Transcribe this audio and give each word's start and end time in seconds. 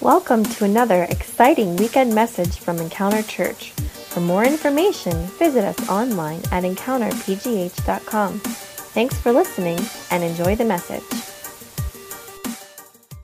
Welcome 0.00 0.44
to 0.44 0.64
another 0.64 1.02
exciting 1.10 1.76
weekend 1.76 2.14
message 2.14 2.56
from 2.56 2.78
Encounter 2.78 3.22
Church. 3.22 3.72
For 3.72 4.20
more 4.20 4.44
information, 4.44 5.12
visit 5.38 5.62
us 5.62 5.90
online 5.90 6.40
at 6.50 6.64
encounterpgh.com. 6.64 8.38
Thanks 8.40 9.20
for 9.20 9.30
listening 9.30 9.78
and 10.10 10.24
enjoy 10.24 10.56
the 10.56 10.64
message. 10.64 11.29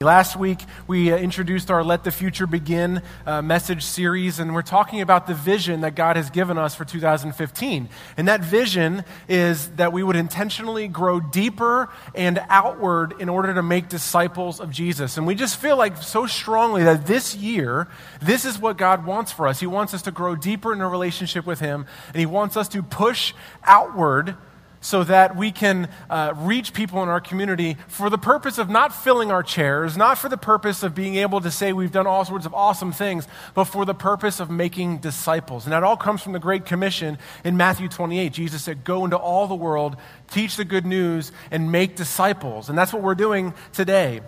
Last 0.03 0.37
week, 0.37 0.59
we 0.87 1.11
uh, 1.11 1.17
introduced 1.17 1.71
our 1.71 1.83
Let 1.83 2.05
the 2.05 2.11
Future 2.11 2.47
Begin 2.47 3.01
uh, 3.25 3.41
message 3.41 3.83
series, 3.83 4.39
and 4.39 4.53
we're 4.53 4.61
talking 4.61 5.01
about 5.01 5.27
the 5.27 5.33
vision 5.33 5.81
that 5.81 5.95
God 5.95 6.17
has 6.17 6.29
given 6.29 6.59
us 6.59 6.75
for 6.75 6.85
2015. 6.85 7.89
And 8.19 8.29
that 8.29 8.43
vision 8.43 9.05
is 9.27 9.71
that 9.77 9.95
we 9.95 10.03
would 10.03 10.17
intentionally 10.17 10.87
grow 10.87 11.19
deeper 11.19 11.89
and 12.15 12.39
outward 12.51 13.15
in 13.21 13.31
order 13.31 13.55
to 13.55 13.63
make 13.63 13.89
disciples 13.89 14.61
of 14.61 14.71
Jesus. 14.71 15.17
And 15.17 15.27
we 15.27 15.35
just 15.35 15.57
feel 15.59 15.79
like 15.79 15.97
so 15.97 16.27
strongly 16.27 16.83
that 16.85 17.07
this 17.07 17.35
year, 17.35 17.89
this 18.21 18.45
is 18.45 18.59
what 18.59 18.77
God 18.77 19.07
wants 19.07 19.33
for 19.33 19.49
us. 19.49 19.61
He 19.61 19.67
wants 19.67 19.95
us 19.95 20.03
to 20.03 20.11
grow 20.11 20.37
deeper 20.37 20.75
in 20.75 20.83
a 20.83 20.89
relationship 20.91 21.47
with 21.47 21.61
Him, 21.61 21.87
and 22.09 22.21
He 22.21 22.27
wants 22.27 22.59
us 22.59 22.69
to 22.69 22.83
push 22.83 23.33
outward 23.65 24.37
so 24.81 25.05
that 25.05 25.37
we 25.37 25.51
can 25.51 25.89
uh, 26.09 26.33
reach 26.37 26.73
people 26.73 27.03
in 27.03 27.09
our 27.09 27.21
community 27.21 27.77
for 27.89 28.11
the 28.11 28.19
purpose 28.19 28.59
of 28.59 28.69
not 28.69 28.95
filling 28.95 29.31
our 29.31 29.43
chairs, 29.43 29.97
not 29.97 30.19
for 30.19 30.29
the 30.29 30.37
purpose 30.37 30.83
of 30.83 30.95
being 30.95 31.17
able 31.17 31.41
to 31.41 31.51
say 31.51 31.73
we've 31.73 31.93
done 31.93 32.07
all 32.07 32.25
sorts 32.25 32.47
of 32.47 32.55
awesome 32.55 32.93
things, 32.93 33.27
but 33.55 33.65
for 33.65 33.85
the 33.85 33.95
purpose 33.95 34.41
of 34.41 34.51
making 34.51 34.99
disciples. 34.99 35.65
And 35.65 35.73
that 35.73 35.83
all 35.83 35.97
comes 35.97 36.23
from 36.23 36.33
the 36.33 36.39
Great 36.39 36.67
Commission 36.67 37.19
in 37.45 37.57
Matthew 37.57 37.89
28. 37.89 38.33
Jesus 38.33 38.63
said, 38.63 38.85
Go 38.85 39.05
into 39.05 39.17
all 39.17 39.47
the 39.47 39.55
world, 39.55 39.97
teach 40.31 40.57
the 40.57 40.65
good 40.65 40.87
news, 40.87 41.33
and 41.51 41.73
make 41.73 41.97
disciples. 41.97 42.69
And 42.69 42.77
that's 42.77 42.93
what 42.93 43.03
we're 43.03 43.15
doing 43.15 43.55
today. 43.73 44.21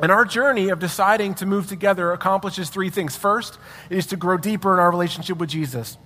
And 0.00 0.12
our 0.12 0.24
journey 0.24 0.68
of 0.68 0.78
deciding 0.78 1.34
to 1.36 1.46
move 1.46 1.68
together 1.68 2.12
accomplishes 2.12 2.68
three 2.68 2.90
things. 2.90 3.16
First, 3.16 3.58
it 3.88 3.96
is 3.96 4.06
to 4.08 4.16
grow 4.16 4.36
deeper 4.36 4.74
in 4.74 4.78
our 4.78 4.90
relationship 4.90 5.38
with 5.38 5.48
Jesus. 5.48 5.96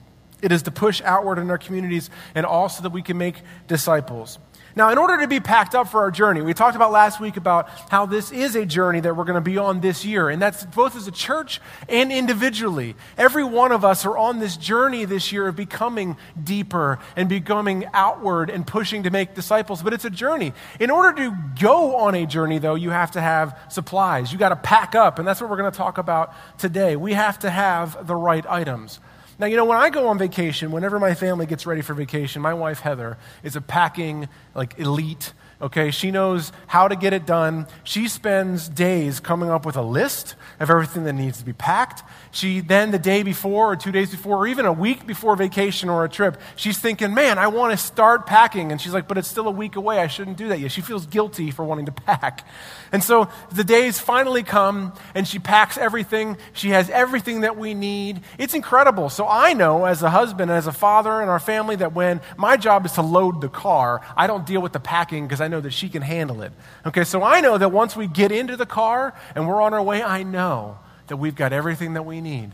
It 0.43 0.53
is 0.53 0.63
to 0.63 0.71
push 0.71 1.03
outward 1.03 1.39
in 1.39 1.51
our 1.51 1.59
communities 1.59 2.11
and 2.35 2.47
also 2.47 2.83
that 2.83 2.91
we 2.91 3.03
can 3.03 3.19
make 3.19 3.37
disciples. 3.67 4.39
Now, 4.77 4.91
in 4.91 4.99
order 4.99 5.19
to 5.21 5.27
be 5.27 5.41
packed 5.41 5.75
up 5.75 5.89
for 5.89 6.01
our 6.01 6.13
journey, 6.13 6.43
we 6.43 6.55
talked 6.55 6.77
about 6.77 6.93
last 6.93 7.21
week 7.21 7.37
about 7.37 7.69
how 7.91 8.07
this 8.07 8.31
is 8.31 8.55
a 8.55 8.65
journey 8.65 9.01
that 9.01 9.17
we're 9.17 9.25
going 9.25 9.35
to 9.35 9.41
be 9.41 9.59
on 9.59 9.81
this 9.81 10.05
year, 10.05 10.29
and 10.29 10.41
that's 10.41 10.65
both 10.65 10.95
as 10.95 11.09
a 11.09 11.11
church 11.11 11.61
and 11.89 12.13
individually. 12.13 12.95
Every 13.19 13.43
one 13.43 13.73
of 13.73 13.85
us 13.85 14.07
are 14.07 14.17
on 14.17 14.39
this 14.39 14.57
journey 14.57 15.05
this 15.05 15.33
year 15.33 15.49
of 15.49 15.57
becoming 15.57 16.17
deeper 16.43 17.01
and 17.17 17.29
becoming 17.29 17.87
outward 17.93 18.49
and 18.49 18.65
pushing 18.65 19.03
to 19.03 19.11
make 19.11 19.35
disciples, 19.35 19.83
but 19.83 19.93
it's 19.93 20.05
a 20.05 20.11
journey. 20.11 20.53
In 20.79 20.91
order 20.91 21.17
to 21.25 21.37
go 21.61 21.97
on 21.97 22.15
a 22.15 22.25
journey, 22.25 22.59
though, 22.59 22.77
you 22.77 22.91
have 22.91 23.11
to 23.13 23.21
have 23.21 23.59
supplies. 23.69 24.33
You 24.33 24.39
got 24.39 24.51
to 24.51 24.57
pack 24.57 24.95
up, 24.95 25.19
and 25.19 25.27
that's 25.27 25.41
what 25.41 25.51
we're 25.51 25.57
going 25.57 25.71
to 25.71 25.77
talk 25.77 25.99
about 25.99 26.33
today. 26.59 26.95
We 26.95 27.15
have 27.15 27.41
to 27.41 27.51
have 27.51 28.07
the 28.07 28.15
right 28.15 28.47
items. 28.47 29.01
Now, 29.41 29.47
you 29.47 29.57
know, 29.57 29.65
when 29.65 29.79
I 29.79 29.89
go 29.89 30.09
on 30.09 30.19
vacation, 30.19 30.71
whenever 30.71 31.01
my 31.01 31.15
family 31.15 31.47
gets 31.47 31.65
ready 31.65 31.81
for 31.81 31.95
vacation, 31.95 32.43
my 32.43 32.53
wife, 32.53 32.81
Heather, 32.81 33.17
is 33.43 33.57
a 33.57 33.63
packing, 33.63 34.29
like, 34.55 34.79
elite. 34.79 35.33
Okay, 35.63 35.91
she 35.91 36.11
knows 36.11 36.53
how 36.67 36.89
to 36.89 36.95
get 36.95 37.15
it 37.15 37.25
done. 37.25 37.67
She 37.83 38.07
spends 38.07 38.69
days 38.69 39.19
coming 39.19 39.49
up 39.49 39.65
with 39.65 39.77
a 39.77 39.83
list 39.83 40.35
of 40.59 40.69
everything 40.69 41.05
that 41.05 41.15
needs 41.15 41.39
to 41.39 41.45
be 41.47 41.55
packed. 41.55 42.03
She 42.33 42.61
then, 42.61 42.93
the 42.93 42.99
day 42.99 43.25
before, 43.25 43.73
or 43.73 43.77
two 43.77 43.91
days 43.91 44.11
before, 44.11 44.39
or 44.39 44.47
even 44.47 44.65
a 44.65 44.73
week 44.73 45.05
before 45.05 45.35
vacation 45.35 45.89
or 45.89 46.05
a 46.05 46.09
trip, 46.09 46.41
she's 46.55 46.79
thinking, 46.79 47.13
man, 47.13 47.39
I 47.39 47.49
want 47.49 47.73
to 47.73 47.77
start 47.77 48.25
packing. 48.25 48.71
And 48.71 48.81
she's 48.81 48.93
like, 48.93 49.09
but 49.09 49.19
it's 49.19 49.27
still 49.27 49.49
a 49.49 49.53
week 49.53 49.75
away. 49.75 49.99
I 49.99 50.07
shouldn't 50.07 50.37
do 50.37 50.49
that 50.49 50.61
yet. 50.61 50.71
She 50.71 50.81
feels 50.81 51.07
guilty 51.07 51.51
for 51.51 51.65
wanting 51.65 51.87
to 51.87 51.93
pack. 51.93 52.47
And 52.93 53.03
so 53.03 53.29
the 53.53 53.65
days 53.65 53.99
finally 53.99 54.45
come, 54.45 54.93
and 55.15 55.27
she 55.27 55.41
packs 55.41 55.77
everything. 55.77 56.37
She 56.53 56.71
has 56.71 56.89
everything 56.91 57.41
that 57.41 57.57
we 57.57 57.75
need. 57.75 58.21
It's 58.39 58.55
incredible. 58.55 59.11
So 59.11 59.27
I 59.27 59.53
know, 59.53 59.85
as 59.85 60.03
a 60.05 60.11
husband, 60.11 60.53
as 60.53 60.69
a 60.69 60.73
father 60.73 61.21
in 61.23 61.29
our 61.29 61.41
family, 61.41 61.75
that 61.77 61.95
when 61.95 62.21
my 62.37 62.57
job 62.57 62.87
is 62.87 62.93
to 62.93 63.03
load 63.03 63.41
the 63.41 63.49
car, 63.49 64.03
I 64.17 64.29
don't 64.29 64.47
deal 64.47 64.63
with 64.63 64.73
the 64.73 64.81
packing 64.81 65.27
because 65.27 65.41
I 65.41 65.49
know 65.49 65.61
that 65.61 65.73
she 65.73 65.89
can 65.89 66.03
handle 66.03 66.43
it. 66.43 66.53
Okay, 66.87 67.03
so 67.03 67.25
I 67.25 67.41
know 67.41 67.59
that 67.59 67.73
once 67.73 67.97
we 67.97 68.07
get 68.07 68.31
into 68.31 68.57
the 68.57 68.67
car 68.67 69.15
and 69.35 69.49
we're 69.49 69.61
on 69.61 69.75
our 69.75 69.83
way, 69.83 70.01
I 70.01 70.23
know 70.23 70.79
that 71.11 71.19
we've 71.19 71.35
got 71.35 71.53
everything 71.53 71.93
that 71.95 72.07
we 72.07 72.21
need. 72.21 72.51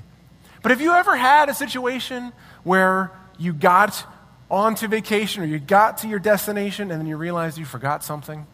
But 0.63 0.71
have 0.73 0.81
you 0.81 0.93
ever 0.93 1.17
had 1.17 1.49
a 1.49 1.55
situation 1.55 2.33
where 2.65 3.13
you 3.39 3.53
got 3.53 4.05
onto 4.51 4.89
vacation 4.89 5.43
or 5.43 5.47
you 5.47 5.61
got 5.61 5.99
to 5.99 6.09
your 6.09 6.19
destination 6.19 6.91
and 6.91 7.01
then 7.01 7.07
you 7.07 7.17
realized 7.17 7.57
you 7.57 7.65
forgot 7.65 8.03
something? 8.03 8.47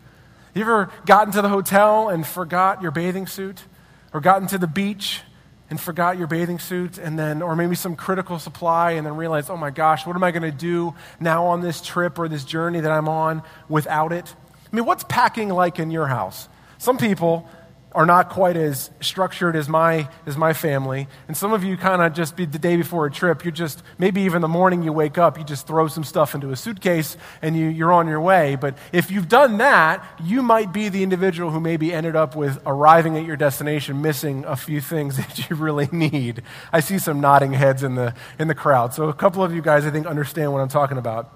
You 0.54 0.62
ever 0.62 0.90
gotten 1.06 1.32
to 1.32 1.40
the 1.40 1.48
hotel 1.48 2.10
and 2.10 2.26
forgot 2.26 2.82
your 2.82 2.90
bathing 2.90 3.26
suit? 3.26 3.64
Or 4.12 4.20
gotten 4.20 4.46
to 4.48 4.58
the 4.58 4.66
beach 4.66 5.22
and 5.70 5.80
forgot 5.80 6.18
your 6.18 6.26
bathing 6.26 6.58
suit 6.58 6.98
and 6.98 7.18
then 7.18 7.40
or 7.40 7.56
maybe 7.56 7.74
some 7.74 7.96
critical 7.96 8.38
supply 8.38 8.90
and 8.90 9.06
then 9.06 9.16
realized, 9.16 9.48
"Oh 9.48 9.56
my 9.56 9.70
gosh, 9.70 10.06
what 10.06 10.14
am 10.14 10.22
I 10.22 10.30
going 10.30 10.42
to 10.42 10.50
do 10.50 10.94
now 11.18 11.46
on 11.46 11.62
this 11.62 11.80
trip 11.80 12.18
or 12.18 12.28
this 12.28 12.44
journey 12.44 12.80
that 12.80 12.92
I'm 12.92 13.08
on 13.08 13.42
without 13.70 14.12
it?" 14.12 14.34
I 14.70 14.76
mean, 14.76 14.84
what's 14.84 15.04
packing 15.04 15.48
like 15.48 15.78
in 15.78 15.90
your 15.90 16.06
house? 16.06 16.46
Some 16.76 16.98
people 16.98 17.48
are 17.94 18.06
not 18.06 18.30
quite 18.30 18.56
as 18.56 18.90
structured 19.00 19.54
as 19.54 19.68
my, 19.68 20.08
as 20.26 20.36
my 20.36 20.52
family. 20.52 21.08
And 21.28 21.36
some 21.36 21.52
of 21.52 21.62
you 21.62 21.76
kind 21.76 22.00
of 22.02 22.14
just 22.14 22.36
be 22.36 22.46
the 22.46 22.58
day 22.58 22.76
before 22.76 23.06
a 23.06 23.10
trip, 23.10 23.44
you're 23.44 23.52
just, 23.52 23.82
maybe 23.98 24.22
even 24.22 24.40
the 24.40 24.48
morning 24.48 24.82
you 24.82 24.92
wake 24.92 25.18
up, 25.18 25.38
you 25.38 25.44
just 25.44 25.66
throw 25.66 25.88
some 25.88 26.04
stuff 26.04 26.34
into 26.34 26.50
a 26.50 26.56
suitcase 26.56 27.16
and 27.42 27.56
you, 27.56 27.66
you're 27.68 27.92
on 27.92 28.08
your 28.08 28.20
way. 28.20 28.56
But 28.56 28.78
if 28.92 29.10
you've 29.10 29.28
done 29.28 29.58
that, 29.58 30.04
you 30.22 30.42
might 30.42 30.72
be 30.72 30.88
the 30.88 31.02
individual 31.02 31.50
who 31.50 31.60
maybe 31.60 31.92
ended 31.92 32.16
up 32.16 32.34
with 32.34 32.60
arriving 32.64 33.16
at 33.16 33.24
your 33.24 33.36
destination 33.36 34.00
missing 34.00 34.44
a 34.46 34.56
few 34.56 34.80
things 34.80 35.16
that 35.18 35.50
you 35.50 35.56
really 35.56 35.88
need. 35.92 36.42
I 36.72 36.80
see 36.80 36.98
some 36.98 37.20
nodding 37.20 37.52
heads 37.52 37.82
in 37.82 37.94
the, 37.94 38.14
in 38.38 38.48
the 38.48 38.54
crowd. 38.54 38.94
So 38.94 39.08
a 39.08 39.14
couple 39.14 39.44
of 39.44 39.54
you 39.54 39.60
guys, 39.60 39.84
I 39.84 39.90
think, 39.90 40.06
understand 40.06 40.52
what 40.52 40.60
I'm 40.60 40.68
talking 40.68 40.98
about. 40.98 41.30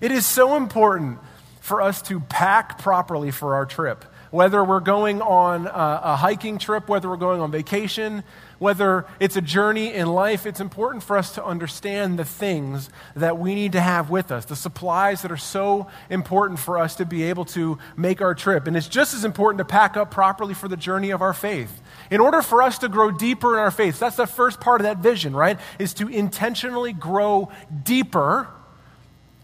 It 0.00 0.12
is 0.12 0.24
so 0.24 0.54
important 0.54 1.18
for 1.60 1.82
us 1.82 2.00
to 2.02 2.20
pack 2.20 2.78
properly 2.78 3.30
for 3.30 3.54
our 3.54 3.66
trip 3.66 4.04
whether 4.30 4.62
we're 4.62 4.80
going 4.80 5.22
on 5.22 5.66
a, 5.66 6.00
a, 6.04 6.16
hiking 6.16 6.58
trip, 6.58 6.88
whether 6.88 7.08
we're 7.08 7.16
going 7.16 7.40
on 7.40 7.50
vacation, 7.50 8.22
whether 8.58 9.06
it's 9.20 9.36
a 9.36 9.40
journey 9.40 9.92
in 9.94 10.08
life, 10.08 10.44
it's 10.44 10.60
important 10.60 11.02
for 11.02 11.16
us 11.16 11.34
to 11.34 11.44
understand 11.44 12.18
the 12.18 12.24
things 12.24 12.90
that 13.14 13.38
we 13.38 13.54
need 13.54 13.72
to 13.72 13.80
have 13.80 14.10
with 14.10 14.30
us, 14.30 14.44
the 14.44 14.56
supplies 14.56 15.22
that 15.22 15.30
are 15.30 15.36
so 15.36 15.86
important 16.10 16.58
for 16.58 16.78
us 16.78 16.96
to 16.96 17.06
be 17.06 17.22
able 17.24 17.44
to 17.44 17.78
make 17.96 18.20
our 18.20 18.34
trip. 18.34 18.66
And 18.66 18.76
it's 18.76 18.88
just 18.88 19.14
as 19.14 19.24
important 19.24 19.58
to 19.58 19.64
pack 19.64 19.96
up 19.96 20.10
properly 20.10 20.54
for 20.54 20.68
the 20.68 20.76
journey 20.76 21.10
of 21.10 21.22
our 21.22 21.34
faith. 21.34 21.80
In 22.10 22.20
order 22.20 22.42
for 22.42 22.62
us 22.62 22.78
to 22.78 22.88
grow 22.88 23.10
deeper 23.10 23.54
in 23.54 23.60
our 23.60 23.70
faith, 23.70 23.98
that's 23.98 24.16
the 24.16 24.26
first 24.26 24.60
part 24.60 24.80
of 24.80 24.84
that 24.84 24.98
vision, 24.98 25.34
right? 25.34 25.58
Is 25.78 25.94
to 25.94 26.08
intentionally 26.08 26.92
grow 26.92 27.50
deeper 27.84 28.48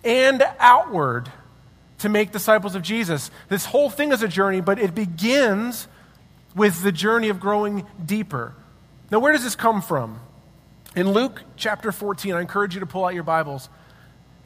and 0.02 0.44
outward 0.58 1.30
to 2.04 2.10
make 2.10 2.32
disciples 2.32 2.74
of 2.74 2.82
Jesus. 2.82 3.30
This 3.48 3.64
whole 3.64 3.88
thing 3.88 4.12
is 4.12 4.22
a 4.22 4.28
journey, 4.28 4.60
but 4.60 4.78
it 4.78 4.94
begins 4.94 5.88
with 6.54 6.82
the 6.82 6.92
journey 6.92 7.30
of 7.30 7.40
growing 7.40 7.86
deeper. 8.04 8.54
Now, 9.10 9.20
where 9.20 9.32
does 9.32 9.42
this 9.42 9.56
come 9.56 9.80
from? 9.80 10.20
In 10.94 11.12
Luke 11.12 11.40
chapter 11.56 11.92
14, 11.92 12.34
I 12.34 12.42
encourage 12.42 12.74
you 12.74 12.80
to 12.80 12.86
pull 12.86 13.06
out 13.06 13.14
your 13.14 13.22
Bibles 13.22 13.70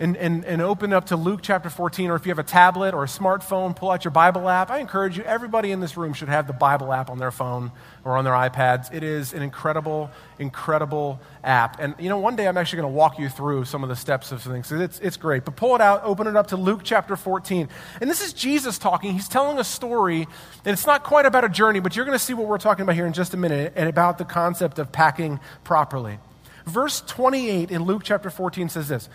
and, 0.00 0.16
and, 0.16 0.44
and 0.44 0.62
open 0.62 0.92
up 0.92 1.06
to 1.06 1.16
Luke 1.16 1.40
chapter 1.42 1.68
14, 1.68 2.10
or 2.10 2.16
if 2.16 2.24
you 2.24 2.30
have 2.30 2.38
a 2.38 2.44
tablet 2.44 2.94
or 2.94 3.02
a 3.02 3.08
smartphone, 3.08 3.74
pull 3.74 3.90
out 3.90 4.04
your 4.04 4.12
Bible 4.12 4.48
app. 4.48 4.70
I 4.70 4.78
encourage 4.78 5.18
you, 5.18 5.24
everybody 5.24 5.72
in 5.72 5.80
this 5.80 5.96
room 5.96 6.12
should 6.12 6.28
have 6.28 6.46
the 6.46 6.52
Bible 6.52 6.92
app 6.92 7.10
on 7.10 7.18
their 7.18 7.32
phone 7.32 7.72
or 8.04 8.16
on 8.16 8.24
their 8.24 8.34
iPads. 8.34 8.94
It 8.94 9.02
is 9.02 9.32
an 9.32 9.42
incredible, 9.42 10.10
incredible 10.38 11.20
app. 11.42 11.80
And, 11.80 11.96
you 11.98 12.08
know, 12.08 12.18
one 12.18 12.36
day 12.36 12.46
I'm 12.46 12.56
actually 12.56 12.82
going 12.82 12.92
to 12.92 12.96
walk 12.96 13.18
you 13.18 13.28
through 13.28 13.64
some 13.64 13.82
of 13.82 13.88
the 13.88 13.96
steps 13.96 14.30
of 14.30 14.40
things. 14.40 14.70
It's, 14.70 15.00
it's 15.00 15.16
great. 15.16 15.44
But 15.44 15.56
pull 15.56 15.74
it 15.74 15.80
out, 15.80 16.04
open 16.04 16.28
it 16.28 16.36
up 16.36 16.48
to 16.48 16.56
Luke 16.56 16.82
chapter 16.84 17.16
14. 17.16 17.68
And 18.00 18.08
this 18.08 18.24
is 18.24 18.32
Jesus 18.32 18.78
talking. 18.78 19.12
He's 19.12 19.28
telling 19.28 19.58
a 19.58 19.64
story, 19.64 20.22
and 20.22 20.72
it's 20.72 20.86
not 20.86 21.02
quite 21.02 21.26
about 21.26 21.44
a 21.44 21.48
journey, 21.48 21.80
but 21.80 21.96
you're 21.96 22.04
going 22.04 22.18
to 22.18 22.24
see 22.24 22.34
what 22.34 22.46
we're 22.46 22.58
talking 22.58 22.84
about 22.84 22.94
here 22.94 23.06
in 23.06 23.12
just 23.12 23.34
a 23.34 23.36
minute 23.36 23.72
and 23.74 23.88
about 23.88 24.18
the 24.18 24.24
concept 24.24 24.78
of 24.78 24.92
packing 24.92 25.40
properly. 25.64 26.20
Verse 26.66 27.00
28 27.00 27.70
in 27.70 27.82
Luke 27.82 28.02
chapter 28.04 28.30
14 28.30 28.68
says 28.68 28.88
this. 28.88 29.08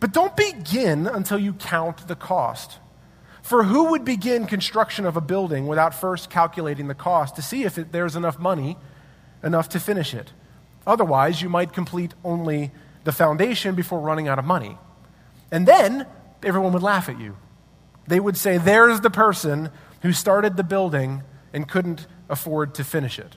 But 0.00 0.12
don't 0.12 0.34
begin 0.34 1.06
until 1.06 1.38
you 1.38 1.52
count 1.52 2.08
the 2.08 2.16
cost. 2.16 2.78
For 3.42 3.64
who 3.64 3.90
would 3.90 4.04
begin 4.04 4.46
construction 4.46 5.06
of 5.06 5.16
a 5.16 5.20
building 5.20 5.66
without 5.66 5.94
first 5.94 6.30
calculating 6.30 6.88
the 6.88 6.94
cost 6.94 7.36
to 7.36 7.42
see 7.42 7.64
if 7.64 7.78
it, 7.78 7.92
there's 7.92 8.16
enough 8.16 8.38
money 8.38 8.78
enough 9.42 9.68
to 9.70 9.80
finish 9.80 10.14
it? 10.14 10.32
Otherwise, 10.86 11.42
you 11.42 11.48
might 11.48 11.72
complete 11.72 12.14
only 12.24 12.70
the 13.04 13.12
foundation 13.12 13.74
before 13.74 14.00
running 14.00 14.28
out 14.28 14.38
of 14.38 14.44
money. 14.44 14.78
And 15.50 15.66
then 15.66 16.06
everyone 16.42 16.72
would 16.72 16.82
laugh 16.82 17.08
at 17.08 17.20
you. 17.20 17.36
They 18.06 18.20
would 18.20 18.36
say, 18.36 18.58
There's 18.58 19.00
the 19.00 19.10
person 19.10 19.70
who 20.02 20.12
started 20.12 20.56
the 20.56 20.64
building 20.64 21.22
and 21.52 21.68
couldn't 21.68 22.06
afford 22.28 22.74
to 22.74 22.84
finish 22.84 23.18
it. 23.18 23.36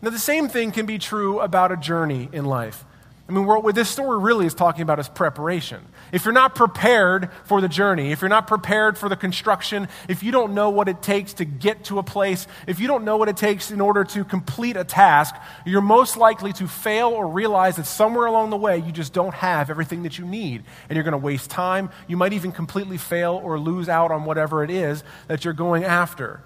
Now, 0.00 0.10
the 0.10 0.18
same 0.18 0.48
thing 0.48 0.72
can 0.72 0.86
be 0.86 0.98
true 0.98 1.40
about 1.40 1.70
a 1.70 1.76
journey 1.76 2.28
in 2.32 2.44
life. 2.44 2.84
I 3.32 3.34
mean, 3.34 3.46
what 3.46 3.74
this 3.74 3.88
story 3.88 4.18
really 4.18 4.44
is 4.44 4.52
talking 4.52 4.82
about 4.82 4.98
is 4.98 5.08
preparation. 5.08 5.80
If 6.12 6.26
you're 6.26 6.34
not 6.34 6.54
prepared 6.54 7.30
for 7.44 7.62
the 7.62 7.68
journey, 7.68 8.12
if 8.12 8.20
you're 8.20 8.28
not 8.28 8.46
prepared 8.46 8.98
for 8.98 9.08
the 9.08 9.16
construction, 9.16 9.88
if 10.06 10.22
you 10.22 10.32
don't 10.32 10.52
know 10.52 10.68
what 10.68 10.86
it 10.86 11.00
takes 11.00 11.32
to 11.34 11.46
get 11.46 11.84
to 11.84 11.98
a 11.98 12.02
place, 12.02 12.46
if 12.66 12.78
you 12.78 12.88
don't 12.88 13.04
know 13.04 13.16
what 13.16 13.30
it 13.30 13.38
takes 13.38 13.70
in 13.70 13.80
order 13.80 14.04
to 14.04 14.22
complete 14.22 14.76
a 14.76 14.84
task, 14.84 15.34
you're 15.64 15.80
most 15.80 16.18
likely 16.18 16.52
to 16.52 16.68
fail 16.68 17.08
or 17.08 17.26
realize 17.26 17.76
that 17.76 17.86
somewhere 17.86 18.26
along 18.26 18.50
the 18.50 18.58
way 18.58 18.76
you 18.76 18.92
just 18.92 19.14
don't 19.14 19.32
have 19.32 19.70
everything 19.70 20.02
that 20.02 20.18
you 20.18 20.26
need. 20.26 20.62
And 20.90 20.96
you're 20.96 21.04
going 21.04 21.12
to 21.12 21.16
waste 21.18 21.48
time. 21.48 21.88
You 22.08 22.18
might 22.18 22.34
even 22.34 22.52
completely 22.52 22.98
fail 22.98 23.40
or 23.42 23.58
lose 23.58 23.88
out 23.88 24.10
on 24.10 24.26
whatever 24.26 24.62
it 24.62 24.70
is 24.70 25.02
that 25.28 25.42
you're 25.42 25.54
going 25.54 25.84
after. 25.84 26.42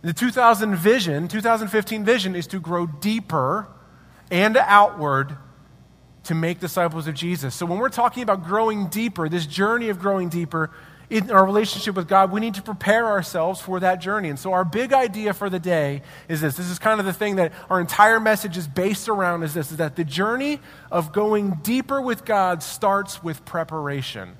The 0.00 0.14
2000 0.14 0.74
vision, 0.76 1.28
2015 1.28 2.02
vision 2.02 2.34
is 2.34 2.46
to 2.46 2.60
grow 2.60 2.86
deeper 2.86 3.68
and 4.34 4.56
outward 4.56 5.36
to 6.24 6.34
make 6.34 6.58
disciples 6.58 7.06
of 7.06 7.14
Jesus. 7.14 7.54
So 7.54 7.66
when 7.66 7.78
we're 7.78 7.88
talking 7.88 8.24
about 8.24 8.42
growing 8.42 8.88
deeper, 8.88 9.28
this 9.28 9.46
journey 9.46 9.90
of 9.90 10.00
growing 10.00 10.28
deeper 10.28 10.72
in 11.08 11.30
our 11.30 11.46
relationship 11.46 11.94
with 11.94 12.08
God, 12.08 12.32
we 12.32 12.40
need 12.40 12.54
to 12.54 12.62
prepare 12.62 13.06
ourselves 13.06 13.60
for 13.60 13.78
that 13.78 14.00
journey. 14.00 14.30
And 14.30 14.38
so 14.38 14.52
our 14.52 14.64
big 14.64 14.92
idea 14.92 15.34
for 15.34 15.48
the 15.48 15.60
day 15.60 16.02
is 16.28 16.40
this. 16.40 16.56
This 16.56 16.68
is 16.68 16.80
kind 16.80 16.98
of 16.98 17.06
the 17.06 17.12
thing 17.12 17.36
that 17.36 17.52
our 17.70 17.80
entire 17.80 18.18
message 18.18 18.56
is 18.56 18.66
based 18.66 19.08
around 19.08 19.44
is 19.44 19.54
this 19.54 19.70
is 19.70 19.76
that 19.76 19.94
the 19.94 20.04
journey 20.04 20.58
of 20.90 21.12
going 21.12 21.60
deeper 21.62 22.02
with 22.02 22.24
God 22.24 22.60
starts 22.60 23.22
with 23.22 23.44
preparation. 23.44 24.36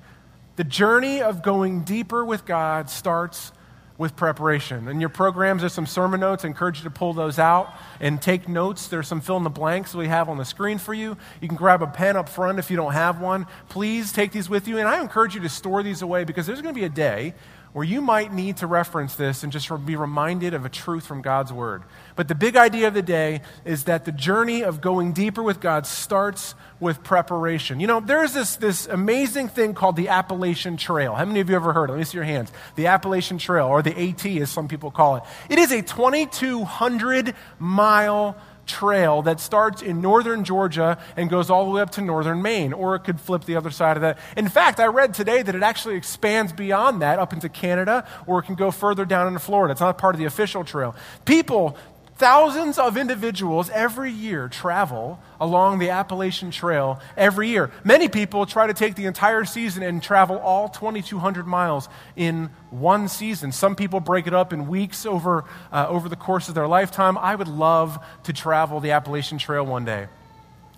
The 0.57 0.65
journey 0.65 1.23
of 1.23 1.41
going 1.41 1.83
deeper 1.85 2.25
with 2.25 2.45
God 2.47 2.91
starts 2.91 3.53
with 3.97 4.17
preparation. 4.17 4.89
In 4.89 5.01
your 5.01 5.09
programs, 5.09 5.63
there's 5.63 5.73
some 5.73 5.87
sermon 5.87 6.21
notes. 6.21 6.45
I 6.45 6.49
encourage 6.49 6.79
you 6.79 6.85
to 6.85 6.91
pull 6.91 7.13
those 7.13 7.39
out 7.39 7.73
and 8.01 8.21
take 8.21 8.49
notes. 8.49 8.89
There's 8.89 9.07
some 9.07 9.21
fill 9.21 9.37
in 9.37 9.45
the 9.45 9.51
blanks 9.51 9.95
we 9.95 10.09
have 10.09 10.29
on 10.29 10.37
the 10.37 10.45
screen 10.45 10.79
for 10.79 10.95
you. 10.95 11.17
You 11.41 11.49
can 11.49 11.57
grab 11.57 11.81
a 11.81 11.87
pen 11.87 12.17
up 12.17 12.29
front 12.29 12.59
if 12.59 12.71
you 12.71 12.77
don't 12.77 12.93
have 12.93 13.21
one. 13.21 13.47
Please 13.69 14.13
take 14.13 14.33
these 14.33 14.49
with 14.49 14.67
you. 14.67 14.79
And 14.79 14.89
I 14.89 15.01
encourage 15.01 15.35
you 15.37 15.41
to 15.43 15.49
store 15.49 15.83
these 15.83 16.03
away 16.03 16.25
because 16.25 16.47
there's 16.47 16.61
going 16.61 16.75
to 16.75 16.79
be 16.79 16.87
a 16.87 16.89
day 16.89 17.35
where 17.75 17.85
you 17.85 18.01
might 18.01 18.33
need 18.33 18.57
to 18.57 18.69
reference 18.69 19.17
this 19.17 19.43
and 19.43 19.53
just 19.53 19.69
be 19.85 19.97
reminded 19.97 20.55
of 20.55 20.65
a 20.65 20.69
truth 20.69 21.05
from 21.05 21.21
God's 21.21 21.53
Word. 21.53 21.83
But 22.15 22.29
the 22.29 22.35
big 22.37 22.55
idea 22.57 22.87
of 22.87 22.95
the 22.95 23.03
day 23.03 23.43
is 23.65 23.85
that 23.85 24.05
the 24.05 24.13
journey 24.13 24.63
of 24.63 24.81
going 24.81 25.13
deeper 25.13 25.43
with 25.43 25.61
God 25.61 25.85
starts 25.85 26.55
with 26.79 27.03
preparation. 27.03 27.81
You 27.81 27.89
know, 27.89 27.99
there's 27.99 28.33
this, 28.33 28.55
this 28.55 28.87
amazing 28.87 29.49
thing 29.49 29.75
called 29.75 29.97
the 29.97 30.09
Appalachian 30.09 30.77
Trail. 30.77 31.17
How 31.17 31.25
many 31.25 31.41
of 31.41 31.51
you 31.51 31.57
ever 31.57 31.73
heard? 31.73 31.91
Let 31.91 31.99
me 31.99 32.05
see 32.05 32.17
your 32.17 32.25
hands. 32.25 32.53
The 32.77 32.87
Appalachian 32.87 33.39
Trail, 33.39 33.67
or 33.67 33.83
the 33.83 34.09
AT 34.09 34.25
as 34.25 34.51
some 34.51 34.69
people 34.69 34.93
call 34.93 35.17
it. 35.17 35.25
It 35.51 35.59
is 35.59 35.73
a 35.73 35.83
2,200 35.83 37.35
mile 37.59 38.37
trail 38.67 39.23
that 39.23 39.41
starts 39.41 39.83
in 39.83 40.01
northern 40.01 40.45
Georgia 40.45 40.99
and 41.17 41.31
goes 41.31 41.51
all 41.51 41.65
the 41.65 41.71
way 41.71 41.81
up 41.81 41.91
to 41.91 42.01
northern 42.01 42.43
Maine, 42.43 42.73
or 42.73 42.95
it 42.95 43.01
could 43.01 43.21
flip 43.21 43.45
the 43.45 43.57
other 43.57 43.71
side 43.71 43.97
of 43.97 44.01
that. 44.03 44.19
In 44.37 44.49
fact, 44.49 44.81
I 44.81 44.87
read 44.87 45.15
today 45.15 45.43
that 45.43 45.55
it 45.55 45.63
actually 45.63 45.97
expands 45.97 46.53
beyond 46.53 47.03
that 47.03 47.19
up 47.19 47.33
into 47.33 47.49
Canada, 47.49 48.07
or 48.27 48.41
it 48.41 48.45
can 48.45 48.55
go 48.55 48.71
further 48.71 49.05
down 49.05 49.27
into 49.27 49.39
Florida. 49.39 49.73
It's 49.73 49.81
not 49.81 49.99
part 49.99 50.15
of 50.15 50.19
the 50.19 50.27
official 50.27 50.65
trail. 50.65 50.95
People 51.25 51.77
Thousands 52.17 52.79
of 52.79 52.97
individuals 52.97 53.71
every 53.71 54.13
year 54.13 54.49
travel 54.49 55.19
along 55.41 55.81
the 55.81 55.91
Appalachian 55.91 56.53
Trail 56.53 57.01
every 57.17 57.49
year. 57.49 57.73
Many 57.83 58.09
people 58.09 58.47
try 58.47 58.69
to 58.69 58.75
take 58.75 58.95
the 58.95 59.07
entire 59.07 59.45
season 59.45 59.83
and 59.83 60.01
travel 60.01 60.39
all 60.39 60.69
2,200 60.69 61.45
miles 61.45 61.89
in 62.15 62.51
one 62.71 63.09
season. 63.09 63.51
Some 63.51 63.75
people 63.75 63.99
break 63.99 64.29
it 64.29 64.35
up 64.35 64.53
in 64.53 64.69
weeks 64.69 65.05
over, 65.05 65.45
uh, 65.73 65.87
over 65.89 66.09
the 66.09 66.15
course 66.15 66.49
of 66.49 66.55
their 66.55 66.69
lifetime. 66.69 67.19
I 67.19 67.35
would 67.35 67.49
love 67.49 67.99
to 68.25 68.33
travel 68.33 68.79
the 68.79 68.93
Appalachian 68.93 69.39
Trail 69.39 69.67
one 69.67 69.85
day. 69.85 70.07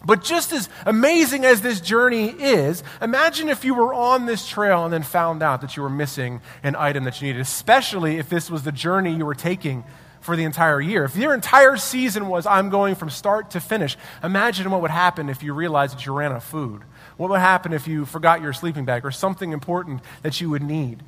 But 0.07 0.25
just 0.25 0.53
as 0.55 0.71
amazing 0.87 1.45
as 1.45 1.61
this 1.61 1.83
journey 1.83 2.29
is, 2.29 2.83
imagine 3.03 3.51
if 3.51 3.63
you 3.63 3.75
were 3.75 3.93
on 3.93 4.25
this 4.25 4.49
trail 4.49 4.85
and 4.85 4.93
then 4.93 5.03
found 5.03 5.43
out 5.43 5.61
that 5.61 5.77
you 5.77 5.83
were 5.83 5.91
missing 5.91 6.41
an 6.63 6.77
item 6.77 7.05
that 7.05 7.21
you 7.21 7.29
needed, 7.29 7.43
especially 7.43 8.17
if 8.17 8.31
this 8.31 8.51
was 8.51 8.63
the 8.63 8.73
journey 8.73 9.15
you 9.15 9.27
were 9.27 9.35
taking 9.35 9.85
for 10.27 10.37
the 10.37 10.45
entire 10.45 10.81
year. 10.81 11.05
If 11.05 11.17
your 11.17 11.33
entire 11.33 11.77
season 11.77 12.29
was, 12.29 12.45
I'm 12.47 12.69
going 12.69 12.97
from 12.97 13.09
start 13.09 13.53
to 13.53 13.61
finish, 13.61 13.97
imagine 14.23 14.71
what 14.71 14.83
would 14.83 14.91
happen 14.91 15.31
if 15.31 15.43
you 15.43 15.55
realized 15.55 15.97
that 15.97 16.05
you 16.05 16.13
ran 16.13 16.33
out 16.33 16.39
of 16.39 16.45
food. 16.45 16.83
What 17.17 17.31
would 17.31 17.41
happen 17.41 17.73
if 17.73 17.89
you 17.89 18.05
forgot 18.05 18.43
your 18.43 18.53
sleeping 18.53 18.85
bag 18.85 19.07
or 19.07 19.11
something 19.11 19.53
important 19.53 20.03
that 20.23 20.41
you 20.41 20.51
would 20.51 20.63
need? 20.63 21.03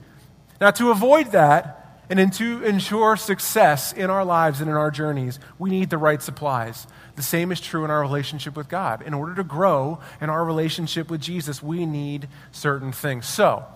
Now, 0.60 0.70
to 0.70 0.90
avoid 0.90 1.32
that, 1.32 1.74
and 2.10 2.32
to 2.32 2.64
ensure 2.64 3.16
success 3.16 3.92
in 3.92 4.08
our 4.08 4.24
lives 4.24 4.60
and 4.60 4.70
in 4.70 4.76
our 4.76 4.90
journeys, 4.90 5.38
we 5.58 5.68
need 5.68 5.90
the 5.90 5.98
right 5.98 6.22
supplies. 6.22 6.86
The 7.16 7.22
same 7.22 7.52
is 7.52 7.60
true 7.60 7.84
in 7.84 7.90
our 7.90 8.00
relationship 8.00 8.56
with 8.56 8.68
God. 8.68 9.02
In 9.02 9.12
order 9.12 9.34
to 9.34 9.44
grow 9.44 10.00
in 10.20 10.30
our 10.30 10.42
relationship 10.42 11.10
with 11.10 11.20
Jesus, 11.20 11.62
we 11.62 11.84
need 11.84 12.28
certain 12.50 12.92
things. 12.92 13.26
So, 13.26 13.66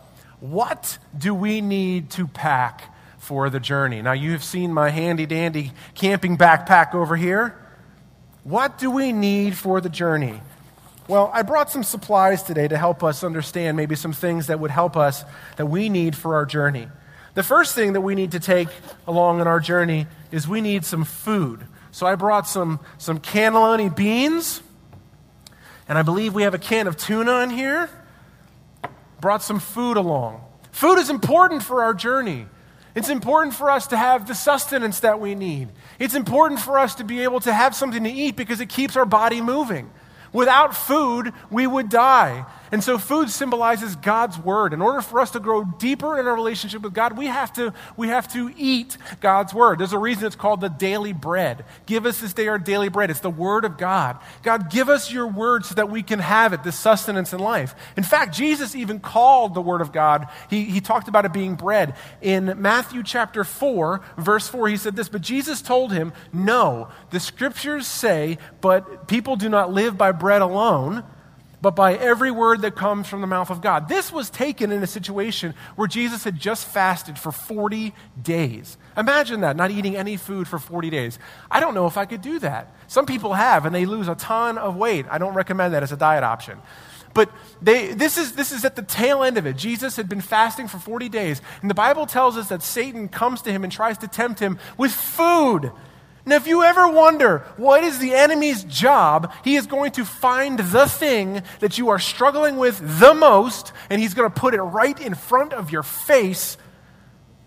what 0.41 0.97
do 1.17 1.35
we 1.35 1.61
need 1.61 2.11
to 2.13 2.27
pack 2.27 2.95
for 3.23 3.49
the 3.51 3.61
journey. 3.61 4.03
Now, 4.03 4.13
you 4.13 4.33
have 4.33 4.43
seen 4.43 4.75
my 4.75 4.91
handy 4.91 5.27
dandy 5.27 5.71
camping 5.95 6.37
backpack 6.37 6.93
over 6.93 7.15
here. 7.15 7.57
What 8.43 8.79
do 8.79 8.91
we 8.91 9.13
need 9.13 9.57
for 9.57 9.81
the 9.81 9.89
journey? 9.89 10.41
Well, 11.07 11.31
I 11.33 11.43
brought 11.43 11.71
some 11.71 11.85
supplies 11.85 12.43
today 12.43 12.67
to 12.67 12.77
help 12.77 13.05
us 13.05 13.23
understand 13.23 13.77
maybe 13.77 13.95
some 13.95 14.13
things 14.13 14.49
that 14.49 14.59
would 14.59 14.73
help 14.73 14.97
us 14.97 15.25
that 15.57 15.67
we 15.67 15.89
need 15.89 16.17
for 16.17 16.35
our 16.35 16.45
journey. 16.45 16.89
The 17.35 17.45
first 17.45 17.77
thing 17.77 17.93
that 17.93 18.01
we 18.01 18.17
need 18.17 18.33
to 18.33 18.41
take 18.41 18.69
along 19.07 19.41
in 19.41 19.47
our 19.47 19.61
journey 19.61 20.09
is 20.33 20.49
we 20.49 20.61
need 20.61 20.85
some 20.85 21.05
food. 21.05 21.65
So 21.93 22.09
I 22.09 22.17
brought 22.17 22.49
some, 22.49 22.81
some 22.99 23.21
cannelloni 23.21 23.95
beans, 23.95 24.63
and 25.89 25.97
I 25.97 26.03
believe 26.03 26.35
we 26.35 26.43
have 26.43 26.55
a 26.55 26.59
can 26.59 26.89
of 26.89 26.97
tuna 26.97 27.39
in 27.43 27.51
here. 27.51 27.89
Brought 29.21 29.45
some 29.45 29.61
food 29.61 29.97
along. 29.97 30.41
Food 30.73 30.99
is 30.99 31.09
important 31.09 31.63
for 31.63 31.85
our 31.85 31.95
journey. 31.95 32.47
It's 32.95 33.09
important 33.09 33.55
for 33.55 33.71
us 33.71 33.87
to 33.89 33.97
have 33.97 34.27
the 34.27 34.35
sustenance 34.35 35.01
that 35.01 35.19
we 35.19 35.35
need. 35.35 35.69
It's 35.99 36.15
important 36.15 36.61
for 36.61 36.79
us 36.79 36.95
to 36.97 37.05
be 37.05 37.23
able 37.23 37.41
to 37.41 37.53
have 37.53 37.75
something 37.75 38.05
to 38.05 38.11
eat 38.11 38.37
because 38.37 38.61
it 38.61 38.69
keeps 38.69 38.97
our 38.97 39.07
body 39.07 39.41
moving. 39.41 39.91
Without 40.33 40.77
food, 40.77 41.33
we 41.51 41.67
would 41.67 41.89
die. 41.89 42.45
And 42.73 42.83
so 42.83 42.97
food 42.97 43.29
symbolizes 43.29 43.97
God's 43.97 44.39
word. 44.39 44.73
In 44.73 44.81
order 44.81 45.03
for 45.03 45.21
us 45.21 45.33
to 45.33 45.41
grow 45.41 45.63
deeper 45.63 46.19
in 46.19 46.27
our 46.27 46.35
relationship 46.35 46.81
with 46.81 46.95
God, 46.95 47.19
we 47.19 47.27
have 47.27 47.53
to, 47.53 47.75
we 47.99 48.09
have 48.09 48.27
to 48.33 48.51
eat 48.57 48.97
God's 49.21 49.53
word. 49.53 49.79
There's 49.79 49.93
a 49.93 49.99
reason 49.99 50.25
it's 50.25 50.37
called 50.37 50.63
the 50.63 50.71
daily 50.71 51.13
bread. 51.13 51.67
Give 51.85 52.07
us 52.07 52.19
this 52.21 52.33
day 52.33 52.49
our 52.49 52.59
daily 52.59 52.89
bread. 52.89 53.11
It's 53.11 53.21
the 53.21 53.29
word 53.29 53.67
of 53.67 53.77
God. 53.77 54.19
God, 54.43 54.71
give 54.71 54.89
us 54.89 55.13
your 55.13 55.27
word 55.27 55.67
so 55.67 55.75
that 55.75 55.91
we 55.91 56.03
can 56.03 56.19
have 56.19 56.55
it, 56.55 56.63
this 56.63 56.79
sustenance 56.79 57.35
in 57.35 57.41
life. 57.41 57.75
In 57.99 58.05
fact, 58.05 58.35
Jesus 58.35 58.75
even 58.75 59.01
called 59.01 59.53
the 59.53 59.61
word 59.61 59.83
of 59.83 59.93
God, 59.93 60.29
he, 60.49 60.65
he 60.65 60.81
talked 60.81 61.09
about 61.09 61.27
it 61.27 61.35
being 61.35 61.57
bread. 61.57 61.95
In 62.23 62.55
Matthew 62.57 63.03
chapter 63.03 63.45
4, 63.45 64.01
verse 64.17 64.49
4, 64.49 64.69
he 64.69 64.79
said 64.79 64.97
this, 64.97 65.11
but 65.11 65.21
Jesus 65.21 65.61
told 65.61 65.93
him, 65.93 66.15
No, 66.33 66.89
the 67.11 67.21
scriptures 67.21 67.87
say, 67.87 68.39
but 68.63 69.09
people 69.09 69.37
do 69.37 69.51
not 69.51 69.71
live 69.71 69.99
by 69.99 70.13
bread 70.13 70.41
alone 70.41 71.05
but 71.63 71.77
by 71.77 71.95
every 71.95 72.33
word 72.33 72.63
that 72.63 72.75
comes 72.75 73.07
from 73.07 73.21
the 73.21 73.27
mouth 73.29 73.49
of 73.49 73.61
God. 73.61 73.89
This 73.89 74.13
was 74.13 74.29
taken 74.29 74.73
in 74.73 74.83
a 74.83 74.87
situation 74.87 75.55
where 75.77 75.87
Jesus 75.87 76.25
had 76.25 76.39
just 76.39 76.67
fasted 76.67 77.19
for 77.19 77.31
40 77.31 77.95
days. 78.21 78.77
Imagine 78.97 79.43
that, 79.43 79.57
not 79.57 79.71
eating 79.71 79.97
any 79.97 80.17
food 80.17 80.49
for 80.49 80.59
40 80.59 80.91
days. 80.91 81.21
I 81.51 81.61
don't 81.61 81.75
know 81.75 81.87
if 81.87 81.97
I 81.97 82.05
could 82.05 82.21
do 82.21 82.41
that. 82.41 82.75
Some 82.89 83.07
people 83.07 83.33
have, 83.35 83.65
and 83.65 83.73
they 83.75 83.87
lose 83.87 84.09
a 84.09 84.17
ton 84.17 84.59
of 84.59 84.77
weight. 84.77 85.07
I 85.09 85.19
don't 85.19 85.35
recommend 85.35 85.73
that 85.73 85.85
as 85.85 85.93
a 85.93 85.97
diet 85.97 86.25
option. 86.25 86.59
But 87.15 87.31
they, 87.61 87.93
this, 87.93 88.19
is, 88.19 88.33
this 88.33 88.51
is 88.51 88.65
at 88.65 88.75
the 88.75 88.83
tail 88.83 89.23
end 89.23 89.39
of 89.39 89.47
it. 89.47 89.57
Jesus 89.57 89.95
had 89.97 90.09
been 90.09 90.21
fasting 90.21 90.67
for 90.67 90.79
40 90.79 91.09
days. 91.09 91.41
And 91.61 91.71
the 91.71 91.75
Bible 91.75 92.07
tells 92.07 92.37
us 92.37 92.49
that 92.49 92.63
Satan 92.63 93.09
comes 93.09 93.43
to 93.43 93.53
him 93.53 93.63
and 93.63 93.73
tries 93.73 93.99
to 93.99 94.09
tempt 94.09 94.41
him 94.41 94.59
with 94.77 94.93
food. 94.93 95.71
Now, 96.25 96.37
if 96.37 96.47
you 96.47 96.63
ever 96.63 96.89
wonder 96.89 97.39
what 97.57 97.83
is 97.83 97.99
the 97.99 98.15
enemy's 98.15 98.63
job, 98.65 99.33
he 99.43 99.57
is 99.57 99.67
going 99.67 99.91
to 99.93 100.05
find 100.05 100.59
the 100.59 100.87
thing 100.87 101.43
that 101.59 101.79
you 101.79 101.89
are 101.89 101.99
struggling 101.99 102.59
with 102.59 103.01
the 103.01 103.13
most, 103.13 103.73
and 103.91 104.01
he's 104.01 104.15
going 104.15 104.31
to 104.31 104.41
put 104.41 104.55
it 104.55 104.63
right 104.63 104.99
in 105.01 105.15
front 105.15 105.53
of 105.53 105.73
your 105.73 105.83
face 105.83 106.57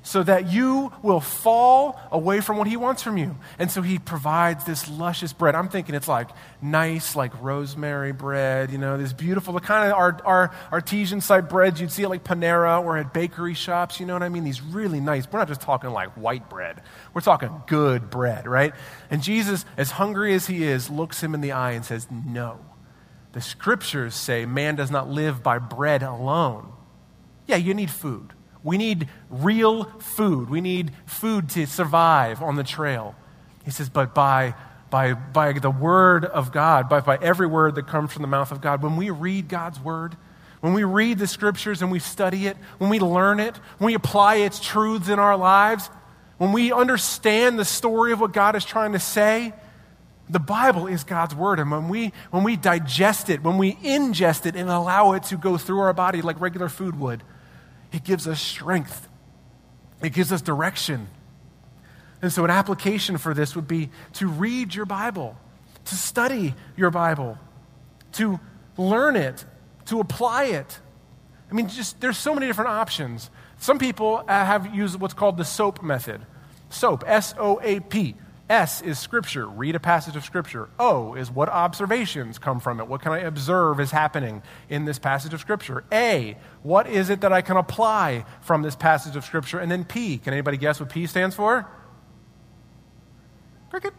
so 0.06 0.22
that 0.22 0.52
you 0.52 0.94
will 1.02 1.20
fall 1.20 2.00
away 2.12 2.40
from 2.40 2.58
what 2.58 2.68
he 2.68 2.78
wants 2.78 3.02
from 3.02 3.18
you. 3.18 3.36
And 3.58 3.72
so 3.72 3.82
he 3.82 3.98
provides 3.98 4.64
this 4.64 4.88
luscious 4.88 5.34
bread. 5.34 5.56
I'm 5.56 5.68
thinking 5.68 5.96
it's 5.96 6.08
like 6.08 6.30
nice, 6.62 7.16
like 7.16 7.32
rosemary 7.42 8.12
bread, 8.12 8.70
you 8.70 8.78
know, 8.78 8.98
this 9.00 9.14
beautiful, 9.14 9.56
the 9.56 9.62
kind 9.62 9.92
of 9.92 9.98
our, 9.98 10.22
our 10.24 10.52
artesian 10.72 11.22
side 11.22 11.50
breads 11.50 11.82
you'd 11.82 11.92
see 11.92 12.04
at 12.04 12.12
like 12.12 12.24
Panera 12.24 12.84
or 12.84 13.00
at 13.00 13.16
bakery 13.16 13.56
shops, 13.56 14.00
you 14.00 14.06
know 14.06 14.14
what 14.14 14.22
I 14.22 14.30
mean? 14.30 14.44
These 14.44 14.62
really 14.62 15.00
nice, 15.00 15.26
we're 15.30 15.40
not 15.40 15.48
just 15.48 15.62
talking 15.62 15.90
like 15.90 16.12
white 16.12 16.52
bread, 16.52 16.84
we're 17.16 17.22
talking 17.22 17.64
good 17.66 18.12
bread, 18.12 18.46
right? 18.46 18.74
And 19.10 19.24
Jesus, 19.24 19.66
as 19.76 19.90
hungry 19.90 20.36
as 20.36 20.46
he 20.46 20.66
is, 20.66 20.88
looks 20.88 21.24
him 21.24 21.34
in 21.34 21.42
the 21.42 21.52
eye 21.52 21.72
and 21.72 21.84
says, 21.84 22.08
No. 22.12 22.60
The 23.32 23.42
scriptures 23.42 24.14
say 24.14 24.46
man 24.46 24.76
does 24.76 24.92
not 24.92 25.10
live 25.10 25.42
by 25.42 25.58
bread 25.58 26.04
alone. 26.04 26.72
Yeah, 27.48 27.58
you 27.58 27.74
need 27.74 27.90
food. 27.90 28.35
We 28.66 28.78
need 28.78 29.08
real 29.30 29.86
food. 30.00 30.50
We 30.50 30.60
need 30.60 30.92
food 31.06 31.50
to 31.52 31.66
survive 31.66 32.42
on 32.42 32.58
the 32.58 32.64
trail. 32.64 33.16
He 33.64 33.72
says, 33.72 33.88
but 33.88 34.14
by 34.14 34.56
by, 34.90 35.14
by 35.14 35.52
the 35.52 35.70
word 35.70 36.24
of 36.24 36.54
God, 36.54 36.88
by, 36.88 37.02
by 37.02 37.18
every 37.18 37.48
word 37.48 37.76
that 37.76 37.86
comes 37.86 38.14
from 38.14 38.22
the 38.22 38.30
mouth 38.30 38.52
of 38.54 38.62
God. 38.62 38.82
When 38.82 38.96
we 38.96 39.10
read 39.10 39.50
God's 39.50 39.78
word, 39.78 40.16
when 40.62 40.74
we 40.74 40.86
read 40.86 41.20
the 41.20 41.28
scriptures 41.28 41.82
and 41.82 41.92
we 41.92 42.00
study 42.00 42.48
it, 42.48 42.56
when 42.78 42.90
we 42.90 43.00
learn 43.00 43.42
it, 43.42 43.58
when 43.78 43.88
we 43.88 43.94
apply 43.94 44.36
its 44.36 44.60
truths 44.60 45.10
in 45.10 45.20
our 45.20 45.36
lives, 45.36 45.90
when 46.38 46.54
we 46.54 46.72
understand 46.72 47.60
the 47.60 47.66
story 47.66 48.14
of 48.14 48.22
what 48.22 48.32
God 48.32 48.56
is 48.56 48.64
trying 48.64 48.94
to 48.94 49.00
say, 49.00 49.54
the 50.30 50.40
Bible 50.40 50.88
is 50.88 51.04
God's 51.04 51.36
word. 51.36 51.60
And 51.60 51.70
when 51.70 51.90
we, 51.90 52.14
when 52.32 52.44
we 52.44 52.56
digest 52.56 53.30
it, 53.30 53.44
when 53.44 53.58
we 53.58 53.74
ingest 53.76 54.46
it 54.46 54.56
and 54.56 54.70
allow 54.70 55.12
it 55.12 55.24
to 55.24 55.38
go 55.38 55.58
through 55.58 55.80
our 55.82 55.94
body 55.94 56.22
like 56.22 56.40
regular 56.40 56.70
food 56.70 56.98
would, 57.00 57.22
it 57.96 58.04
gives 58.04 58.28
us 58.28 58.42
strength. 58.42 59.08
It 60.04 60.12
gives 60.12 60.34
us 60.34 60.42
direction. 60.42 61.08
And 62.22 62.32
so, 62.32 62.44
an 62.44 62.52
application 62.52 63.18
for 63.18 63.34
this 63.34 63.56
would 63.56 63.70
be 63.70 63.90
to 64.14 64.28
read 64.28 64.76
your 64.76 64.86
Bible, 64.86 65.38
to 65.86 65.96
study 65.96 66.54
your 66.76 66.92
Bible, 66.92 67.38
to 68.14 68.40
learn 68.78 69.16
it, 69.16 69.46
to 69.86 70.02
apply 70.02 70.46
it. 70.46 70.80
I 71.50 71.54
mean, 71.54 71.70
just 71.70 72.02
there's 72.02 72.18
so 72.18 72.34
many 72.34 72.48
different 72.48 72.72
options. 72.72 73.30
Some 73.60 73.80
people 73.80 74.26
uh, 74.28 74.46
have 74.46 74.76
used 74.76 75.00
what's 75.00 75.14
called 75.14 75.38
the 75.38 75.46
SOAP 75.46 75.82
method. 75.82 76.26
SOAP, 76.70 77.06
S 77.08 77.34
O 77.38 77.62
A 77.64 77.80
P. 77.80 78.16
S 78.50 78.82
is 78.82 79.00
scripture, 79.00 79.48
read 79.48 79.76
a 79.76 79.80
passage 79.80 80.16
of 80.16 80.24
scripture. 80.24 80.70
O 80.78 81.16
is 81.16 81.32
what 81.32 81.50
observations 81.50 82.38
come 82.38 82.60
from 82.60 82.80
it. 82.80 82.88
What 82.88 83.02
can 83.02 83.12
I 83.12 83.20
observe 83.20 83.80
is 83.80 83.90
happening 83.90 84.44
in 84.70 84.86
this 84.86 85.00
passage 85.00 85.34
of 85.34 85.40
scripture? 85.40 85.84
A, 85.92 86.38
what 86.62 86.88
is 86.88 87.10
it 87.10 87.22
that 87.22 87.34
I 87.34 87.42
can 87.42 87.58
apply 87.58 88.24
from 88.42 88.62
this 88.62 88.76
passage 88.76 89.16
of 89.16 89.26
scripture? 89.26 89.58
And 89.58 89.72
then 89.72 89.84
P, 89.84 90.20
can 90.20 90.32
anybody 90.34 90.58
guess 90.58 90.80
what 90.80 90.90
P 90.90 91.08
stands 91.08 91.36
for? 91.36 91.68
Cricket. 93.72 93.94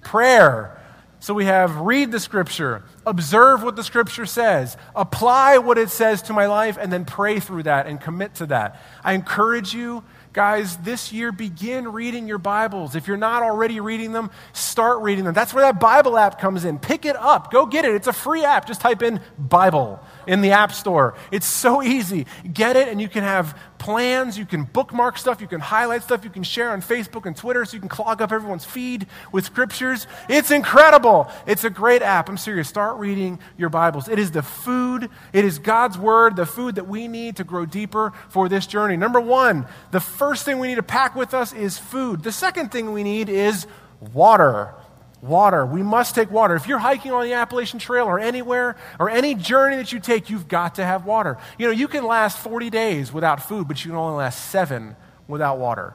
Prayer. 0.00 0.80
So 1.20 1.34
we 1.34 1.44
have 1.44 1.76
read 1.76 2.12
the 2.12 2.20
scripture, 2.20 2.84
observe 3.04 3.62
what 3.62 3.74
the 3.74 3.82
scripture 3.82 4.24
says, 4.24 4.76
apply 4.94 5.58
what 5.58 5.76
it 5.76 5.90
says 5.90 6.22
to 6.22 6.32
my 6.32 6.46
life, 6.46 6.78
and 6.80 6.92
then 6.92 7.04
pray 7.04 7.40
through 7.40 7.64
that 7.64 7.86
and 7.86 8.00
commit 8.00 8.36
to 8.36 8.46
that. 8.46 8.80
I 9.02 9.14
encourage 9.14 9.74
you 9.74 10.04
Guys, 10.38 10.76
this 10.76 11.12
year 11.12 11.32
begin 11.32 11.88
reading 11.90 12.28
your 12.28 12.38
Bibles. 12.38 12.94
If 12.94 13.08
you're 13.08 13.16
not 13.16 13.42
already 13.42 13.80
reading 13.80 14.12
them, 14.12 14.30
start 14.52 15.02
reading 15.02 15.24
them. 15.24 15.34
That's 15.34 15.52
where 15.52 15.64
that 15.64 15.80
Bible 15.80 16.16
app 16.16 16.40
comes 16.40 16.64
in. 16.64 16.78
Pick 16.78 17.04
it 17.04 17.16
up. 17.16 17.50
Go 17.50 17.66
get 17.66 17.84
it. 17.84 17.96
It's 17.96 18.06
a 18.06 18.12
free 18.12 18.44
app. 18.44 18.64
Just 18.64 18.80
type 18.80 19.02
in 19.02 19.20
Bible 19.36 19.98
in 20.28 20.40
the 20.40 20.52
App 20.52 20.70
Store. 20.70 21.16
It's 21.32 21.44
so 21.44 21.82
easy. 21.82 22.24
Get 22.52 22.76
it, 22.76 22.86
and 22.86 23.00
you 23.00 23.08
can 23.08 23.24
have 23.24 23.58
plans. 23.78 24.38
You 24.38 24.46
can 24.46 24.62
bookmark 24.62 25.18
stuff. 25.18 25.40
You 25.40 25.48
can 25.48 25.58
highlight 25.58 26.04
stuff. 26.04 26.22
You 26.22 26.30
can 26.30 26.44
share 26.44 26.70
on 26.70 26.82
Facebook 26.82 27.26
and 27.26 27.36
Twitter 27.36 27.64
so 27.64 27.74
you 27.74 27.80
can 27.80 27.88
clog 27.88 28.22
up 28.22 28.30
everyone's 28.30 28.64
feed 28.64 29.08
with 29.32 29.44
scriptures. 29.44 30.06
It's 30.28 30.52
incredible. 30.52 31.28
It's 31.46 31.64
a 31.64 31.70
great 31.70 32.02
app. 32.02 32.28
I'm 32.28 32.36
serious. 32.36 32.68
Start 32.68 32.98
reading 32.98 33.40
your 33.56 33.70
Bibles. 33.70 34.08
It 34.08 34.20
is 34.20 34.30
the 34.30 34.42
food, 34.42 35.10
it 35.32 35.44
is 35.44 35.58
God's 35.58 35.98
Word, 35.98 36.36
the 36.36 36.46
food 36.46 36.76
that 36.76 36.86
we 36.86 37.08
need 37.08 37.36
to 37.36 37.44
grow 37.44 37.66
deeper 37.66 38.12
for 38.28 38.48
this 38.48 38.66
journey. 38.68 38.96
Number 38.96 39.20
one, 39.20 39.66
the 39.90 40.00
first 40.00 40.27
thing 40.36 40.58
we 40.58 40.68
need 40.68 40.76
to 40.76 40.82
pack 40.82 41.14
with 41.14 41.34
us 41.34 41.52
is 41.52 41.78
food. 41.78 42.22
The 42.22 42.32
second 42.32 42.70
thing 42.70 42.92
we 42.92 43.02
need 43.02 43.28
is 43.28 43.66
water. 44.12 44.74
Water. 45.20 45.66
We 45.66 45.82
must 45.82 46.14
take 46.14 46.30
water. 46.30 46.54
If 46.54 46.68
you're 46.68 46.78
hiking 46.78 47.12
on 47.12 47.24
the 47.24 47.32
Appalachian 47.32 47.78
Trail 47.78 48.06
or 48.06 48.20
anywhere 48.20 48.76
or 49.00 49.10
any 49.10 49.34
journey 49.34 49.76
that 49.76 49.92
you 49.92 49.98
take, 50.00 50.30
you've 50.30 50.48
got 50.48 50.76
to 50.76 50.84
have 50.84 51.04
water. 51.04 51.38
You 51.58 51.66
know, 51.66 51.72
you 51.72 51.88
can 51.88 52.04
last 52.04 52.38
40 52.38 52.70
days 52.70 53.12
without 53.12 53.42
food, 53.42 53.66
but 53.66 53.84
you 53.84 53.90
can 53.90 53.98
only 53.98 54.16
last 54.16 54.50
seven 54.50 54.96
without 55.26 55.58
water. 55.58 55.94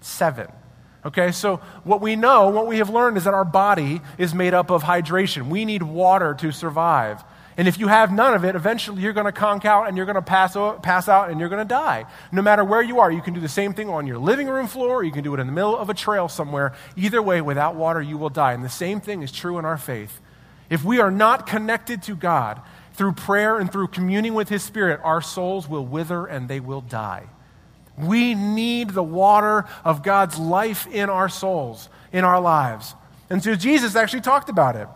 Seven. 0.00 0.48
Okay, 1.04 1.32
so 1.32 1.56
what 1.82 2.00
we 2.00 2.14
know, 2.14 2.48
what 2.50 2.68
we 2.68 2.78
have 2.78 2.88
learned 2.88 3.16
is 3.16 3.24
that 3.24 3.34
our 3.34 3.44
body 3.44 4.00
is 4.18 4.34
made 4.34 4.54
up 4.54 4.70
of 4.70 4.84
hydration. 4.84 5.48
We 5.48 5.64
need 5.64 5.82
water 5.82 6.34
to 6.34 6.52
survive. 6.52 7.24
And 7.56 7.68
if 7.68 7.78
you 7.78 7.88
have 7.88 8.10
none 8.10 8.32
of 8.34 8.44
it, 8.44 8.56
eventually 8.56 9.02
you're 9.02 9.12
going 9.12 9.26
to 9.26 9.32
conk 9.32 9.64
out 9.64 9.86
and 9.86 9.96
you're 9.96 10.06
going 10.06 10.16
to 10.16 10.22
pass, 10.22 10.56
pass 10.82 11.08
out 11.08 11.28
and 11.28 11.38
you're 11.38 11.50
going 11.50 11.66
to 11.66 11.68
die. 11.68 12.06
No 12.30 12.40
matter 12.40 12.64
where 12.64 12.80
you 12.80 13.00
are, 13.00 13.12
you 13.12 13.20
can 13.20 13.34
do 13.34 13.40
the 13.40 13.48
same 13.48 13.74
thing 13.74 13.90
on 13.90 14.06
your 14.06 14.18
living 14.18 14.48
room 14.48 14.66
floor, 14.66 14.96
or 14.96 15.04
you 15.04 15.12
can 15.12 15.22
do 15.22 15.34
it 15.34 15.40
in 15.40 15.46
the 15.46 15.52
middle 15.52 15.76
of 15.76 15.90
a 15.90 15.94
trail 15.94 16.28
somewhere. 16.28 16.74
Either 16.96 17.20
way, 17.20 17.42
without 17.42 17.74
water, 17.74 18.00
you 18.00 18.16
will 18.16 18.30
die. 18.30 18.54
And 18.54 18.64
the 18.64 18.70
same 18.70 19.00
thing 19.00 19.22
is 19.22 19.30
true 19.30 19.58
in 19.58 19.64
our 19.64 19.76
faith. 19.76 20.20
If 20.70 20.82
we 20.82 21.00
are 21.00 21.10
not 21.10 21.46
connected 21.46 22.02
to 22.04 22.16
God 22.16 22.62
through 22.94 23.12
prayer 23.12 23.58
and 23.58 23.70
through 23.70 23.88
communing 23.88 24.32
with 24.32 24.48
His 24.48 24.62
Spirit, 24.62 25.00
our 25.02 25.20
souls 25.20 25.68
will 25.68 25.84
wither 25.84 26.24
and 26.24 26.48
they 26.48 26.60
will 26.60 26.80
die. 26.80 27.28
We 27.98 28.34
need 28.34 28.90
the 28.90 29.02
water 29.02 29.66
of 29.84 30.02
God's 30.02 30.38
life 30.38 30.86
in 30.86 31.10
our 31.10 31.28
souls, 31.28 31.90
in 32.12 32.24
our 32.24 32.40
lives. 32.40 32.94
And 33.28 33.42
so 33.42 33.54
Jesus 33.54 33.94
actually 33.96 34.22
talked 34.22 34.48
about 34.48 34.76
it. 34.76 34.88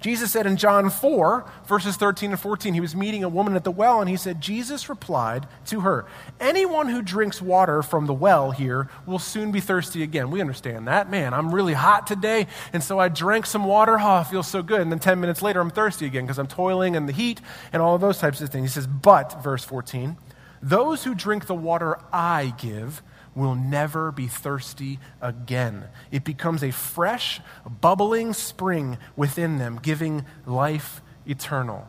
Jesus 0.00 0.32
said 0.32 0.46
in 0.46 0.56
John 0.56 0.88
4, 0.88 1.44
verses 1.66 1.96
13 1.96 2.30
and 2.30 2.40
14, 2.40 2.72
he 2.72 2.80
was 2.80 2.96
meeting 2.96 3.22
a 3.22 3.28
woman 3.28 3.54
at 3.54 3.64
the 3.64 3.70
well, 3.70 4.00
and 4.00 4.08
he 4.08 4.16
said, 4.16 4.40
Jesus 4.40 4.88
replied 4.88 5.46
to 5.66 5.80
her, 5.80 6.06
Anyone 6.40 6.88
who 6.88 7.02
drinks 7.02 7.42
water 7.42 7.82
from 7.82 8.06
the 8.06 8.14
well 8.14 8.50
here 8.50 8.88
will 9.04 9.18
soon 9.18 9.52
be 9.52 9.60
thirsty 9.60 10.02
again. 10.02 10.30
We 10.30 10.40
understand 10.40 10.88
that. 10.88 11.10
Man, 11.10 11.34
I'm 11.34 11.54
really 11.54 11.74
hot 11.74 12.06
today, 12.06 12.46
and 12.72 12.82
so 12.82 12.98
I 12.98 13.08
drank 13.08 13.44
some 13.44 13.64
water. 13.64 13.98
Oh, 14.00 14.14
I 14.14 14.24
feel 14.24 14.42
so 14.42 14.62
good. 14.62 14.80
And 14.80 14.90
then 14.90 15.00
10 15.00 15.20
minutes 15.20 15.42
later, 15.42 15.60
I'm 15.60 15.70
thirsty 15.70 16.06
again 16.06 16.24
because 16.24 16.38
I'm 16.38 16.46
toiling 16.46 16.94
in 16.94 17.04
the 17.04 17.12
heat 17.12 17.42
and 17.72 17.82
all 17.82 17.94
of 17.94 18.00
those 18.00 18.18
types 18.18 18.40
of 18.40 18.48
things. 18.48 18.70
He 18.70 18.74
says, 18.74 18.86
But, 18.86 19.42
verse 19.42 19.64
14, 19.64 20.16
those 20.62 21.04
who 21.04 21.14
drink 21.14 21.46
the 21.46 21.54
water 21.54 21.98
I 22.12 22.54
give, 22.58 23.02
will 23.34 23.54
never 23.54 24.10
be 24.12 24.26
thirsty 24.26 24.98
again. 25.20 25.84
It 26.10 26.24
becomes 26.24 26.62
a 26.62 26.70
fresh, 26.70 27.40
bubbling 27.80 28.32
spring 28.32 28.98
within 29.16 29.58
them, 29.58 29.78
giving 29.80 30.24
life 30.46 31.00
eternal. 31.26 31.88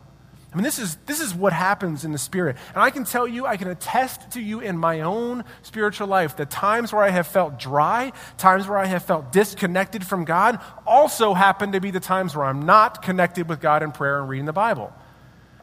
I 0.51 0.57
mean, 0.57 0.63
this 0.63 0.79
is, 0.79 0.97
this 1.05 1.21
is 1.21 1.33
what 1.33 1.53
happens 1.53 2.03
in 2.03 2.11
the 2.11 2.17
Spirit. 2.17 2.57
And 2.73 2.83
I 2.83 2.89
can 2.89 3.05
tell 3.05 3.25
you, 3.25 3.45
I 3.45 3.55
can 3.55 3.69
attest 3.69 4.31
to 4.31 4.41
you 4.41 4.59
in 4.59 4.77
my 4.77 4.99
own 5.01 5.45
spiritual 5.61 6.07
life 6.07 6.35
that 6.37 6.49
times 6.49 6.91
where 6.91 7.03
I 7.03 7.09
have 7.09 7.25
felt 7.25 7.57
dry, 7.57 8.11
times 8.37 8.67
where 8.67 8.77
I 8.77 8.85
have 8.85 9.05
felt 9.05 9.31
disconnected 9.31 10.05
from 10.05 10.25
God, 10.25 10.59
also 10.85 11.33
happen 11.33 11.71
to 11.71 11.79
be 11.79 11.89
the 11.89 12.01
times 12.01 12.35
where 12.35 12.45
I'm 12.45 12.65
not 12.65 13.01
connected 13.01 13.47
with 13.47 13.61
God 13.61 13.81
in 13.81 13.93
prayer 13.93 14.19
and 14.19 14.27
reading 14.27 14.45
the 14.45 14.51
Bible. 14.51 14.93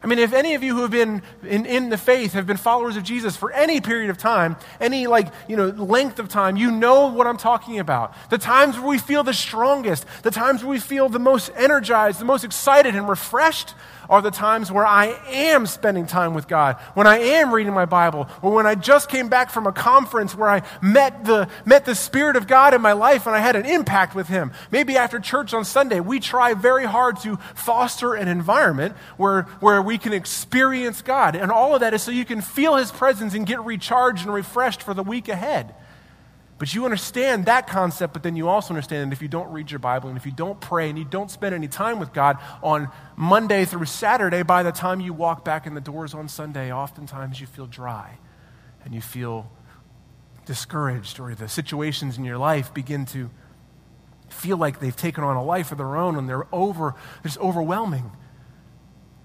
I 0.01 0.07
mean, 0.07 0.19
if 0.19 0.33
any 0.33 0.53
of 0.55 0.63
you 0.63 0.75
who 0.75 0.81
have 0.83 0.91
been 0.91 1.21
in, 1.43 1.65
in, 1.65 1.89
the 1.89 1.97
faith 1.97 2.33
have 2.33 2.47
been 2.47 2.57
followers 2.57 2.95
of 2.95 3.03
Jesus 3.03 3.35
for 3.35 3.51
any 3.51 3.81
period 3.81 4.09
of 4.09 4.17
time, 4.17 4.55
any 4.79 5.07
like, 5.07 5.27
you 5.47 5.57
know, 5.57 5.67
length 5.67 6.19
of 6.19 6.29
time, 6.29 6.55
you 6.55 6.71
know 6.71 7.07
what 7.07 7.27
I'm 7.27 7.37
talking 7.37 7.79
about. 7.79 8.13
The 8.29 8.37
times 8.37 8.77
where 8.77 8.87
we 8.87 8.97
feel 8.97 9.23
the 9.23 9.33
strongest, 9.33 10.05
the 10.23 10.31
times 10.31 10.63
where 10.63 10.71
we 10.71 10.79
feel 10.79 11.09
the 11.09 11.19
most 11.19 11.51
energized, 11.55 12.19
the 12.19 12.25
most 12.25 12.45
excited 12.45 12.95
and 12.95 13.09
refreshed 13.09 13.73
are 14.09 14.21
the 14.21 14.31
times 14.31 14.71
where 14.71 14.85
I 14.85 15.17
am 15.29 15.67
spending 15.67 16.07
time 16.07 16.33
with 16.33 16.47
God, 16.47 16.77
when 16.95 17.07
I 17.07 17.19
am 17.19 17.53
reading 17.53 17.73
my 17.73 17.85
Bible, 17.85 18.27
or 18.41 18.51
when 18.51 18.65
I 18.65 18.75
just 18.75 19.07
came 19.07 19.29
back 19.29 19.51
from 19.51 19.67
a 19.67 19.71
conference 19.71 20.35
where 20.35 20.49
I 20.49 20.63
met 20.81 21.23
the, 21.25 21.47
met 21.65 21.85
the 21.85 21.95
Spirit 21.95 22.35
of 22.35 22.47
God 22.47 22.73
in 22.73 22.81
my 22.81 22.93
life 22.93 23.27
and 23.27 23.35
I 23.35 23.39
had 23.39 23.55
an 23.55 23.65
impact 23.65 24.15
with 24.15 24.27
Him. 24.27 24.51
Maybe 24.71 24.97
after 24.97 25.19
church 25.19 25.53
on 25.53 25.63
Sunday, 25.63 25.99
we 25.99 26.19
try 26.19 26.55
very 26.55 26.85
hard 26.85 27.19
to 27.21 27.37
foster 27.53 28.15
an 28.15 28.27
environment 28.27 28.95
where, 29.17 29.43
where 29.59 29.81
we 29.81 29.97
can 29.97 30.13
experience 30.13 31.01
God. 31.01 31.35
And 31.35 31.51
all 31.51 31.75
of 31.75 31.81
that 31.81 31.93
is 31.93 32.01
so 32.01 32.11
you 32.11 32.25
can 32.25 32.41
feel 32.41 32.75
His 32.75 32.91
presence 32.91 33.35
and 33.35 33.45
get 33.45 33.63
recharged 33.63 34.25
and 34.25 34.33
refreshed 34.33 34.81
for 34.81 34.95
the 34.95 35.03
week 35.03 35.29
ahead. 35.29 35.75
But 36.59 36.75
you 36.75 36.83
understand 36.83 37.45
that 37.45 37.67
concept, 37.67 38.11
but 38.11 38.21
then 38.21 38.35
you 38.35 38.49
also 38.49 38.73
understand 38.73 39.09
that 39.09 39.15
if 39.15 39.21
you 39.21 39.29
don't 39.29 39.49
read 39.51 39.71
your 39.71 39.79
Bible 39.79 40.09
and 40.09 40.17
if 40.17 40.25
you 40.25 40.33
don't 40.33 40.59
pray 40.59 40.89
and 40.89 40.99
you 40.99 41.05
don't 41.05 41.31
spend 41.31 41.55
any 41.55 41.69
time 41.69 41.99
with 41.99 42.11
God 42.13 42.37
on 42.61 42.89
Monday 43.15 43.63
through 43.63 43.85
Saturday, 43.85 44.43
by 44.43 44.61
the 44.61 44.73
time 44.73 44.99
you 44.99 45.13
walk 45.13 45.45
back 45.45 45.65
in 45.65 45.73
the 45.73 45.81
doors 45.81 46.13
on 46.13 46.27
Sunday, 46.27 46.71
oftentimes 46.71 47.39
you 47.39 47.47
feel 47.47 47.65
dry 47.65 48.17
and 48.83 48.93
you 48.93 48.99
feel 48.99 49.49
discouraged, 50.45 51.19
or 51.19 51.33
the 51.33 51.47
situations 51.47 52.17
in 52.17 52.25
your 52.25 52.37
life 52.37 52.73
begin 52.73 53.05
to 53.05 53.29
feel 54.29 54.57
like 54.57 54.79
they've 54.79 54.95
taken 54.95 55.23
on 55.23 55.35
a 55.35 55.43
life 55.43 55.71
of 55.71 55.77
their 55.77 55.95
own 55.95 56.17
and 56.17 56.27
they're 56.27 56.47
over, 56.53 56.95
just 57.23 57.37
overwhelming. 57.37 58.11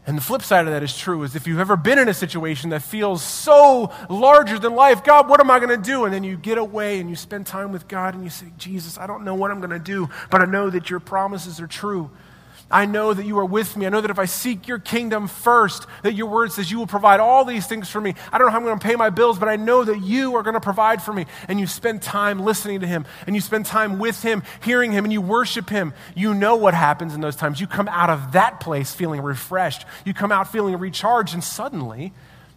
And 0.07 0.19
the 0.19 0.23
flip 0.23 0.43
side 0.43 0.67
of 0.67 0.73
that 0.73 0.83
is 0.83 0.97
true 0.97 1.23
is 1.23 1.35
if 1.35 1.47
you've 1.47 1.61
ever 1.61 1.77
been 1.77 1.99
in 1.99 2.09
a 2.09 2.15
situation 2.15 2.71
that 2.71 2.83
feels 2.83 3.23
so 3.23 3.91
larger 4.11 4.59
than 4.59 4.75
life, 4.75 5.03
God, 5.03 5.29
what 5.29 5.41
am 5.41 5.51
I 5.51 5.59
going 5.59 5.71
to 5.71 5.83
do? 5.83 6.05
And 6.05 6.13
then 6.13 6.25
you 6.25 6.37
get 6.37 6.59
away 6.59 7.01
and 7.01 7.09
you 7.09 7.17
spend 7.17 7.47
time 7.47 7.73
with 7.73 7.89
God 7.89 8.15
and 8.15 8.23
you 8.23 8.29
say, 8.29 8.47
Jesus, 8.59 8.99
I 8.99 9.07
don't 9.07 9.25
know 9.25 9.35
what 9.35 9.51
I'm 9.51 9.61
going 9.61 9.71
to 9.71 9.79
do, 9.79 10.11
but 10.31 10.43
I 10.43 10.45
know 10.45 10.69
that 10.69 10.91
your 10.91 11.01
promises 11.01 11.59
are 11.59 11.67
true. 11.67 12.11
I 12.71 12.87
know 12.87 13.13
that 13.13 13.27
you 13.27 13.39
are 13.39 13.45
with 13.45 13.77
me. 13.77 13.87
I 13.87 13.91
know 13.91 14.01
that 14.01 14.11
if 14.11 14.19
I 14.19 14.25
seek 14.25 14.67
your 14.67 14.79
kingdom 14.79 15.29
first, 15.29 15.87
that 16.03 16.15
your 16.15 16.27
word 16.27 16.51
says 16.51 16.71
you 16.71 16.79
will 16.79 16.87
provide 16.87 17.21
all 17.21 17.45
these 17.45 17.67
things 17.67 17.91
for 17.91 18.01
me. 18.01 18.15
I 18.33 18.39
don't 18.39 18.47
know 18.47 18.53
how 18.53 18.59
I'm 18.59 18.65
going 18.65 18.79
to 18.79 18.87
pay 18.87 18.97
my 18.97 19.11
bills, 19.11 19.39
but 19.39 19.49
I 19.49 19.57
know 19.57 19.85
that 19.85 20.01
you 20.01 20.35
are 20.37 20.43
going 20.43 20.55
to 20.55 20.61
provide 20.61 21.03
for 21.03 21.13
me. 21.13 21.27
And 21.47 21.61
you 21.61 21.67
spend 21.67 22.03
time 22.03 22.41
listening 22.41 22.81
to 22.81 22.87
him, 22.87 23.05
and 23.27 23.37
you 23.37 23.43
spend 23.43 23.67
time 23.67 23.99
with 23.99 24.23
him, 24.23 24.43
hearing 24.63 24.93
him, 24.93 25.05
and 25.05 25.13
you 25.13 25.21
worship 25.21 25.69
him. 25.69 25.93
You 26.17 26.35
know 26.35 26.57
what 26.57 26.75
happens 26.75 27.15
in 27.15 27.21
those 27.21 27.37
times. 27.37 27.61
You 27.61 27.67
come 27.67 27.89
out 27.89 28.11
of 28.11 28.33
that 28.33 28.61
place 28.61 28.95
feeling 28.95 29.21
refreshed. 29.21 29.85
You 30.05 30.15
come 30.15 30.33
out 30.33 30.51
feeling 30.51 30.77
recharged, 30.79 31.35
and 31.35 31.45
suddenly 31.45 32.13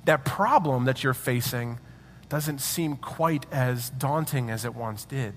that 0.06 0.24
problem 0.24 0.86
that 0.86 1.04
you're 1.04 1.14
facing 1.14 1.80
doesn't 2.30 2.60
seem 2.60 2.96
quite 2.96 3.46
as 3.52 3.90
daunting 3.90 4.50
as 4.50 4.66
it 4.66 4.74
once 4.74 5.06
did. 5.06 5.36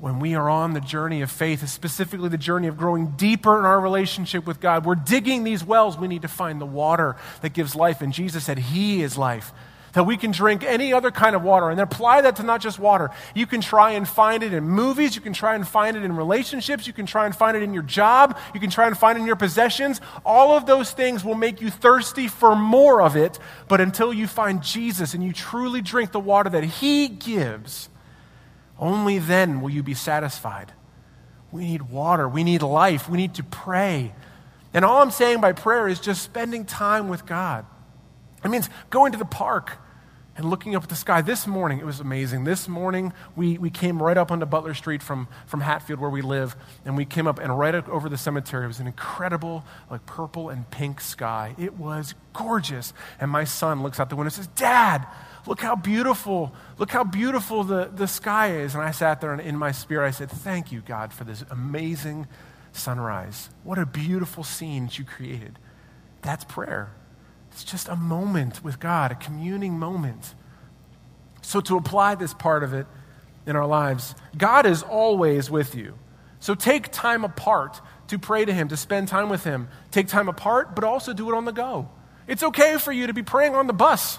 When 0.00 0.20
we 0.20 0.34
are 0.34 0.48
on 0.48 0.74
the 0.74 0.80
journey 0.80 1.22
of 1.22 1.30
faith, 1.30 1.68
specifically 1.68 2.28
the 2.28 2.38
journey 2.38 2.68
of 2.68 2.76
growing 2.76 3.08
deeper 3.16 3.58
in 3.58 3.64
our 3.64 3.80
relationship 3.80 4.46
with 4.46 4.60
God, 4.60 4.84
we're 4.84 4.94
digging 4.94 5.42
these 5.42 5.64
wells. 5.64 5.98
We 5.98 6.06
need 6.06 6.22
to 6.22 6.28
find 6.28 6.60
the 6.60 6.66
water 6.66 7.16
that 7.42 7.52
gives 7.52 7.74
life. 7.74 8.00
And 8.00 8.12
Jesus 8.12 8.44
said, 8.44 8.58
He 8.58 9.02
is 9.02 9.18
life. 9.18 9.52
That 9.94 10.04
we 10.04 10.16
can 10.16 10.30
drink 10.30 10.62
any 10.62 10.92
other 10.92 11.10
kind 11.10 11.34
of 11.34 11.42
water 11.42 11.70
and 11.70 11.80
apply 11.80 12.20
that 12.20 12.36
to 12.36 12.44
not 12.44 12.60
just 12.60 12.78
water. 12.78 13.10
You 13.34 13.46
can 13.46 13.60
try 13.60 13.92
and 13.92 14.06
find 14.06 14.44
it 14.44 14.52
in 14.52 14.62
movies. 14.62 15.16
You 15.16 15.22
can 15.22 15.32
try 15.32 15.56
and 15.56 15.66
find 15.66 15.96
it 15.96 16.04
in 16.04 16.14
relationships. 16.14 16.86
You 16.86 16.92
can 16.92 17.06
try 17.06 17.26
and 17.26 17.34
find 17.34 17.56
it 17.56 17.62
in 17.64 17.72
your 17.74 17.82
job. 17.82 18.38
You 18.54 18.60
can 18.60 18.70
try 18.70 18.86
and 18.86 18.96
find 18.96 19.18
it 19.18 19.22
in 19.22 19.26
your 19.26 19.34
possessions. 19.34 20.00
All 20.24 20.56
of 20.56 20.66
those 20.66 20.92
things 20.92 21.24
will 21.24 21.34
make 21.34 21.60
you 21.60 21.70
thirsty 21.70 22.28
for 22.28 22.54
more 22.54 23.02
of 23.02 23.16
it. 23.16 23.38
But 23.66 23.80
until 23.80 24.12
you 24.12 24.28
find 24.28 24.62
Jesus 24.62 25.14
and 25.14 25.24
you 25.24 25.32
truly 25.32 25.80
drink 25.80 26.12
the 26.12 26.20
water 26.20 26.50
that 26.50 26.64
He 26.64 27.08
gives, 27.08 27.88
only 28.78 29.18
then 29.18 29.60
will 29.60 29.70
you 29.70 29.82
be 29.82 29.94
satisfied. 29.94 30.72
We 31.50 31.64
need 31.64 31.82
water. 31.82 32.28
We 32.28 32.44
need 32.44 32.62
life. 32.62 33.08
We 33.08 33.16
need 33.16 33.34
to 33.34 33.42
pray. 33.42 34.12
And 34.74 34.84
all 34.84 35.00
I'm 35.02 35.10
saying 35.10 35.40
by 35.40 35.52
prayer 35.52 35.88
is 35.88 35.98
just 35.98 36.22
spending 36.22 36.64
time 36.64 37.08
with 37.08 37.26
God. 37.26 37.64
It 38.44 38.48
means 38.48 38.68
going 38.90 39.12
to 39.12 39.18
the 39.18 39.24
park 39.24 39.78
and 40.36 40.48
looking 40.48 40.76
up 40.76 40.84
at 40.84 40.88
the 40.88 40.94
sky. 40.94 41.20
This 41.20 41.48
morning, 41.48 41.80
it 41.80 41.84
was 41.84 41.98
amazing. 41.98 42.44
This 42.44 42.68
morning, 42.68 43.12
we, 43.34 43.58
we 43.58 43.70
came 43.70 44.00
right 44.00 44.16
up 44.16 44.30
onto 44.30 44.46
Butler 44.46 44.74
Street 44.74 45.02
from, 45.02 45.26
from 45.46 45.62
Hatfield, 45.62 45.98
where 45.98 46.10
we 46.10 46.22
live, 46.22 46.54
and 46.84 46.96
we 46.96 47.04
came 47.04 47.26
up 47.26 47.40
and 47.40 47.58
right 47.58 47.74
over 47.74 48.08
the 48.08 48.16
cemetery. 48.16 48.64
It 48.64 48.68
was 48.68 48.78
an 48.78 48.86
incredible, 48.86 49.64
like 49.90 50.06
purple 50.06 50.48
and 50.48 50.70
pink 50.70 51.00
sky. 51.00 51.56
It 51.58 51.74
was 51.74 52.14
gorgeous. 52.34 52.92
And 53.20 53.32
my 53.32 53.42
son 53.42 53.82
looks 53.82 53.98
out 53.98 54.10
the 54.10 54.16
window 54.16 54.28
and 54.28 54.34
says, 54.34 54.46
Dad, 54.54 55.04
Look 55.46 55.60
how 55.60 55.76
beautiful, 55.76 56.52
look 56.78 56.90
how 56.90 57.04
beautiful 57.04 57.64
the, 57.64 57.90
the 57.92 58.06
sky 58.06 58.52
is. 58.52 58.74
And 58.74 58.82
I 58.82 58.90
sat 58.90 59.20
there 59.20 59.32
and 59.32 59.40
in 59.40 59.56
my 59.56 59.72
spirit, 59.72 60.06
I 60.06 60.10
said, 60.10 60.30
Thank 60.30 60.72
you, 60.72 60.80
God, 60.80 61.12
for 61.12 61.24
this 61.24 61.44
amazing 61.50 62.26
sunrise. 62.72 63.50
What 63.64 63.78
a 63.78 63.86
beautiful 63.86 64.44
scene 64.44 64.86
that 64.86 64.98
you 64.98 65.04
created. 65.04 65.58
That's 66.22 66.44
prayer. 66.44 66.92
It's 67.52 67.64
just 67.64 67.88
a 67.88 67.96
moment 67.96 68.62
with 68.62 68.78
God, 68.78 69.12
a 69.12 69.14
communing 69.14 69.78
moment. 69.78 70.34
So, 71.42 71.60
to 71.62 71.76
apply 71.76 72.14
this 72.14 72.34
part 72.34 72.62
of 72.62 72.74
it 72.74 72.86
in 73.46 73.56
our 73.56 73.66
lives, 73.66 74.14
God 74.36 74.66
is 74.66 74.82
always 74.82 75.50
with 75.50 75.74
you. 75.74 75.94
So, 76.40 76.54
take 76.54 76.92
time 76.92 77.24
apart 77.24 77.80
to 78.08 78.18
pray 78.18 78.44
to 78.44 78.52
Him, 78.52 78.68
to 78.68 78.76
spend 78.76 79.08
time 79.08 79.28
with 79.28 79.44
Him. 79.44 79.68
Take 79.90 80.08
time 80.08 80.28
apart, 80.28 80.74
but 80.74 80.84
also 80.84 81.12
do 81.12 81.30
it 81.30 81.34
on 81.34 81.44
the 81.44 81.52
go. 81.52 81.88
It's 82.26 82.42
okay 82.42 82.76
for 82.78 82.92
you 82.92 83.06
to 83.06 83.14
be 83.14 83.22
praying 83.22 83.54
on 83.54 83.66
the 83.66 83.72
bus. 83.72 84.18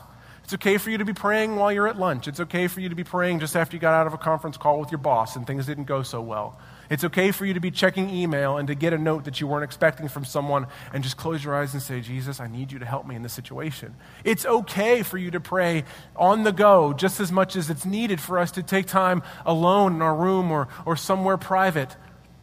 It's 0.49 0.55
okay 0.55 0.79
for 0.79 0.89
you 0.89 0.97
to 0.97 1.05
be 1.05 1.13
praying 1.13 1.57
while 1.57 1.71
you're 1.71 1.87
at 1.87 1.99
lunch. 1.99 2.27
It's 2.27 2.39
okay 2.39 2.67
for 2.67 2.79
you 2.81 2.89
to 2.89 2.95
be 2.95 3.03
praying 3.03 3.39
just 3.39 3.55
after 3.55 3.75
you 3.75 3.79
got 3.79 3.93
out 3.93 4.07
of 4.07 4.15
a 4.15 4.17
conference 4.17 4.57
call 4.57 4.79
with 4.79 4.89
your 4.89 4.97
boss 4.97 5.35
and 5.35 5.45
things 5.45 5.67
didn't 5.67 5.83
go 5.83 6.01
so 6.01 6.21
well. 6.21 6.57
It's 6.89 7.03
okay 7.03 7.29
for 7.29 7.45
you 7.45 7.53
to 7.53 7.59
be 7.59 7.69
checking 7.69 8.09
email 8.09 8.57
and 8.57 8.67
to 8.67 8.73
get 8.73 8.91
a 8.91 8.97
note 8.97 9.25
that 9.25 9.39
you 9.39 9.45
weren't 9.45 9.63
expecting 9.63 10.07
from 10.07 10.25
someone 10.25 10.65
and 10.91 11.03
just 11.03 11.17
close 11.17 11.43
your 11.43 11.53
eyes 11.53 11.75
and 11.75 11.83
say, 11.83 12.01
Jesus, 12.01 12.39
I 12.39 12.47
need 12.47 12.71
you 12.71 12.79
to 12.79 12.85
help 12.87 13.05
me 13.05 13.15
in 13.15 13.21
this 13.21 13.31
situation. 13.31 13.93
It's 14.23 14.43
okay 14.43 15.03
for 15.03 15.19
you 15.19 15.29
to 15.29 15.39
pray 15.39 15.83
on 16.15 16.45
the 16.45 16.51
go 16.51 16.93
just 16.93 17.19
as 17.19 17.31
much 17.31 17.55
as 17.55 17.69
it's 17.69 17.85
needed 17.85 18.19
for 18.19 18.39
us 18.39 18.49
to 18.53 18.63
take 18.63 18.87
time 18.87 19.21
alone 19.45 19.97
in 19.97 20.01
our 20.01 20.15
room 20.15 20.49
or, 20.49 20.67
or 20.83 20.95
somewhere 20.95 21.37
private. 21.37 21.95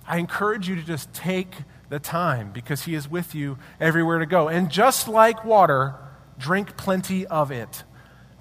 I 0.06 0.18
encourage 0.18 0.68
you 0.68 0.76
to 0.76 0.82
just 0.84 1.12
take 1.12 1.56
the 1.88 1.98
time 1.98 2.52
because 2.52 2.84
He 2.84 2.94
is 2.94 3.10
with 3.10 3.34
you 3.34 3.58
everywhere 3.80 4.20
to 4.20 4.26
go. 4.26 4.46
And 4.46 4.70
just 4.70 5.08
like 5.08 5.44
water, 5.44 5.96
drink 6.38 6.76
plenty 6.76 7.26
of 7.26 7.50
it. 7.50 7.82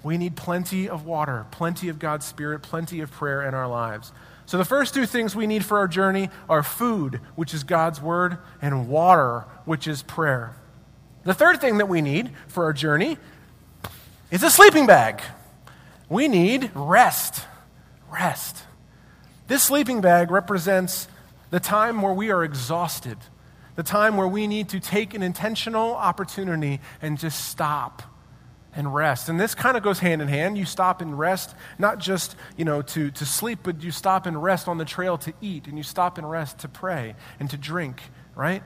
We 0.06 0.18
need 0.18 0.36
plenty 0.36 0.88
of 0.88 1.04
water, 1.04 1.46
plenty 1.50 1.88
of 1.88 1.98
God's 1.98 2.24
Spirit, 2.24 2.62
plenty 2.62 3.00
of 3.00 3.10
prayer 3.10 3.42
in 3.42 3.54
our 3.54 3.66
lives. 3.66 4.12
So, 4.46 4.56
the 4.56 4.64
first 4.64 4.94
two 4.94 5.04
things 5.04 5.34
we 5.34 5.48
need 5.48 5.64
for 5.64 5.78
our 5.78 5.88
journey 5.88 6.30
are 6.48 6.62
food, 6.62 7.20
which 7.34 7.52
is 7.52 7.64
God's 7.64 8.00
Word, 8.00 8.38
and 8.62 8.88
water, 8.88 9.46
which 9.64 9.88
is 9.88 10.04
prayer. 10.04 10.54
The 11.24 11.34
third 11.34 11.60
thing 11.60 11.78
that 11.78 11.88
we 11.88 12.02
need 12.02 12.30
for 12.46 12.62
our 12.66 12.72
journey 12.72 13.18
is 14.30 14.44
a 14.44 14.50
sleeping 14.50 14.86
bag. 14.86 15.20
We 16.08 16.28
need 16.28 16.70
rest. 16.76 17.42
Rest. 18.08 18.62
This 19.48 19.64
sleeping 19.64 20.02
bag 20.02 20.30
represents 20.30 21.08
the 21.50 21.58
time 21.58 22.00
where 22.00 22.14
we 22.14 22.30
are 22.30 22.44
exhausted, 22.44 23.18
the 23.74 23.82
time 23.82 24.16
where 24.16 24.28
we 24.28 24.46
need 24.46 24.68
to 24.68 24.78
take 24.78 25.14
an 25.14 25.24
intentional 25.24 25.96
opportunity 25.96 26.78
and 27.02 27.18
just 27.18 27.48
stop 27.48 28.04
and 28.76 28.94
rest. 28.94 29.28
And 29.28 29.40
this 29.40 29.54
kind 29.54 29.76
of 29.76 29.82
goes 29.82 29.98
hand 29.98 30.22
in 30.22 30.28
hand. 30.28 30.56
You 30.56 30.66
stop 30.66 31.00
and 31.00 31.18
rest, 31.18 31.56
not 31.78 31.98
just, 31.98 32.36
you 32.56 32.64
know, 32.64 32.82
to, 32.82 33.10
to 33.10 33.26
sleep, 33.26 33.60
but 33.62 33.82
you 33.82 33.90
stop 33.90 34.26
and 34.26 34.40
rest 34.40 34.68
on 34.68 34.78
the 34.78 34.84
trail 34.84 35.18
to 35.18 35.32
eat, 35.40 35.66
and 35.66 35.76
you 35.76 35.82
stop 35.82 36.18
and 36.18 36.30
rest 36.30 36.58
to 36.58 36.68
pray 36.68 37.16
and 37.40 37.50
to 37.50 37.56
drink, 37.56 38.02
right? 38.36 38.62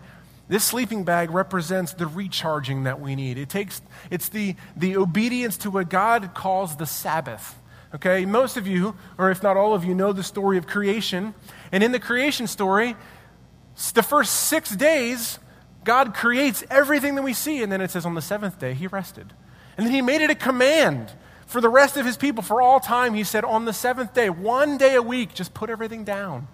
This 0.49 0.65
sleeping 0.65 1.05
bag 1.05 1.31
represents 1.31 1.93
the 1.93 2.09
recharging 2.09 2.83
that 2.83 3.01
we 3.01 3.15
need. 3.15 3.39
It 3.39 3.49
takes, 3.49 3.81
it's 4.11 4.29
the, 4.29 4.57
the 4.77 4.97
obedience 4.97 5.57
to 5.59 5.71
what 5.71 5.89
God 5.89 6.35
calls 6.35 6.77
the 6.77 6.87
Sabbath. 6.87 7.57
Okay, 7.95 8.25
most 8.25 8.57
of 8.57 8.67
you, 8.67 8.97
or 9.17 9.31
if 9.31 9.43
not 9.43 9.57
all 9.57 9.75
of 9.75 9.85
you, 9.85 9.95
know 9.95 10.13
the 10.13 10.23
story 10.23 10.59
of 10.59 10.67
creation. 10.67 11.35
And 11.71 11.85
in 11.85 11.93
the 11.93 12.01
creation 12.01 12.49
story, 12.49 12.97
the 13.95 14.03
first 14.03 14.33
six 14.33 14.75
days, 14.75 15.39
God 15.85 16.15
creates 16.15 16.65
everything 16.69 17.15
that 17.15 17.23
we 17.23 17.33
see. 17.33 17.63
And 17.63 17.71
then 17.71 17.81
it 17.81 17.91
says 17.91 18.05
on 18.05 18.15
the 18.15 18.23
seventh 18.23 18.59
day, 18.59 18.75
he 18.75 18.89
rested. 18.89 19.33
And 19.81 19.87
then 19.87 19.95
he 19.95 20.03
made 20.03 20.21
it 20.21 20.29
a 20.29 20.35
command 20.35 21.11
for 21.47 21.63
the 21.63 21.71
rest 21.71 21.97
of 21.97 22.05
his 22.05 22.19
people 22.19 22.43
for 22.43 22.61
all 22.61 22.81
time. 22.81 23.15
He 23.15 23.25
said, 23.25 23.47
on 23.47 23.65
the 23.65 23.73
seventh 23.73 24.13
day, 24.13 24.29
one 24.29 24.77
day 24.77 24.95
a 24.95 25.01
week, 25.01 25.33
just 25.33 25.55
put 25.55 25.71
everything 25.71 26.05
down 26.05 26.49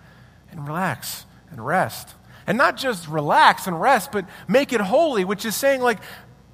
and 0.49 0.65
relax 0.65 1.27
and 1.51 1.67
rest. 1.67 2.15
And 2.47 2.57
not 2.57 2.77
just 2.77 3.09
relax 3.09 3.67
and 3.67 3.81
rest, 3.81 4.13
but 4.13 4.27
make 4.47 4.73
it 4.73 4.81
holy, 4.81 5.25
which 5.25 5.45
is 5.45 5.57
saying, 5.57 5.81
like, 5.81 5.99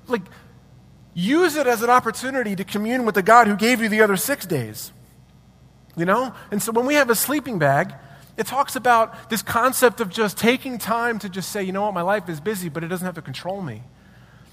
like 0.06 0.22
use 1.12 1.56
it 1.56 1.66
as 1.66 1.82
an 1.82 1.90
opportunity 1.90 2.56
to 2.56 2.64
commune 2.64 3.04
with 3.04 3.16
the 3.16 3.22
God 3.22 3.48
who 3.48 3.56
gave 3.56 3.82
you 3.82 3.90
the 3.90 4.00
other 4.00 4.16
six 4.16 4.46
days. 4.46 4.92
You 5.94 6.06
know? 6.06 6.34
And 6.50 6.62
so 6.62 6.72
when 6.72 6.86
we 6.86 6.94
have 6.94 7.10
a 7.10 7.14
sleeping 7.14 7.58
bag, 7.58 7.92
it 8.38 8.46
talks 8.46 8.76
about 8.76 9.28
this 9.28 9.42
concept 9.42 10.00
of 10.00 10.08
just 10.08 10.38
taking 10.38 10.78
time 10.78 11.18
to 11.18 11.28
just 11.28 11.52
say, 11.52 11.62
you 11.64 11.72
know 11.72 11.82
what, 11.82 11.92
my 11.92 12.00
life 12.00 12.30
is 12.30 12.40
busy, 12.40 12.70
but 12.70 12.82
it 12.82 12.88
doesn't 12.88 13.04
have 13.04 13.16
to 13.16 13.20
control 13.20 13.60
me. 13.60 13.82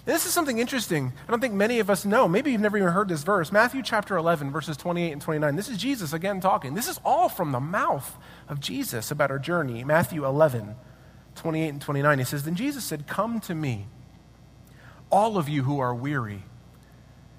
This 0.09 0.25
is 0.25 0.33
something 0.33 0.57
interesting. 0.57 1.13
I 1.27 1.29
don't 1.29 1.39
think 1.39 1.53
many 1.53 1.77
of 1.77 1.87
us 1.91 2.03
know. 2.03 2.27
Maybe 2.27 2.51
you've 2.51 2.61
never 2.61 2.77
even 2.77 2.89
heard 2.89 3.09
this 3.09 3.21
verse. 3.21 3.51
Matthew 3.51 3.83
chapter 3.83 4.17
11, 4.17 4.49
verses 4.49 4.75
28 4.75 5.11
and 5.11 5.21
29. 5.21 5.55
This 5.55 5.69
is 5.69 5.77
Jesus 5.77 6.13
again 6.13 6.41
talking. 6.41 6.73
This 6.73 6.87
is 6.87 6.99
all 7.05 7.29
from 7.29 7.51
the 7.51 7.59
mouth 7.59 8.17
of 8.47 8.59
Jesus 8.59 9.11
about 9.11 9.29
our 9.29 9.37
journey. 9.37 9.83
Matthew 9.83 10.25
11, 10.25 10.75
28 11.35 11.69
and 11.69 11.79
29. 11.79 12.17
He 12.17 12.25
says, 12.25 12.41
Then 12.41 12.55
Jesus 12.55 12.83
said, 12.83 13.05
Come 13.05 13.39
to 13.41 13.53
me, 13.53 13.85
all 15.11 15.37
of 15.37 15.47
you 15.47 15.61
who 15.61 15.77
are 15.77 15.93
weary 15.93 16.41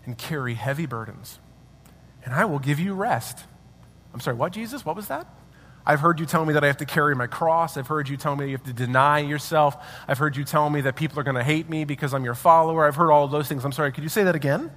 and 0.06 0.16
carry 0.16 0.54
heavy 0.54 0.86
burdens, 0.86 1.40
and 2.24 2.32
I 2.32 2.44
will 2.44 2.60
give 2.60 2.78
you 2.78 2.94
rest. 2.94 3.46
I'm 4.14 4.20
sorry, 4.20 4.36
what, 4.36 4.52
Jesus? 4.52 4.84
What 4.86 4.94
was 4.94 5.08
that? 5.08 5.26
I've 5.86 6.00
heard 6.00 6.20
you 6.20 6.26
tell 6.26 6.44
me 6.44 6.54
that 6.54 6.64
I 6.64 6.66
have 6.66 6.76
to 6.78 6.84
carry 6.84 7.14
my 7.14 7.26
cross. 7.26 7.76
I've 7.76 7.86
heard 7.86 8.08
you 8.08 8.16
tell 8.16 8.36
me 8.36 8.46
you 8.46 8.52
have 8.52 8.64
to 8.64 8.72
deny 8.72 9.20
yourself. 9.20 9.76
I've 10.06 10.18
heard 10.18 10.36
you 10.36 10.44
tell 10.44 10.68
me 10.68 10.82
that 10.82 10.96
people 10.96 11.18
are 11.18 11.22
going 11.22 11.36
to 11.36 11.44
hate 11.44 11.68
me 11.70 11.84
because 11.84 12.12
I'm 12.12 12.24
your 12.24 12.34
follower. 12.34 12.86
I've 12.86 12.96
heard 12.96 13.10
all 13.10 13.26
those 13.28 13.48
things. 13.48 13.64
I'm 13.64 13.72
sorry, 13.72 13.92
could 13.92 14.04
you 14.04 14.10
say 14.10 14.24
that 14.24 14.34
again? 14.34 14.70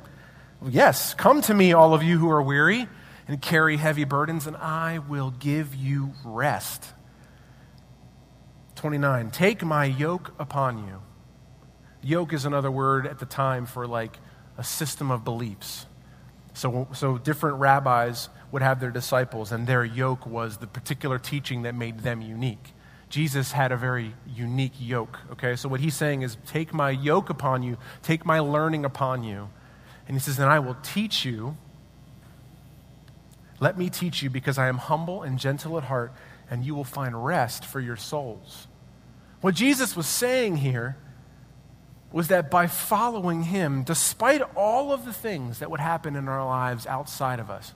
Yes, 0.66 1.14
come 1.14 1.42
to 1.42 1.54
me, 1.54 1.74
all 1.74 1.94
of 1.94 2.04
you 2.04 2.18
who 2.18 2.30
are 2.30 2.42
weary 2.42 2.88
and 3.28 3.42
carry 3.42 3.78
heavy 3.78 4.06
burdens, 4.06 4.48
and 4.48 4.56
I 4.58 5.00
will 5.00 5.32
give 5.32 5.76
you 5.76 6.14
rest. 6.24 6.94
29. 8.76 9.32
Take 9.32 9.64
my 9.64 9.86
yoke 9.86 10.34
upon 10.40 10.88
you. 10.88 11.02
Yoke 12.02 12.34
is 12.34 12.46
another 12.46 12.72
word 12.72 13.08
at 13.08 13.20
the 13.20 13.26
time 13.26 13.66
for 13.66 13.88
like 13.88 14.18
a 14.58 14.64
system 14.64 15.12
of 15.12 15.24
beliefs. 15.24 15.86
So, 16.54 16.88
so 16.94 17.18
different 17.18 17.60
rabbis 17.60 18.30
would 18.54 18.62
have 18.62 18.80
their 18.80 18.92
disciples, 18.92 19.52
and 19.52 19.66
their 19.66 19.84
yoke 19.84 20.28
was 20.28 20.58
the 20.58 20.68
particular 20.68 21.18
teaching 21.18 21.64
that 21.64 21.74
made 21.74 22.02
them 22.02 22.22
unique. 22.22 22.76
Jesus 23.10 23.52
had 23.52 23.72
a 23.72 23.76
very 23.76 24.14
unique 24.28 24.74
yoke, 24.80 25.18
okay? 25.32 25.56
So 25.56 25.68
what 25.68 25.80
he's 25.80 25.96
saying 25.96 26.22
is, 26.22 26.38
take 26.46 26.72
my 26.72 26.92
yoke 26.92 27.32
upon 27.32 27.64
you, 27.64 27.78
take 28.04 28.28
my 28.28 28.40
learning 28.40 28.86
upon 28.86 29.24
you. 29.24 29.50
And 30.08 30.16
he 30.16 30.20
says, 30.20 30.38
then 30.38 30.50
I 30.50 30.60
will 30.60 30.78
teach 30.84 31.26
you. 31.26 31.58
Let 33.60 33.76
me 33.76 33.90
teach 33.90 34.22
you 34.22 34.30
because 34.30 34.60
I 34.60 34.68
am 34.68 34.78
humble 34.78 35.24
and 35.24 35.40
gentle 35.40 35.76
at 35.80 35.86
heart, 35.86 36.14
and 36.48 36.64
you 36.64 36.76
will 36.76 36.84
find 36.84 37.26
rest 37.26 37.66
for 37.66 37.80
your 37.80 37.98
souls. 37.98 38.68
What 39.42 39.56
Jesus 39.56 39.96
was 39.96 40.06
saying 40.06 40.58
here 40.58 40.96
was 42.12 42.28
that 42.28 42.52
by 42.52 42.68
following 42.68 43.42
him, 43.46 43.82
despite 43.82 44.44
all 44.56 44.94
of 44.94 45.06
the 45.06 45.14
things 45.14 45.58
that 45.58 45.72
would 45.72 45.80
happen 45.80 46.16
in 46.16 46.28
our 46.28 46.46
lives 46.46 46.86
outside 46.86 47.40
of 47.40 47.50
us, 47.50 47.74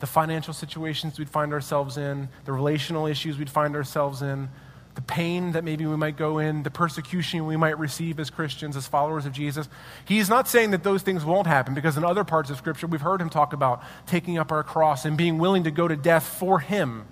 the 0.00 0.06
financial 0.06 0.52
situations 0.52 1.18
we'd 1.18 1.30
find 1.30 1.52
ourselves 1.52 1.96
in, 1.96 2.28
the 2.44 2.52
relational 2.52 3.06
issues 3.06 3.38
we'd 3.38 3.50
find 3.50 3.76
ourselves 3.76 4.22
in, 4.22 4.48
the 4.94 5.02
pain 5.02 5.52
that 5.52 5.62
maybe 5.62 5.86
we 5.86 5.96
might 5.96 6.16
go 6.16 6.38
in, 6.38 6.62
the 6.62 6.70
persecution 6.70 7.46
we 7.46 7.56
might 7.56 7.78
receive 7.78 8.18
as 8.18 8.28
Christians, 8.28 8.76
as 8.76 8.86
followers 8.86 9.24
of 9.24 9.32
Jesus. 9.32 9.68
He's 10.04 10.28
not 10.28 10.48
saying 10.48 10.72
that 10.72 10.82
those 10.82 11.02
things 11.02 11.24
won't 11.24 11.46
happen 11.46 11.74
because 11.74 11.96
in 11.96 12.04
other 12.04 12.24
parts 12.24 12.50
of 12.50 12.56
Scripture 12.56 12.86
we've 12.86 13.00
heard 13.00 13.20
him 13.20 13.30
talk 13.30 13.52
about 13.52 13.82
taking 14.06 14.36
up 14.36 14.50
our 14.50 14.62
cross 14.62 15.04
and 15.04 15.16
being 15.16 15.38
willing 15.38 15.64
to 15.64 15.70
go 15.70 15.86
to 15.86 15.96
death 15.96 16.26
for 16.26 16.58
him. 16.58 17.06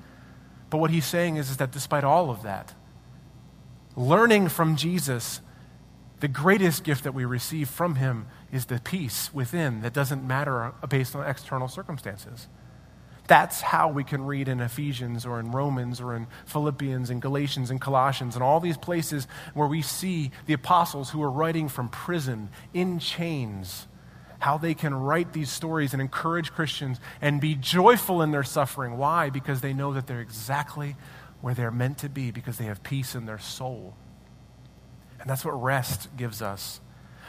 But 0.70 0.78
what 0.78 0.90
he's 0.90 1.06
saying 1.06 1.36
is, 1.36 1.50
is 1.50 1.58
that 1.58 1.70
despite 1.70 2.04
all 2.04 2.30
of 2.30 2.42
that, 2.42 2.74
learning 3.96 4.48
from 4.48 4.76
Jesus, 4.76 5.40
the 6.20 6.28
greatest 6.28 6.84
gift 6.84 7.04
that 7.04 7.14
we 7.14 7.24
receive 7.24 7.68
from 7.68 7.94
him 7.94 8.26
is 8.50 8.66
the 8.66 8.80
peace 8.80 9.32
within 9.32 9.82
that 9.82 9.92
doesn't 9.92 10.26
matter 10.26 10.72
based 10.88 11.14
on 11.14 11.24
external 11.28 11.68
circumstances. 11.68 12.48
That's 13.28 13.60
how 13.60 13.88
we 13.88 14.04
can 14.04 14.24
read 14.24 14.48
in 14.48 14.60
Ephesians 14.60 15.26
or 15.26 15.38
in 15.38 15.52
Romans 15.52 16.00
or 16.00 16.16
in 16.16 16.26
Philippians 16.46 17.10
and 17.10 17.20
Galatians 17.20 17.70
and 17.70 17.78
Colossians 17.78 18.34
and 18.34 18.42
all 18.42 18.58
these 18.58 18.78
places 18.78 19.28
where 19.52 19.68
we 19.68 19.82
see 19.82 20.30
the 20.46 20.54
apostles 20.54 21.10
who 21.10 21.22
are 21.22 21.30
writing 21.30 21.68
from 21.68 21.90
prison 21.90 22.48
in 22.72 22.98
chains, 22.98 23.86
how 24.38 24.56
they 24.56 24.72
can 24.72 24.94
write 24.94 25.34
these 25.34 25.50
stories 25.50 25.92
and 25.92 26.00
encourage 26.00 26.52
Christians 26.52 26.98
and 27.20 27.38
be 27.38 27.54
joyful 27.54 28.22
in 28.22 28.30
their 28.30 28.42
suffering. 28.42 28.96
Why? 28.96 29.28
Because 29.28 29.60
they 29.60 29.74
know 29.74 29.92
that 29.92 30.06
they're 30.06 30.22
exactly 30.22 30.96
where 31.42 31.52
they're 31.52 31.70
meant 31.70 31.98
to 31.98 32.08
be 32.08 32.30
because 32.30 32.56
they 32.56 32.64
have 32.64 32.82
peace 32.82 33.14
in 33.14 33.26
their 33.26 33.38
soul. 33.38 33.94
And 35.20 35.28
that's 35.28 35.44
what 35.44 35.62
rest 35.62 36.08
gives 36.16 36.40
us. 36.40 36.80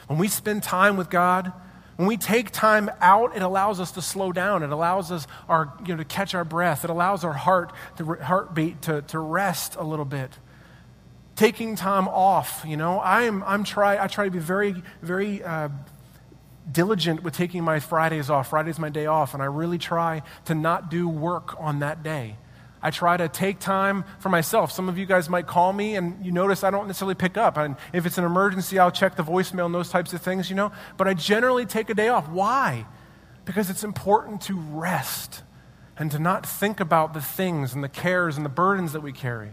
When 0.08 0.18
we 0.18 0.30
spend 0.30 0.64
time 0.64 0.96
with 0.96 1.10
God, 1.10 1.52
when 2.00 2.08
we 2.08 2.16
take 2.16 2.52
time 2.52 2.90
out, 3.02 3.36
it 3.36 3.42
allows 3.42 3.82
us 3.82 3.92
to 3.92 4.02
slow 4.02 4.32
down. 4.32 4.64
It 4.64 4.70
allows 4.70 5.12
us 5.12 5.28
our, 5.50 5.74
you 5.86 5.90
know, 5.90 5.98
to 5.98 6.06
catch 6.06 6.34
our 6.34 6.46
breath. 6.46 6.86
It 6.86 6.90
allows 6.90 7.26
our 7.26 7.34
heart, 7.34 7.74
the 7.98 8.06
heartbeat 8.06 8.84
to, 8.84 9.02
to 9.02 9.20
rest 9.20 9.76
a 9.76 9.84
little 9.84 10.06
bit. 10.06 10.32
Taking 11.36 11.76
time 11.76 12.08
off, 12.08 12.64
you 12.66 12.78
know, 12.78 13.02
I'm, 13.02 13.44
I'm 13.44 13.66
try, 13.66 14.02
I 14.02 14.08
try 14.08 14.24
to 14.24 14.32
be 14.32 14.40
very, 14.40 14.82
very 15.02 15.44
uh, 15.44 15.68
diligent 16.72 17.22
with 17.22 17.34
taking 17.34 17.66
my 17.66 17.82
Fridays 17.82 18.30
off. 18.30 18.52
Friday's 18.52 18.80
my 18.80 18.88
day 18.88 19.08
off, 19.08 19.34
and 19.34 19.44
I 19.44 19.48
really 19.48 19.78
try 19.78 20.22
to 20.46 20.56
not 20.56 20.90
do 20.90 21.10
work 21.10 21.60
on 21.60 21.80
that 21.80 22.02
day. 22.02 22.38
I 22.82 22.92
try 22.92 23.18
to 23.18 23.28
take 23.28 23.60
time 23.60 24.06
for 24.20 24.30
myself. 24.30 24.72
Some 24.72 24.88
of 24.88 24.98
you 24.98 25.06
guys 25.06 25.30
might 25.30 25.48
call 25.48 25.74
me, 25.74 25.96
and 25.96 26.26
you 26.26 26.32
notice 26.32 26.64
I 26.64 26.72
don't 26.72 26.88
necessarily 26.88 27.16
pick 27.16 27.38
up. 27.38 27.58
And 27.58 27.76
if 27.94 28.06
it's 28.06 28.18
an 28.18 28.24
emergency, 28.24 28.80
I'll 28.80 28.92
check 28.92 29.16
the 29.16 29.24
voicemail 29.24 29.66
and 29.66 29.76
those 29.76 29.90
types 29.90 30.14
of 30.14 30.22
things, 30.22 30.50
you 30.50 30.56
know. 30.56 30.72
But 30.98 31.08
I 31.08 31.14
generally 31.14 31.66
take 31.66 31.90
a 31.90 31.94
day 31.94 32.08
off. 32.08 32.30
Why? 32.30 32.86
Because 33.46 33.70
it's 33.70 33.84
important 33.84 34.42
to 34.44 34.58
rest 34.58 35.44
and 35.98 36.10
to 36.12 36.20
not 36.20 36.46
think 36.46 36.80
about 36.80 37.14
the 37.14 37.22
things 37.22 37.74
and 37.74 37.84
the 37.84 37.90
cares 37.90 38.38
and 38.38 38.46
the 38.46 38.50
burdens 38.50 38.94
that 38.94 39.02
we 39.02 39.12
carry. 39.12 39.50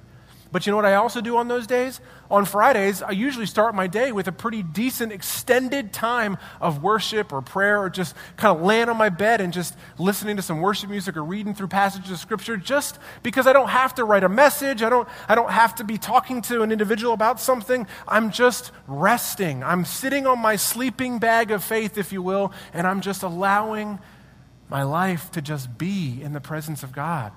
But 0.53 0.65
you 0.65 0.71
know 0.71 0.77
what 0.77 0.87
I 0.87 0.95
also 0.95 1.21
do 1.21 1.37
on 1.37 1.49
those 1.49 1.67
days? 1.67 2.01
On 2.31 2.45
Fridays, 2.45 3.03
I 3.03 3.11
usually 3.11 3.47
start 3.47 3.75
my 3.75 3.87
day 3.87 4.13
with 4.13 4.29
a 4.29 4.33
pretty 4.33 4.63
decent 4.63 5.13
extended 5.13 5.93
time 5.93 6.39
of 6.61 6.83
worship 6.83 7.33
or 7.33 7.43
prayer 7.43 7.81
or 7.81 7.91
just 7.91 8.15
kind 8.37 8.57
of 8.57 8.65
laying 8.65 8.89
on 8.89 8.97
my 8.97 9.09
bed 9.09 9.41
and 9.41 9.53
just 9.53 9.77
listening 9.99 10.37
to 10.37 10.43
some 10.43 10.61
worship 10.61 10.89
music 10.89 11.17
or 11.17 11.25
reading 11.25 11.55
through 11.55 11.69
passages 11.69 12.11
of 12.11 12.19
scripture 12.19 12.57
just 12.57 12.99
because 13.23 13.47
I 13.47 13.53
don't 13.53 13.69
have 13.69 13.95
to 13.97 14.05
write 14.05 14.25
a 14.25 14.29
message. 14.29 14.83
I 14.83 14.89
don't, 14.89 15.09
I 15.29 15.35
don't 15.35 15.51
have 15.51 15.75
to 15.77 15.85
be 15.85 15.99
talking 15.99 16.43
to 16.43 16.63
an 16.63 16.73
individual 16.73 17.13
about 17.13 17.41
something. 17.41 17.87
I'm 18.07 18.31
just 18.31 18.73
resting. 18.87 19.63
I'm 19.63 19.85
sitting 19.85 20.27
on 20.27 20.39
my 20.39 20.57
sleeping 20.57 21.19
bag 21.19 21.51
of 21.51 21.63
faith, 21.63 21.99
if 21.99 22.13
you 22.13 22.23
will, 22.23 22.53
and 22.73 22.87
I'm 22.87 23.01
just 23.01 23.23
allowing 23.23 23.99
my 24.69 24.83
life 24.83 25.31
to 25.33 25.43
just 25.43 25.79
be 25.79 26.21
in 26.23 26.33
the 26.33 26.41
presence 26.41 26.83
of 26.83 26.93
God. 26.93 27.33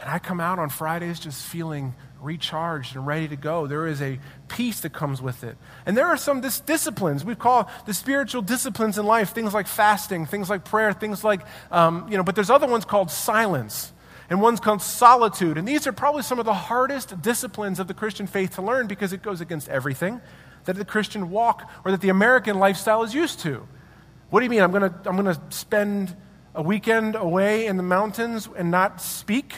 And 0.00 0.08
I 0.08 0.18
come 0.18 0.40
out 0.40 0.58
on 0.58 0.68
Fridays 0.68 1.18
just 1.18 1.44
feeling 1.44 1.94
recharged 2.20 2.96
and 2.96 3.06
ready 3.06 3.28
to 3.28 3.36
go. 3.36 3.66
There 3.66 3.86
is 3.86 4.02
a 4.02 4.18
peace 4.48 4.80
that 4.80 4.92
comes 4.92 5.22
with 5.22 5.44
it. 5.44 5.56
And 5.86 5.96
there 5.96 6.06
are 6.06 6.16
some 6.16 6.40
dis- 6.40 6.60
disciplines 6.60 7.24
we 7.24 7.34
call 7.34 7.70
the 7.86 7.94
spiritual 7.94 8.42
disciplines 8.42 8.98
in 8.98 9.06
life, 9.06 9.30
things 9.30 9.54
like 9.54 9.66
fasting, 9.66 10.26
things 10.26 10.50
like 10.50 10.64
prayer, 10.64 10.92
things 10.92 11.24
like, 11.24 11.40
um, 11.70 12.06
you 12.10 12.16
know, 12.16 12.22
but 12.22 12.34
there's 12.34 12.50
other 12.50 12.66
ones 12.66 12.84
called 12.84 13.10
silence. 13.10 13.92
And 14.30 14.42
one's 14.42 14.60
called 14.60 14.82
solitude. 14.82 15.56
And 15.56 15.66
these 15.66 15.86
are 15.86 15.92
probably 15.92 16.22
some 16.22 16.38
of 16.38 16.44
the 16.44 16.52
hardest 16.52 17.22
disciplines 17.22 17.80
of 17.80 17.86
the 17.88 17.94
Christian 17.94 18.26
faith 18.26 18.56
to 18.56 18.62
learn 18.62 18.86
because 18.86 19.14
it 19.14 19.22
goes 19.22 19.40
against 19.40 19.68
everything 19.68 20.20
that 20.66 20.76
the 20.76 20.84
Christian 20.84 21.30
walk 21.30 21.70
or 21.84 21.92
that 21.92 22.02
the 22.02 22.10
American 22.10 22.58
lifestyle 22.58 23.02
is 23.02 23.14
used 23.14 23.40
to. 23.40 23.66
What 24.28 24.40
do 24.40 24.44
you 24.44 24.50
mean? 24.50 24.60
I'm 24.60 24.70
going 24.70 24.82
to 24.82 24.94
I'm 25.06 25.16
going 25.16 25.34
to 25.34 25.40
spend 25.48 26.14
a 26.54 26.62
weekend 26.62 27.14
away 27.14 27.66
in 27.66 27.76
the 27.76 27.82
mountains 27.82 28.48
and 28.56 28.70
not 28.70 29.00
speak? 29.00 29.54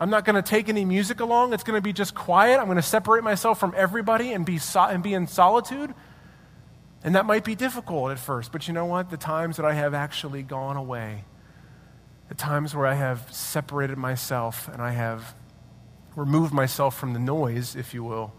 I'm 0.00 0.10
not 0.10 0.24
going 0.24 0.34
to 0.34 0.42
take 0.42 0.68
any 0.68 0.84
music 0.84 1.20
along. 1.20 1.52
It's 1.52 1.62
going 1.62 1.76
to 1.76 1.82
be 1.82 1.92
just 1.92 2.14
quiet. 2.14 2.58
I'm 2.58 2.66
going 2.66 2.76
to 2.76 2.82
separate 2.82 3.22
myself 3.22 3.60
from 3.60 3.74
everybody 3.76 4.32
and 4.32 4.44
be, 4.44 4.58
so, 4.58 4.82
and 4.82 5.02
be 5.02 5.14
in 5.14 5.26
solitude. 5.26 5.94
And 7.04 7.14
that 7.14 7.26
might 7.26 7.44
be 7.44 7.54
difficult 7.54 8.10
at 8.10 8.18
first, 8.18 8.50
but 8.50 8.66
you 8.66 8.74
know 8.74 8.86
what? 8.86 9.10
The 9.10 9.16
times 9.16 9.56
that 9.56 9.66
I 9.66 9.74
have 9.74 9.94
actually 9.94 10.42
gone 10.42 10.76
away, 10.76 11.24
the 12.28 12.34
times 12.34 12.74
where 12.74 12.86
I 12.86 12.94
have 12.94 13.28
separated 13.30 13.98
myself 13.98 14.68
and 14.68 14.80
I 14.80 14.92
have 14.92 15.34
removed 16.16 16.52
myself 16.52 16.98
from 16.98 17.12
the 17.12 17.18
noise, 17.18 17.76
if 17.76 17.92
you 17.92 18.02
will, 18.02 18.32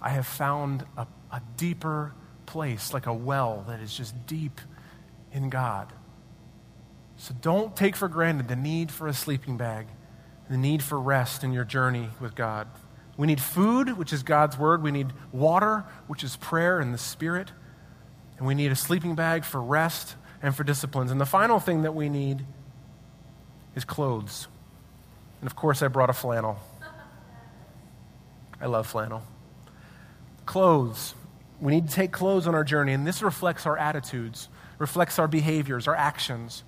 I 0.00 0.08
have 0.10 0.26
found 0.26 0.86
a, 0.96 1.06
a 1.30 1.42
deeper 1.56 2.14
place, 2.46 2.94
like 2.94 3.06
a 3.06 3.12
well 3.12 3.64
that 3.68 3.80
is 3.80 3.94
just 3.94 4.26
deep 4.26 4.60
in 5.30 5.50
God. 5.50 5.92
So 7.16 7.34
don't 7.40 7.76
take 7.76 7.96
for 7.96 8.08
granted 8.08 8.48
the 8.48 8.56
need 8.56 8.90
for 8.90 9.06
a 9.06 9.14
sleeping 9.14 9.56
bag 9.56 9.86
the 10.48 10.56
need 10.56 10.82
for 10.82 11.00
rest 11.00 11.42
in 11.42 11.52
your 11.52 11.64
journey 11.64 12.10
with 12.20 12.34
God. 12.34 12.68
We 13.16 13.26
need 13.26 13.40
food, 13.40 13.96
which 13.96 14.12
is 14.12 14.22
God's 14.22 14.58
word. 14.58 14.82
We 14.82 14.90
need 14.90 15.12
water, 15.32 15.84
which 16.06 16.24
is 16.24 16.36
prayer 16.36 16.80
and 16.80 16.92
the 16.92 16.98
Spirit. 16.98 17.52
And 18.38 18.46
we 18.46 18.54
need 18.54 18.72
a 18.72 18.76
sleeping 18.76 19.14
bag 19.14 19.44
for 19.44 19.62
rest 19.62 20.16
and 20.42 20.54
for 20.54 20.64
disciplines. 20.64 21.10
And 21.10 21.20
the 21.20 21.26
final 21.26 21.60
thing 21.60 21.82
that 21.82 21.94
we 21.94 22.08
need 22.08 22.44
is 23.74 23.84
clothes. 23.84 24.48
And 25.40 25.46
of 25.46 25.56
course, 25.56 25.82
I 25.82 25.88
brought 25.88 26.10
a 26.10 26.14
flannel. 26.14 26.58
I 28.60 28.66
love 28.66 28.86
flannel. 28.86 29.22
Clothes. 30.46 31.14
We 31.60 31.72
need 31.72 31.88
to 31.88 31.94
take 31.94 32.12
clothes 32.12 32.46
on 32.46 32.54
our 32.54 32.64
journey, 32.64 32.92
and 32.92 33.06
this 33.06 33.22
reflects 33.22 33.64
our 33.64 33.78
attitudes, 33.78 34.48
reflects 34.78 35.18
our 35.18 35.28
behaviors, 35.28 35.86
our 35.86 35.94
actions. 35.94 36.64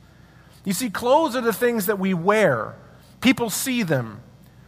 You 0.65 0.73
see, 0.73 0.91
clothes 0.91 1.35
are 1.37 1.41
the 1.41 1.53
things 1.53 1.87
that 1.87 1.99
we 1.99 2.15
wear 2.15 2.77
People 3.21 3.51
see 3.51 3.83
them. 3.83 4.21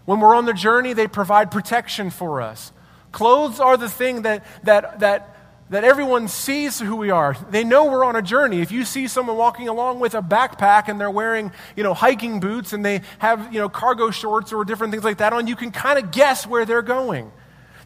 When 0.04 0.20
we're 0.20 0.34
on 0.34 0.46
the 0.46 0.54
journey, 0.54 0.94
they 0.94 1.06
provide 1.06 1.50
protection 1.50 2.10
for 2.10 2.40
us. 2.40 2.72
Clothes 3.12 3.60
are 3.60 3.76
the 3.76 3.88
thing 3.88 4.22
that, 4.22 4.44
that, 4.64 5.00
that, 5.00 5.36
that 5.70 5.84
everyone 5.84 6.28
sees 6.28 6.78
who 6.78 6.96
we 6.96 7.10
are. 7.10 7.36
They 7.50 7.64
know 7.64 7.86
we're 7.86 8.04
on 8.04 8.16
a 8.16 8.22
journey. 8.22 8.60
If 8.60 8.72
you 8.72 8.84
see 8.84 9.06
someone 9.06 9.36
walking 9.36 9.68
along 9.68 10.00
with 10.00 10.14
a 10.14 10.22
backpack 10.22 10.88
and 10.88 11.00
they're 11.00 11.10
wearing, 11.10 11.52
you 11.76 11.82
know, 11.82 11.94
hiking 11.94 12.40
boots 12.40 12.72
and 12.72 12.84
they 12.84 13.02
have, 13.18 13.52
you 13.52 13.60
know, 13.60 13.68
cargo 13.68 14.10
shorts 14.10 14.52
or 14.52 14.64
different 14.64 14.92
things 14.92 15.04
like 15.04 15.18
that 15.18 15.32
on, 15.32 15.46
you 15.46 15.56
can 15.56 15.70
kind 15.70 15.98
of 15.98 16.10
guess 16.10 16.46
where 16.46 16.64
they're 16.64 16.82
going. 16.82 17.30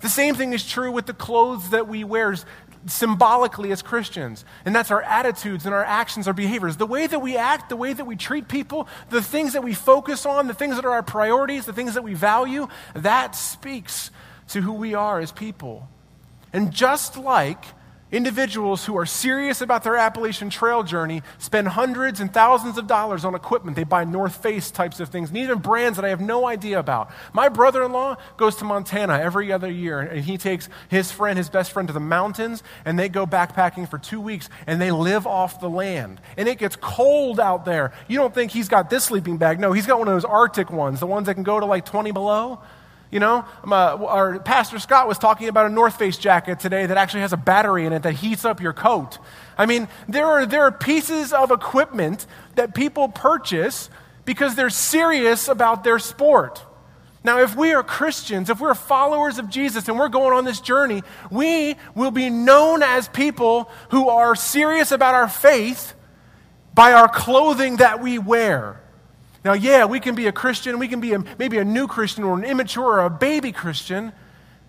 The 0.01 0.09
same 0.09 0.35
thing 0.35 0.53
is 0.53 0.67
true 0.67 0.91
with 0.93 1.07
the 1.07 1.15
clothes 1.15 1.71
that 1.71 1.89
we 1.89 2.05
wear 2.05 2.35
symbolically 2.87 3.73
as 3.73 3.83
Christians. 3.83 4.45
And 4.65 4.75
that's 4.75 4.91
our 4.91 5.03
attitudes 5.03 5.67
and 5.67 5.75
our 5.75 5.85
actions, 5.85 6.27
our 6.27 6.35
behaviors. 6.35 6.77
The 6.77 6.87
way 6.87 7.07
that 7.07 7.21
we 7.21 7.37
act, 7.37 7.69
the 7.69 7.77
way 7.77 7.93
that 7.93 8.05
we 8.05 8.17
treat 8.17 8.49
people, 8.49 8.89
the 9.11 9.23
things 9.23 9.53
that 9.53 9.63
we 9.63 9.75
focus 9.75 10.27
on, 10.27 10.47
the 10.47 10.55
things 10.55 10.77
that 10.77 10.85
are 10.85 10.93
our 10.93 11.03
priorities, 11.03 11.67
the 11.67 11.73
things 11.73 11.95
that 11.95 12.03
we 12.03 12.15
value, 12.15 12.69
that 12.95 13.37
speaks 13.37 14.11
to 14.49 14.61
who 14.61 14.73
we 14.73 14.95
are 14.95 15.21
as 15.21 15.33
people. 15.33 15.89
And 16.53 16.73
just 16.73 17.17
like 17.17 17.65
Individuals 18.13 18.85
who 18.85 18.99
are 18.99 19.07
serious 19.07 19.63
about 19.63 19.85
their 19.85 19.97
Appalachian 19.97 20.51
Trail 20.51 20.83
journey 20.83 21.23
spend 21.39 21.67
hundreds 21.69 22.21
and 22.21 22.33
thousands 22.33 22.77
of 22.77 22.87
dollars 22.87 23.25
on 23.25 23.35
equipment. 23.35 23.75
They 23.75 23.85
buy 23.85 24.05
North 24.05 24.37
Face 24.37 24.71
types 24.71 25.01
of 25.01 25.09
things, 25.09 25.31
and 25.31 25.39
even 25.39 25.61
brands 25.61 25.97
that 25.97 26.05
I 26.05 26.11
have 26.11 26.21
no 26.21 26.47
idea 26.47 26.79
about. 26.79 27.11
My 27.33 27.49
brother 27.49 27.83
in 27.83 27.93
law 27.93 28.19
goes 28.37 28.57
to 28.57 28.67
Montana 28.67 29.19
every 29.19 29.51
other 29.51 29.71
year, 29.71 30.01
and 30.01 30.23
he 30.23 30.37
takes 30.37 30.69
his 30.91 31.11
friend, 31.11 31.39
his 31.39 31.49
best 31.49 31.73
friend, 31.73 31.89
to 31.89 31.95
the 31.95 32.01
mountains, 32.01 32.63
and 32.85 32.99
they 32.99 33.09
go 33.09 33.27
backpacking 33.27 33.89
for 33.89 33.97
two 33.97 34.21
weeks, 34.21 34.51
and 34.67 34.79
they 34.79 34.91
live 34.91 35.27
off 35.27 35.59
the 35.61 35.71
land. 35.71 36.21
And 36.37 36.49
it 36.49 36.59
gets 36.59 36.77
cold 36.77 37.41
out 37.41 37.65
there. 37.65 37.93
You 38.09 38.19
don't 38.19 38.35
think 38.35 38.51
he's 38.51 38.69
got 38.69 38.91
this 38.91 39.05
sleeping 39.05 39.39
bag. 39.39 39.59
No, 39.59 39.73
he's 39.73 39.87
got 39.87 39.99
one 39.99 40.09
of 40.09 40.15
those 40.15 40.27
Arctic 40.27 40.71
ones, 40.71 41.01
the 41.01 41.07
ones 41.07 41.29
that 41.29 41.35
can 41.35 41.45
go 41.45 41.59
to 41.59 41.65
like 41.65 41.87
20 41.87 42.13
below. 42.13 42.61
You 43.13 43.21
know, 43.21 43.45
our 43.71 44.41
Pastor 44.41 44.79
Scott 44.79 45.07
was 45.07 45.19
talking 45.19 45.49
about 45.49 45.67
a 45.67 45.69
North 45.69 45.99
Face 45.99 46.17
jacket 46.17 46.59
today 46.59 46.87
that 46.87 46.97
actually 46.97 47.21
has 47.21 47.35
a 47.35 47.37
battery 47.37 47.85
in 47.85 47.93
it 47.93 48.05
that 48.05 48.15
heats 48.15 48.47
up 48.47 48.59
your 48.59 48.73
coat. 48.73 49.19
I 49.59 49.67
mean, 49.67 49.87
there 50.09 50.25
are, 50.25 50.47
there 50.47 50.63
are 50.63 50.73
pieces 50.73 51.35
of 51.35 51.51
equipment 51.51 52.27
that 52.55 52.75
people 52.75 53.11
purchase 53.11 53.91
because 54.25 54.55
they're 54.55 54.71
serious 54.71 55.49
about 55.49 55.85
their 55.85 55.99
sport. 55.99 56.65
Now, 57.23 57.41
if 57.41 57.55
we 57.55 57.75
are 57.75 57.83
Christians, 57.83 58.49
if 58.49 58.61
we're 58.61 58.75
followers 58.75 59.39
of 59.39 59.51
Jesus 59.51 59.89
and 59.89 59.99
we're 59.99 60.09
going 60.09 60.33
on 60.33 60.47
this 60.47 60.61
journey, 60.61 61.03
we 61.31 61.77
will 61.95 62.11
be 62.13 62.31
known 62.31 62.83
as 62.83 63.09
people 63.09 63.71
who 63.91 64.09
are 64.09 64.35
serious 64.35 64.91
about 64.91 65.15
our 65.15 65.29
faith 65.29 65.93
by 66.75 66.95
our 66.95 67.09
clothing 67.09 67.77
that 67.77 68.01
we 68.01 68.19
wear. 68.19 68.82
Now, 69.45 69.55
yeah, 69.55 69.87
we 69.87 69.99
can 69.99 70.15
be 70.15 70.27
a 70.29 70.33
Christian, 70.33 70.79
we 70.79 70.89
can 70.89 71.01
be 71.01 71.15
a, 71.15 71.25
maybe 71.39 71.59
a 71.59 71.65
new 71.65 71.89
Christian 71.89 72.23
or 72.25 72.39
an 72.39 72.45
immature 72.45 72.85
or 72.85 73.01
a 73.01 73.11
baby 73.11 73.51
Christian, 73.51 74.13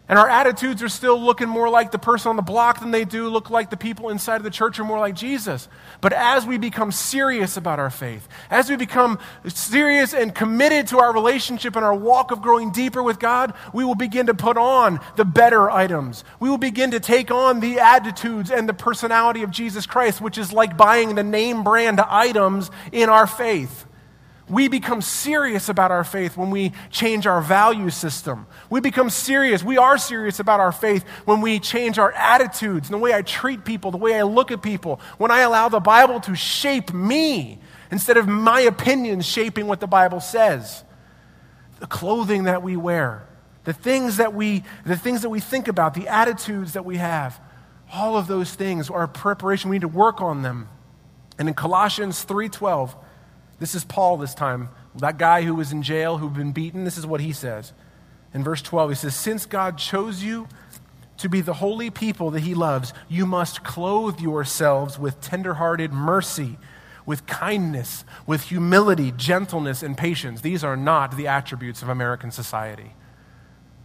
And 0.09 0.19
our 0.19 0.27
attitudes 0.27 0.83
are 0.83 0.89
still 0.89 1.19
looking 1.19 1.47
more 1.47 1.69
like 1.69 1.91
the 1.91 1.97
person 1.97 2.29
on 2.29 2.35
the 2.35 2.41
block 2.41 2.81
than 2.81 2.91
they 2.91 3.05
do 3.05 3.29
look 3.29 3.49
like 3.49 3.69
the 3.69 3.77
people 3.77 4.09
inside 4.09 4.35
of 4.35 4.43
the 4.43 4.49
church 4.49 4.77
are 4.77 4.83
more 4.83 4.99
like 4.99 5.15
Jesus. 5.15 5.69
But 6.01 6.11
as 6.11 6.45
we 6.45 6.57
become 6.57 6.91
serious 6.91 7.55
about 7.55 7.79
our 7.79 7.89
faith, 7.89 8.27
as 8.49 8.69
we 8.69 8.75
become 8.75 9.17
serious 9.47 10.13
and 10.13 10.35
committed 10.35 10.87
to 10.87 10.99
our 10.99 11.13
relationship 11.13 11.77
and 11.77 11.85
our 11.85 11.95
walk 11.95 12.31
of 12.31 12.41
growing 12.41 12.71
deeper 12.71 13.01
with 13.01 13.17
God, 13.17 13.53
we 13.73 13.85
will 13.85 13.95
begin 13.95 14.25
to 14.25 14.33
put 14.33 14.57
on 14.57 14.99
the 15.15 15.23
better 15.23 15.71
items. 15.71 16.25
We 16.41 16.49
will 16.49 16.57
begin 16.57 16.91
to 16.91 16.99
take 16.99 17.31
on 17.31 17.61
the 17.61 17.79
attitudes 17.79 18.51
and 18.51 18.67
the 18.67 18.73
personality 18.73 19.43
of 19.43 19.51
Jesus 19.51 19.85
Christ, 19.85 20.19
which 20.19 20.37
is 20.37 20.51
like 20.51 20.75
buying 20.75 21.15
the 21.15 21.23
name 21.23 21.63
brand 21.63 22.01
items 22.01 22.69
in 22.91 23.07
our 23.07 23.25
faith. 23.25 23.85
We 24.49 24.67
become 24.67 25.01
serious 25.01 25.69
about 25.69 25.91
our 25.91 26.03
faith 26.03 26.35
when 26.35 26.51
we 26.51 26.73
change 26.91 27.25
our 27.25 27.41
value 27.41 27.89
system. 27.89 28.45
We 28.69 28.81
become 28.81 29.09
serious. 29.09 29.63
We 29.63 29.77
are 29.77 29.97
serious 29.97 30.39
about 30.39 30.59
our 30.59 30.73
faith 30.73 31.03
when 31.23 31.39
we 31.39 31.59
change 31.59 31.97
our 31.97 32.11
attitudes 32.11 32.89
the 32.89 32.97
way 32.97 33.13
I 33.13 33.21
treat 33.21 33.63
people, 33.63 33.91
the 33.91 33.97
way 33.97 34.15
I 34.19 34.23
look 34.23 34.51
at 34.51 34.61
people, 34.61 34.99
when 35.17 35.31
I 35.31 35.41
allow 35.41 35.69
the 35.69 35.79
Bible 35.79 36.19
to 36.21 36.35
shape 36.35 36.93
me 36.93 37.59
instead 37.89 38.17
of 38.17 38.27
my 38.27 38.59
opinions 38.61 39.25
shaping 39.25 39.67
what 39.67 39.79
the 39.79 39.87
Bible 39.87 40.19
says. 40.19 40.83
The 41.79 41.87
clothing 41.87 42.43
that 42.43 42.63
we 42.63 42.75
wear, 42.75 43.27
the 43.63 43.73
things 43.73 44.17
that 44.17 44.33
we, 44.33 44.63
the 44.85 44.97
things 44.97 45.21
that 45.21 45.29
we 45.29 45.39
think 45.39 45.69
about, 45.69 45.93
the 45.93 46.07
attitudes 46.09 46.73
that 46.73 46.83
we 46.83 46.97
have, 46.97 47.39
all 47.93 48.17
of 48.17 48.27
those 48.27 48.53
things 48.53 48.89
are 48.89 49.07
preparation. 49.07 49.69
We 49.69 49.77
need 49.77 49.81
to 49.81 49.87
work 49.87 50.21
on 50.21 50.41
them. 50.41 50.67
And 51.37 51.47
in 51.47 51.53
Colossians 51.53 52.25
3:12, 52.25 52.95
this 53.63 53.75
is 53.75 53.85
Paul 53.85 54.17
this 54.17 54.35
time, 54.35 54.69
that 54.97 55.17
guy 55.17 55.43
who 55.43 55.55
was 55.55 55.71
in 55.71 55.81
jail, 55.83 56.17
who'd 56.17 56.33
been 56.33 56.51
beaten. 56.51 56.83
This 56.83 56.97
is 56.97 57.07
what 57.07 57.21
he 57.21 57.31
says. 57.31 57.71
In 58.33 58.43
verse 58.43 58.61
12, 58.61 58.91
he 58.91 58.95
says, 58.95 59.15
Since 59.15 59.45
God 59.45 59.77
chose 59.77 60.21
you 60.21 60.49
to 61.17 61.29
be 61.29 61.39
the 61.39 61.53
holy 61.53 61.89
people 61.89 62.29
that 62.31 62.41
he 62.41 62.53
loves, 62.53 62.93
you 63.07 63.25
must 63.25 63.63
clothe 63.63 64.19
yourselves 64.19 64.99
with 64.99 65.21
tenderhearted 65.21 65.93
mercy, 65.93 66.57
with 67.05 67.25
kindness, 67.25 68.03
with 68.27 68.41
humility, 68.43 69.13
gentleness, 69.13 69.81
and 69.81 69.97
patience. 69.97 70.41
These 70.41 70.63
are 70.63 70.75
not 70.75 71.15
the 71.15 71.27
attributes 71.27 71.81
of 71.81 71.87
American 71.87 72.31
society. 72.31 72.93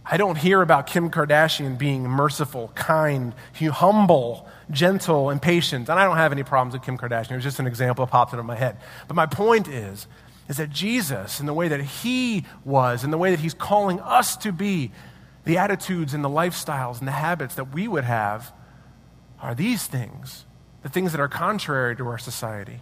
I 0.05 0.17
don't 0.17 0.37
hear 0.37 0.61
about 0.61 0.87
Kim 0.87 1.11
Kardashian 1.11 1.77
being 1.77 2.03
merciful, 2.03 2.71
kind, 2.73 3.33
humble, 3.53 4.47
gentle, 4.71 5.29
and 5.29 5.41
patient. 5.41 5.89
And 5.89 5.99
I 5.99 6.03
don't 6.03 6.17
have 6.17 6.31
any 6.31 6.43
problems 6.43 6.73
with 6.73 6.83
Kim 6.83 6.97
Kardashian. 6.97 7.31
It 7.31 7.35
was 7.35 7.43
just 7.43 7.59
an 7.59 7.67
example 7.67 8.05
that 8.05 8.11
popped 8.11 8.33
into 8.33 8.43
my 8.43 8.55
head. 8.55 8.77
But 9.07 9.15
my 9.15 9.25
point 9.25 9.67
is, 9.67 10.07
is 10.47 10.57
that 10.57 10.71
Jesus, 10.71 11.39
in 11.39 11.45
the 11.45 11.53
way 11.53 11.67
that 11.67 11.81
he 11.81 12.45
was, 12.65 13.03
in 13.03 13.11
the 13.11 13.17
way 13.17 13.29
that 13.31 13.39
he's 13.39 13.53
calling 13.53 13.99
us 13.99 14.35
to 14.37 14.51
be, 14.51 14.91
the 15.45 15.57
attitudes 15.57 16.13
and 16.13 16.23
the 16.23 16.29
lifestyles 16.29 16.99
and 16.99 17.07
the 17.07 17.13
habits 17.13 17.55
that 17.55 17.73
we 17.73 17.87
would 17.87 18.03
have 18.03 18.51
are 19.41 19.53
these 19.53 19.85
things, 19.85 20.45
the 20.81 20.89
things 20.89 21.11
that 21.11 21.21
are 21.21 21.27
contrary 21.27 21.95
to 21.95 22.07
our 22.07 22.17
society. 22.17 22.81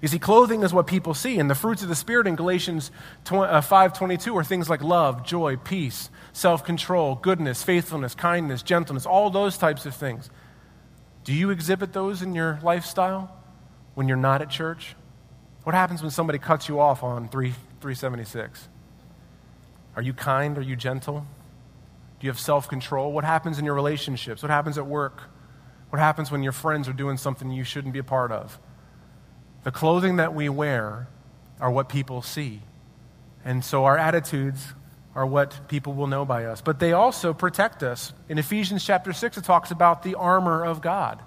You 0.00 0.08
see, 0.08 0.18
clothing 0.18 0.62
is 0.62 0.72
what 0.72 0.86
people 0.86 1.12
see, 1.12 1.38
and 1.38 1.50
the 1.50 1.54
fruits 1.54 1.82
of 1.82 1.88
the 1.88 1.94
Spirit 1.96 2.26
in 2.26 2.36
Galatians 2.36 2.90
5.22 3.24 4.28
uh, 4.28 4.34
are 4.36 4.44
things 4.44 4.70
like 4.70 4.82
love, 4.82 5.24
joy, 5.24 5.56
peace, 5.56 6.10
self-control, 6.32 7.16
goodness, 7.16 7.62
faithfulness, 7.62 8.14
kindness, 8.14 8.62
gentleness, 8.62 9.06
all 9.06 9.30
those 9.30 9.58
types 9.58 9.86
of 9.86 9.94
things. 9.94 10.30
Do 11.24 11.34
you 11.34 11.50
exhibit 11.50 11.92
those 11.92 12.22
in 12.22 12.34
your 12.34 12.60
lifestyle 12.62 13.36
when 13.94 14.06
you're 14.06 14.16
not 14.16 14.40
at 14.40 14.50
church? 14.50 14.94
What 15.64 15.74
happens 15.74 16.00
when 16.00 16.10
somebody 16.10 16.38
cuts 16.38 16.68
you 16.68 16.80
off 16.80 17.02
on 17.02 17.28
3, 17.28 17.50
376? 17.50 18.68
Are 19.96 20.02
you 20.02 20.12
kind? 20.12 20.56
Are 20.56 20.62
you 20.62 20.76
gentle? 20.76 21.26
Do 22.20 22.26
you 22.26 22.30
have 22.30 22.38
self-control? 22.38 23.12
What 23.12 23.24
happens 23.24 23.58
in 23.58 23.64
your 23.64 23.74
relationships? 23.74 24.42
What 24.42 24.50
happens 24.50 24.78
at 24.78 24.86
work? 24.86 25.22
What 25.90 25.98
happens 25.98 26.30
when 26.30 26.42
your 26.42 26.52
friends 26.52 26.88
are 26.88 26.92
doing 26.92 27.16
something 27.16 27.50
you 27.50 27.64
shouldn't 27.64 27.92
be 27.92 27.98
a 27.98 28.04
part 28.04 28.30
of? 28.30 28.58
The 29.64 29.70
clothing 29.70 30.16
that 30.16 30.34
we 30.34 30.48
wear 30.48 31.08
are 31.60 31.70
what 31.70 31.88
people 31.88 32.22
see. 32.22 32.62
And 33.44 33.64
so 33.64 33.84
our 33.84 33.98
attitudes 33.98 34.74
are 35.14 35.26
what 35.26 35.68
people 35.68 35.94
will 35.94 36.06
know 36.06 36.24
by 36.24 36.44
us. 36.44 36.60
But 36.60 36.78
they 36.78 36.92
also 36.92 37.34
protect 37.34 37.82
us. 37.82 38.12
In 38.28 38.38
Ephesians 38.38 38.84
chapter 38.84 39.12
6, 39.12 39.38
it 39.38 39.44
talks 39.44 39.70
about 39.70 40.02
the 40.02 40.14
armor 40.14 40.64
of 40.64 40.80
God. 40.80 41.20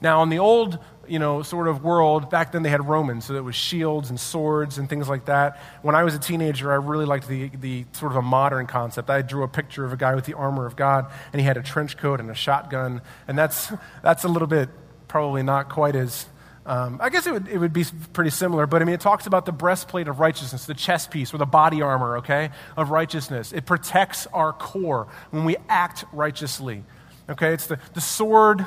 Now, 0.00 0.22
in 0.22 0.28
the 0.28 0.40
old, 0.40 0.78
you 1.08 1.18
know, 1.18 1.42
sort 1.42 1.66
of 1.66 1.82
world, 1.82 2.28
back 2.28 2.52
then 2.52 2.62
they 2.62 2.68
had 2.68 2.86
Romans, 2.86 3.24
so 3.24 3.34
it 3.34 3.44
was 3.44 3.54
shields 3.54 4.10
and 4.10 4.20
swords 4.20 4.76
and 4.76 4.88
things 4.88 5.08
like 5.08 5.24
that. 5.26 5.58
When 5.80 5.94
I 5.94 6.04
was 6.04 6.14
a 6.14 6.18
teenager, 6.18 6.70
I 6.70 6.76
really 6.76 7.06
liked 7.06 7.26
the, 7.26 7.48
the 7.48 7.86
sort 7.92 8.12
of 8.12 8.16
a 8.16 8.22
modern 8.22 8.66
concept. 8.66 9.08
I 9.08 9.22
drew 9.22 9.44
a 9.44 9.48
picture 9.48 9.84
of 9.84 9.94
a 9.94 9.96
guy 9.96 10.14
with 10.14 10.26
the 10.26 10.34
armor 10.34 10.66
of 10.66 10.76
God, 10.76 11.10
and 11.32 11.40
he 11.40 11.46
had 11.46 11.56
a 11.56 11.62
trench 11.62 11.96
coat 11.96 12.20
and 12.20 12.30
a 12.30 12.34
shotgun, 12.34 13.00
and 13.26 13.38
that's, 13.38 13.72
that's 14.02 14.24
a 14.24 14.28
little 14.28 14.48
bit 14.48 14.68
probably 15.08 15.42
not 15.42 15.70
quite 15.70 15.96
as 15.96 16.26
um, 16.66 16.98
I 17.02 17.10
guess 17.10 17.26
it 17.26 17.32
would, 17.32 17.48
it 17.48 17.58
would 17.58 17.74
be 17.74 17.84
pretty 18.14 18.30
similar, 18.30 18.66
but 18.66 18.80
I 18.80 18.86
mean, 18.86 18.94
it 18.94 19.00
talks 19.00 19.26
about 19.26 19.44
the 19.44 19.52
breastplate 19.52 20.08
of 20.08 20.18
righteousness, 20.18 20.64
the 20.64 20.72
chest 20.72 21.10
piece 21.10 21.34
or 21.34 21.38
the 21.38 21.44
body 21.44 21.82
armor, 21.82 22.18
okay, 22.18 22.50
of 22.76 22.90
righteousness. 22.90 23.52
It 23.52 23.66
protects 23.66 24.26
our 24.28 24.52
core 24.54 25.08
when 25.30 25.44
we 25.44 25.56
act 25.68 26.06
righteously, 26.10 26.82
okay? 27.28 27.52
It's 27.52 27.66
the, 27.66 27.78
the 27.92 28.00
sword, 28.00 28.64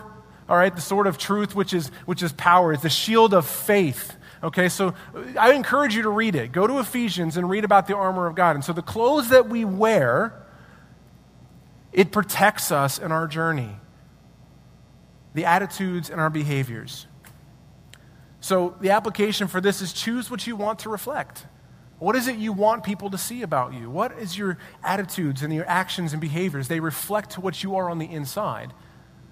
all 0.47 0.57
right, 0.57 0.75
the 0.75 0.81
sword 0.81 1.07
of 1.07 1.17
truth, 1.17 1.55
which 1.55 1.73
is, 1.73 1.87
which 2.05 2.21
is 2.21 2.31
power. 2.33 2.71
It's 2.71 2.83
the 2.83 2.89
shield 2.89 3.33
of 3.33 3.47
faith, 3.47 4.15
okay? 4.43 4.69
So 4.69 4.93
I 5.39 5.53
encourage 5.53 5.95
you 5.95 6.03
to 6.03 6.09
read 6.09 6.35
it. 6.35 6.51
Go 6.51 6.67
to 6.67 6.77
Ephesians 6.77 7.35
and 7.35 7.49
read 7.49 7.63
about 7.63 7.87
the 7.87 7.95
armor 7.95 8.27
of 8.27 8.35
God. 8.35 8.55
And 8.55 8.63
so 8.63 8.73
the 8.73 8.83
clothes 8.83 9.29
that 9.29 9.49
we 9.49 9.65
wear, 9.65 10.45
it 11.91 12.11
protects 12.11 12.71
us 12.71 12.99
in 12.99 13.11
our 13.11 13.25
journey, 13.25 13.71
the 15.33 15.45
attitudes 15.45 16.11
and 16.11 16.21
our 16.21 16.29
behaviors. 16.29 17.07
So 18.39 18.75
the 18.81 18.91
application 18.91 19.47
for 19.47 19.59
this 19.61 19.81
is 19.81 19.93
choose 19.93 20.29
what 20.29 20.45
you 20.47 20.55
want 20.55 20.79
to 20.79 20.89
reflect. 20.89 21.45
What 21.99 22.15
is 22.15 22.27
it 22.27 22.37
you 22.37 22.53
want 22.53 22.83
people 22.83 23.09
to 23.09 23.17
see 23.17 23.41
about 23.41 23.73
you? 23.73 23.89
What 23.89 24.17
is 24.19 24.37
your 24.37 24.59
attitudes 24.83 25.41
and 25.41 25.53
your 25.53 25.67
actions 25.67 26.13
and 26.13 26.21
behaviors? 26.21 26.67
They 26.67 26.79
reflect 26.79 27.39
what 27.39 27.63
you 27.63 27.75
are 27.75 27.89
on 27.89 27.97
the 27.97 28.05
inside. 28.05 28.71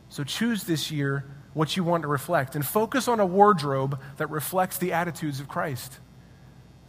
So 0.09 0.23
choose 0.23 0.63
this 0.63 0.89
year 0.89 1.25
what 1.53 1.77
you 1.77 1.83
want 1.83 2.01
to 2.01 2.07
reflect 2.07 2.55
and 2.55 2.65
focus 2.65 3.07
on 3.07 3.19
a 3.19 3.25
wardrobe 3.25 3.99
that 4.17 4.29
reflects 4.29 4.77
the 4.77 4.93
attitudes 4.93 5.39
of 5.39 5.47
Christ. 5.47 5.99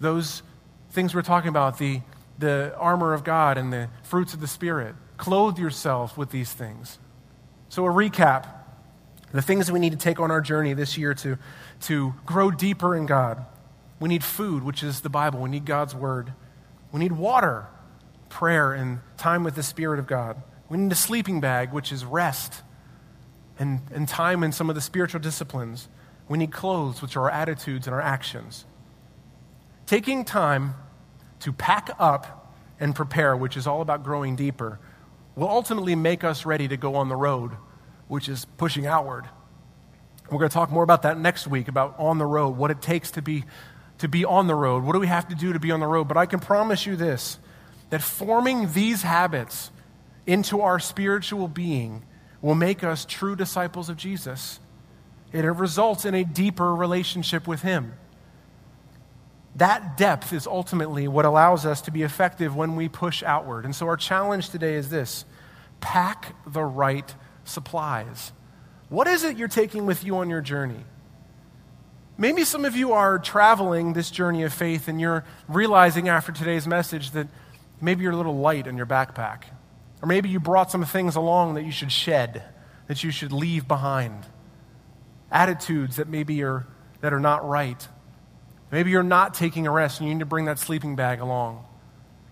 Those 0.01 0.43
things 0.91 1.15
we're 1.15 1.23
talking 1.23 1.49
about, 1.49 1.79
the, 1.79 2.01
the 2.39 2.75
armor 2.77 3.13
of 3.13 3.23
God 3.23 3.59
and 3.59 3.73
the 3.73 3.89
fruits 4.03 4.35
of 4.35 4.41
the 4.41 4.47
Spirit. 4.47 4.95
Clothe 5.19 5.59
yourself 5.59 6.17
with 6.19 6.31
these 6.31 6.53
things. 6.53 6.99
So, 7.69 7.87
a 7.87 7.91
recap 7.91 8.56
the 9.33 9.43
things 9.43 9.67
that 9.67 9.73
we 9.73 9.81
need 9.81 9.93
to 9.93 9.99
take 9.99 10.21
on 10.21 10.31
our 10.31 10.41
journey 10.41 10.73
this 10.73 10.97
year 10.97 11.15
to 11.15 11.39
to 11.81 12.15
grow 12.25 12.51
deeper 12.51 12.95
in 12.95 13.07
God. 13.07 13.45
We 13.99 14.09
need 14.09 14.25
food, 14.25 14.63
which 14.63 14.83
is 14.83 15.01
the 15.01 15.09
Bible. 15.09 15.41
We 15.41 15.51
need 15.51 15.65
God's 15.65 15.95
Word. 15.95 16.33
We 16.93 17.01
need 17.01 17.13
water, 17.13 17.67
prayer, 18.29 18.73
and 18.73 19.01
time 19.17 19.45
with 19.45 19.55
the 19.55 19.63
Spirit 19.63 19.99
of 19.99 20.07
God. 20.07 20.43
We 20.69 20.79
need 20.79 20.93
a 20.93 20.97
sleeping 20.97 21.41
bag, 21.41 21.73
which 21.73 21.93
is 21.93 22.05
rest 22.05 22.63
and, 23.59 23.81
and 23.93 24.09
time 24.09 24.43
in 24.43 24.53
some 24.53 24.69
of 24.69 24.75
the 24.75 24.81
spiritual 24.81 25.21
disciplines. 25.21 25.89
We 26.29 26.39
need 26.39 26.53
clothes, 26.53 27.01
which 27.01 27.17
are 27.17 27.23
our 27.23 27.31
attitudes 27.31 27.87
and 27.87 27.95
our 27.95 28.03
actions. 28.03 28.65
Taking 29.87 30.25
time 30.25 30.75
to 31.41 31.53
pack 31.53 31.91
up 31.99 32.55
and 32.81 32.95
prepare, 32.95 33.37
which 33.37 33.57
is 33.57 33.67
all 33.67 33.81
about 33.81 34.03
growing 34.03 34.37
deeper, 34.37 34.79
will 35.37 35.49
ultimately 35.49 35.95
make 35.95 36.25
us 36.25 36.45
ready 36.45 36.67
to 36.69 36.77
go 36.77 36.97
on 36.97 37.09
the 37.09 37.17
road, 37.17 37.53
which 38.09 38.29
is 38.29 38.45
pushing 38.57 38.87
outward. 38.87 39.29
We're 40.31 40.39
going 40.39 40.51
to 40.51 40.55
talk 40.55 40.71
more 40.71 40.83
about 40.83 41.03
that 41.03 41.19
next 41.19 41.47
week 41.47 41.69
about 41.69 41.95
on 41.99 42.19
the 42.19 42.27
road, 42.27 42.57
what 42.57 42.71
it 42.71 42.83
takes 42.83 43.13
to 43.13 43.23
be, 43.23 43.45
to 43.99 44.09
be 44.09 44.25
on 44.25 44.47
the 44.47 44.55
road. 44.55 44.83
What 44.83 44.93
do 44.93 44.99
we 44.99 45.07
have 45.07 45.29
to 45.29 45.35
do 45.35 45.53
to 45.53 45.61
be 45.61 45.71
on 45.71 45.81
the 45.81 45.87
road? 45.87 46.09
But 46.09 46.17
I 46.17 46.27
can 46.27 46.41
promise 46.41 46.87
you 46.87 46.97
this 46.97 47.39
that 47.91 48.03
forming 48.03 48.73
these 48.73 49.03
habits 49.03 49.71
into 50.27 50.61
our 50.61 50.81
spiritual 50.81 51.47
being 51.47 52.05
will 52.43 52.57
make 52.57 52.83
us 52.83 53.05
true 53.05 53.37
disciples 53.37 53.89
of 53.89 53.97
Jesus. 53.97 54.59
It 55.33 55.43
results 55.43 56.05
in 56.05 56.15
a 56.15 56.25
deeper 56.25 56.75
relationship 56.75 57.47
with 57.47 57.63
Him. 57.63 57.95
That 59.57 59.97
depth 59.97 60.33
is 60.33 60.47
ultimately 60.47 61.09
what 61.09 61.25
allows 61.25 61.65
us 61.65 61.81
to 61.83 61.91
be 61.91 62.03
effective 62.03 62.55
when 62.55 62.77
we 62.77 62.89
push 62.89 63.23
outward. 63.23 63.65
And 63.65 63.75
so, 63.75 63.87
our 63.87 63.97
challenge 63.97 64.51
today 64.51 64.75
is 64.75 64.91
this 64.91 65.25
pack 65.81 66.35
the 66.47 66.63
right 66.63 67.15
supplies. 67.49 68.33
What 68.89 69.07
is 69.07 69.25
it 69.25 69.37
you're 69.37 69.49
taking 69.49 69.87
with 69.87 70.05
you 70.05 70.19
on 70.19 70.31
your 70.31 70.41
journey? 70.41 70.85
Maybe 72.19 72.45
some 72.45 72.65
of 72.65 72.77
you 72.77 72.93
are 72.93 73.19
traveling 73.19 73.93
this 73.93 74.11
journey 74.11 74.43
of 74.43 74.53
faith 74.53 74.89
and 74.89 75.01
you're 75.01 75.25
realizing 75.49 76.09
after 76.09 76.33
today's 76.33 76.67
message 76.67 77.11
that 77.11 77.29
maybe 77.81 78.03
you're 78.03 78.13
a 78.13 78.17
little 78.17 78.39
light 78.39 78.67
in 78.67 78.77
your 78.77 78.87
backpack. 78.87 79.43
Or 80.03 80.07
maybe 80.07 80.29
you 80.29 80.41
brought 80.41 80.71
some 80.71 80.85
things 80.85 81.17
along 81.17 81.55
that 81.55 81.65
you 81.65 81.73
should 81.73 81.93
shed, 81.93 82.43
that 82.87 83.05
you 83.05 83.11
should 83.11 83.33
leave 83.33 83.69
behind. 83.69 84.27
Attitudes 85.31 85.97
that 85.97 86.09
maybe 86.09 86.43
are, 86.43 86.67
that 87.01 87.13
are 87.13 87.21
not 87.21 87.47
right. 87.47 87.87
Maybe 88.71 88.91
you're 88.91 89.03
not 89.03 89.35
taking 89.35 89.67
a 89.67 89.71
rest 89.71 90.01
and 90.01 90.09
you 90.09 90.15
need 90.15 90.21
to 90.21 90.27
bring 90.27 90.47
that 90.47 90.59
sleeping 90.59 90.97
bag 90.97 91.21
along. 91.21 91.67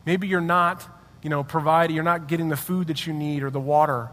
Maybe 0.06 0.28
you're 0.28 0.40
not 0.40 0.88
you 1.24 1.30
know, 1.30 1.42
providing, 1.42 1.96
you're 1.96 2.04
not 2.04 2.28
getting 2.28 2.50
the 2.50 2.56
food 2.56 2.88
that 2.88 3.06
you 3.06 3.12
need 3.14 3.42
or 3.42 3.50
the 3.50 3.58
water. 3.58 4.10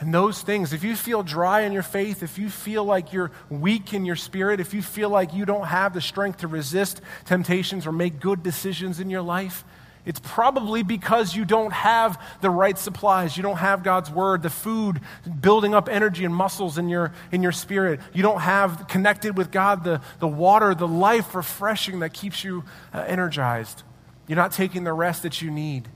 And 0.00 0.14
those 0.14 0.42
things, 0.42 0.72
if 0.72 0.84
you 0.84 0.94
feel 0.94 1.24
dry 1.24 1.62
in 1.62 1.72
your 1.72 1.82
faith, 1.82 2.22
if 2.22 2.38
you 2.38 2.50
feel 2.50 2.84
like 2.84 3.12
you're 3.12 3.32
weak 3.50 3.92
in 3.92 4.04
your 4.04 4.16
spirit, 4.16 4.60
if 4.60 4.72
you 4.72 4.80
feel 4.80 5.10
like 5.10 5.34
you 5.34 5.44
don't 5.44 5.66
have 5.66 5.92
the 5.92 6.00
strength 6.00 6.38
to 6.38 6.48
resist 6.48 7.00
temptations 7.24 7.86
or 7.86 7.90
make 7.90 8.20
good 8.20 8.44
decisions 8.44 9.00
in 9.00 9.10
your 9.10 9.22
life, 9.22 9.64
it's 10.08 10.20
probably 10.20 10.82
because 10.82 11.34
you 11.36 11.44
don't 11.44 11.72
have 11.72 12.22
the 12.40 12.48
right 12.48 12.78
supplies. 12.78 13.36
You 13.36 13.42
don't 13.42 13.58
have 13.58 13.82
God's 13.82 14.10
word, 14.10 14.42
the 14.42 14.50
food, 14.50 15.00
building 15.40 15.74
up 15.74 15.88
energy 15.88 16.24
and 16.24 16.34
muscles 16.34 16.78
in 16.78 16.88
your, 16.88 17.12
in 17.30 17.42
your 17.42 17.52
spirit. 17.52 18.00
You 18.14 18.22
don't 18.22 18.40
have 18.40 18.86
connected 18.88 19.36
with 19.36 19.50
God 19.50 19.84
the, 19.84 20.00
the 20.20 20.28
water, 20.28 20.74
the 20.74 20.88
life 20.88 21.34
refreshing 21.34 22.00
that 22.00 22.14
keeps 22.14 22.42
you 22.42 22.64
uh, 22.94 23.04
energized. 23.06 23.82
You're 24.28 24.36
not 24.36 24.52
taking 24.52 24.84
the 24.84 24.92
rest 24.92 25.24
that 25.24 25.42
you 25.42 25.50
need. 25.50 25.88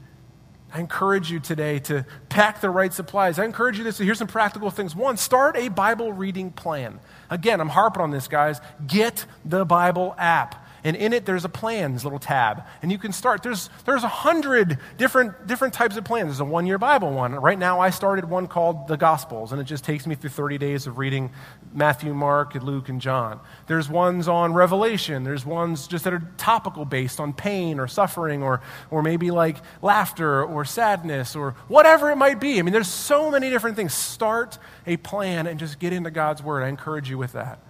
I 0.75 0.81
encourage 0.81 1.31
you 1.31 1.39
today 1.39 1.81
to 1.81 2.07
pack 2.31 2.63
the 2.63 2.71
right 2.71 2.93
supplies. 2.93 3.39
I 3.39 3.45
encourage 3.45 3.77
you 3.77 3.85
this. 3.85 3.97
So 3.97 4.05
here's 4.05 4.19
some 4.19 4.27
practical 4.27 4.71
things. 4.71 4.97
One, 4.97 5.19
start 5.19 5.57
a 5.57 5.69
Bible 5.69 6.13
reading 6.15 6.51
plan. 6.51 6.99
Again, 7.29 7.61
I'm 7.61 7.69
harping 7.69 8.01
on 8.01 8.11
this, 8.11 8.27
guys. 8.27 8.61
Get 8.87 9.27
the 9.45 9.67
Bible 9.67 10.15
app. 10.17 10.62
And 10.85 10.97
in 10.97 11.13
it, 11.13 11.25
there's 11.25 11.45
a 11.45 11.49
plans 11.49 12.03
little 12.05 12.19
tab. 12.19 12.65
And 12.83 12.91
you 12.91 12.99
can 12.99 13.13
start. 13.13 13.43
There's, 13.43 13.71
there's 13.85 14.03
a 14.03 14.09
hundred 14.09 14.79
different, 14.99 15.47
different 15.47 15.75
types 15.75 15.97
of 15.97 16.05
plans. 16.05 16.27
There's 16.27 16.41
a 16.41 16.45
one 16.45 16.67
year 16.67 16.79
Bible 16.79 17.13
one. 17.13 17.35
Right 17.35 17.59
now, 17.59 17.79
I 17.79 17.91
started 17.91 18.25
one 18.29 18.49
called 18.49 18.89
The 18.89 18.97
Gospels, 18.97 19.53
and 19.53 19.61
it 19.61 19.65
just 19.65 19.85
takes 19.85 20.07
me 20.07 20.17
through 20.17 20.31
30 20.31 20.59
days 20.59 20.87
of 20.89 20.99
reading 20.99 21.31
Matthew, 21.73 22.13
Mark, 22.15 22.57
and 22.57 22.65
Luke, 22.65 22.89
and 22.89 23.01
John. 23.01 23.39
There's 23.69 23.89
ones 23.89 24.27
on 24.27 24.55
Revelation. 24.55 25.23
There's 25.23 25.47
ones 25.47 25.87
just 25.87 26.05
that 26.05 26.13
are 26.13 26.23
topical 26.37 26.85
based 26.85 27.21
on 27.21 27.33
pain 27.33 27.79
or 27.79 27.87
suffering 27.87 28.43
or, 28.43 28.61
or 28.91 29.03
maybe 29.03 29.31
like 29.31 29.59
laughter 29.83 30.45
or 30.45 30.65
sadness 30.65 31.37
or 31.37 31.53
whatever 31.69 32.11
it 32.11 32.17
might 32.17 32.41
be. 32.41 32.59
I 32.59 32.63
mean, 32.63 32.73
there's 32.73 32.89
so 32.89 33.31
many 33.31 33.51
different 33.51 33.77
things. 33.77 33.95
Start 33.95 34.59
a 34.87 34.97
plan 34.97 35.47
and 35.47 35.61
just 35.61 35.79
get 35.79 35.93
into 35.93 36.11
God's 36.11 36.43
Word. 36.43 36.65
I 36.65 36.69
encourage 36.69 37.09
you 37.09 37.19
with 37.19 37.33
that. 37.33 37.61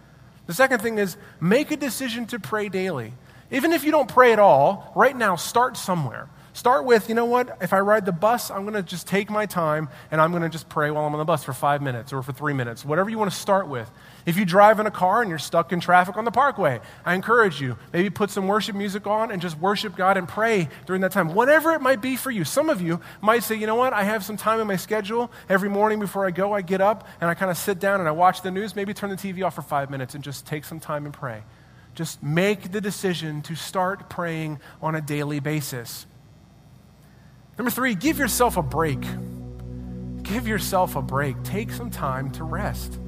The 0.47 0.55
second 0.55 0.81
thing 0.81 0.99
is 0.99 1.17
make 1.41 1.71
a 1.71 1.77
decision 1.77 2.27
to 2.27 2.39
pray 2.39 2.69
daily. 2.69 3.15
Even 3.51 3.73
if 3.73 3.85
you 3.85 3.91
don't 3.91 4.09
pray 4.09 4.33
at 4.33 4.39
all, 4.39 4.93
right 4.97 5.17
now, 5.17 5.37
start 5.37 5.77
somewhere. 5.77 6.29
Start 6.55 6.85
with, 6.85 7.09
you 7.09 7.15
know 7.15 7.25
what? 7.25 7.57
If 7.63 7.73
I 7.73 7.81
ride 7.81 8.05
the 8.05 8.13
bus, 8.13 8.51
I'm 8.51 8.63
going 8.63 8.75
to 8.75 8.83
just 8.83 9.07
take 9.07 9.31
my 9.31 9.47
time 9.47 9.89
and 10.11 10.21
I'm 10.21 10.33
going 10.33 10.43
to 10.43 10.51
just 10.51 10.69
pray 10.69 10.91
while 10.91 11.07
I'm 11.07 11.15
on 11.15 11.19
the 11.19 11.25
bus 11.25 11.43
for 11.43 11.55
five 11.55 11.81
minutes 11.81 12.13
or 12.13 12.23
for 12.23 12.33
three 12.33 12.53
minutes, 12.53 12.85
whatever 12.85 13.09
you 13.09 13.19
want 13.19 13.31
to 13.31 13.37
start 13.37 13.69
with. 13.69 13.91
If 14.27 14.37
you 14.37 14.45
drive 14.45 14.79
in 14.79 14.87
a 14.87 14.91
car 14.91 15.23
and 15.23 15.31
you're 15.31 15.39
stuck 15.39 15.73
in 15.73 15.81
traffic 15.81 16.19
on 16.19 16.27
the 16.27 16.31
parkway, 16.31 16.81
I 17.07 17.15
encourage 17.15 17.59
you, 17.59 17.79
maybe 17.95 18.11
put 18.11 18.29
some 18.29 18.49
worship 18.49 18.77
music 18.77 19.07
on 19.07 19.31
and 19.31 19.41
just 19.41 19.59
worship 19.59 19.97
God 19.97 20.19
and 20.19 20.29
pray 20.29 20.69
during 20.85 21.01
that 21.01 21.13
time, 21.13 21.33
whatever 21.33 21.73
it 21.73 21.81
might 21.81 22.03
be 22.03 22.17
for 22.17 22.31
you. 22.31 22.45
Some 22.45 22.69
of 22.69 22.83
you 22.83 23.01
might 23.23 23.45
say, 23.45 23.55
you 23.55 23.67
know 23.67 23.77
what? 23.77 23.95
I 23.95 24.03
have 24.03 24.23
some 24.23 24.37
time 24.37 24.61
in 24.61 24.67
my 24.67 24.77
schedule. 24.77 25.33
Every 25.49 25.71
morning 25.71 26.01
before 26.01 26.27
I 26.27 26.33
go, 26.33 26.53
I 26.53 26.61
get 26.61 26.83
up 26.83 27.09
and 27.23 27.31
I 27.31 27.35
kind 27.35 27.51
of 27.51 27.57
sit 27.57 27.81
down 27.81 28.01
and 28.01 28.09
I 28.09 28.13
watch 28.13 28.43
the 28.43 28.51
news, 28.51 28.77
maybe 28.77 28.93
turn 28.93 29.09
the 29.09 29.17
TV 29.17 29.43
off 29.43 29.55
for 29.55 29.63
five 29.63 29.89
minutes 29.89 30.15
and 30.15 30.23
just 30.23 30.47
take 30.47 30.67
some 30.67 30.81
time 30.81 31.07
and 31.07 31.15
pray. 31.15 31.45
Just 31.95 32.23
make 32.23 32.73
the 32.73 32.81
decision 32.83 33.41
to 33.43 33.55
start 33.55 34.11
praying 34.11 34.61
on 34.83 34.95
a 34.95 35.01
daily 35.01 35.41
basis. 35.41 36.07
Number 37.59 37.71
three, 37.71 37.95
give 37.95 38.19
yourself 38.19 38.57
a 38.57 38.63
break. 38.63 39.01
Give 40.23 40.47
yourself 40.47 40.97
a 40.97 41.03
break. 41.03 41.43
Take 41.43 41.71
some 41.71 41.91
time 41.91 42.31
to 42.33 42.45
rest. 42.45 42.99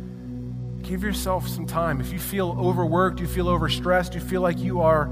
Give 0.83 1.03
yourself 1.03 1.49
some 1.49 1.67
time. 1.67 2.01
If 2.01 2.13
you 2.13 2.19
feel 2.19 2.57
overworked, 2.59 3.21
you 3.21 3.27
feel 3.27 3.47
overstressed, 3.47 4.15
you 4.15 4.21
feel 4.21 4.43
like 4.43 4.59
you 4.59 4.83
are 4.83 5.09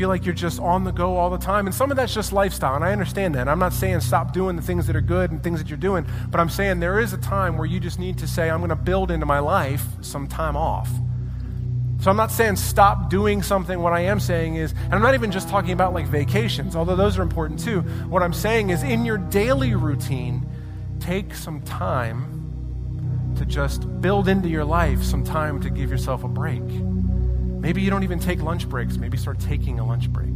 feel 0.00 0.08
like 0.08 0.24
you're 0.24 0.34
just 0.34 0.58
on 0.60 0.84
the 0.84 0.92
go 0.92 1.18
all 1.18 1.28
the 1.28 1.36
time. 1.36 1.66
And 1.66 1.74
some 1.74 1.90
of 1.90 1.96
that's 1.98 2.14
just 2.14 2.32
lifestyle, 2.32 2.74
and 2.74 2.82
I 2.82 2.90
understand 2.90 3.34
that. 3.34 3.48
I'm 3.48 3.58
not 3.58 3.74
saying 3.74 4.00
stop 4.00 4.32
doing 4.32 4.56
the 4.56 4.62
things 4.62 4.86
that 4.86 4.96
are 4.96 5.02
good 5.02 5.30
and 5.30 5.42
things 5.42 5.60
that 5.60 5.68
you're 5.68 5.76
doing, 5.76 6.06
but 6.30 6.40
I'm 6.40 6.48
saying 6.48 6.80
there 6.80 6.98
is 6.98 7.12
a 7.12 7.18
time 7.18 7.58
where 7.58 7.66
you 7.66 7.80
just 7.80 7.98
need 7.98 8.16
to 8.16 8.26
say, 8.26 8.48
I'm 8.48 8.60
going 8.60 8.70
to 8.70 8.76
build 8.76 9.10
into 9.10 9.26
my 9.26 9.40
life 9.40 9.84
some 10.00 10.26
time 10.26 10.56
off. 10.56 10.88
So 12.00 12.10
I'm 12.10 12.16
not 12.16 12.32
saying 12.32 12.56
stop 12.56 13.10
doing 13.10 13.42
something. 13.42 13.80
What 13.80 13.92
I 13.92 14.00
am 14.00 14.20
saying 14.20 14.54
is, 14.54 14.72
and 14.84 14.94
I'm 14.94 15.02
not 15.02 15.14
even 15.14 15.30
just 15.30 15.50
talking 15.50 15.72
about 15.72 15.92
like 15.92 16.06
vacations, 16.06 16.74
although 16.74 16.96
those 16.96 17.18
are 17.18 17.22
important 17.22 17.60
too. 17.60 17.80
What 18.08 18.22
I'm 18.22 18.32
saying 18.32 18.70
is 18.70 18.82
in 18.82 19.04
your 19.04 19.18
daily 19.18 19.74
routine, 19.74 20.48
take 20.98 21.34
some 21.34 21.60
time 21.60 23.34
to 23.36 23.44
just 23.44 24.00
build 24.00 24.28
into 24.28 24.48
your 24.48 24.64
life 24.64 25.02
some 25.02 25.24
time 25.24 25.60
to 25.60 25.68
give 25.68 25.90
yourself 25.90 26.24
a 26.24 26.28
break. 26.28 26.62
Maybe 26.62 27.82
you 27.82 27.90
don't 27.90 28.02
even 28.02 28.18
take 28.18 28.40
lunch 28.40 28.66
breaks. 28.66 28.96
Maybe 28.96 29.18
start 29.18 29.38
taking 29.38 29.78
a 29.78 29.86
lunch 29.86 30.10
break. 30.10 30.34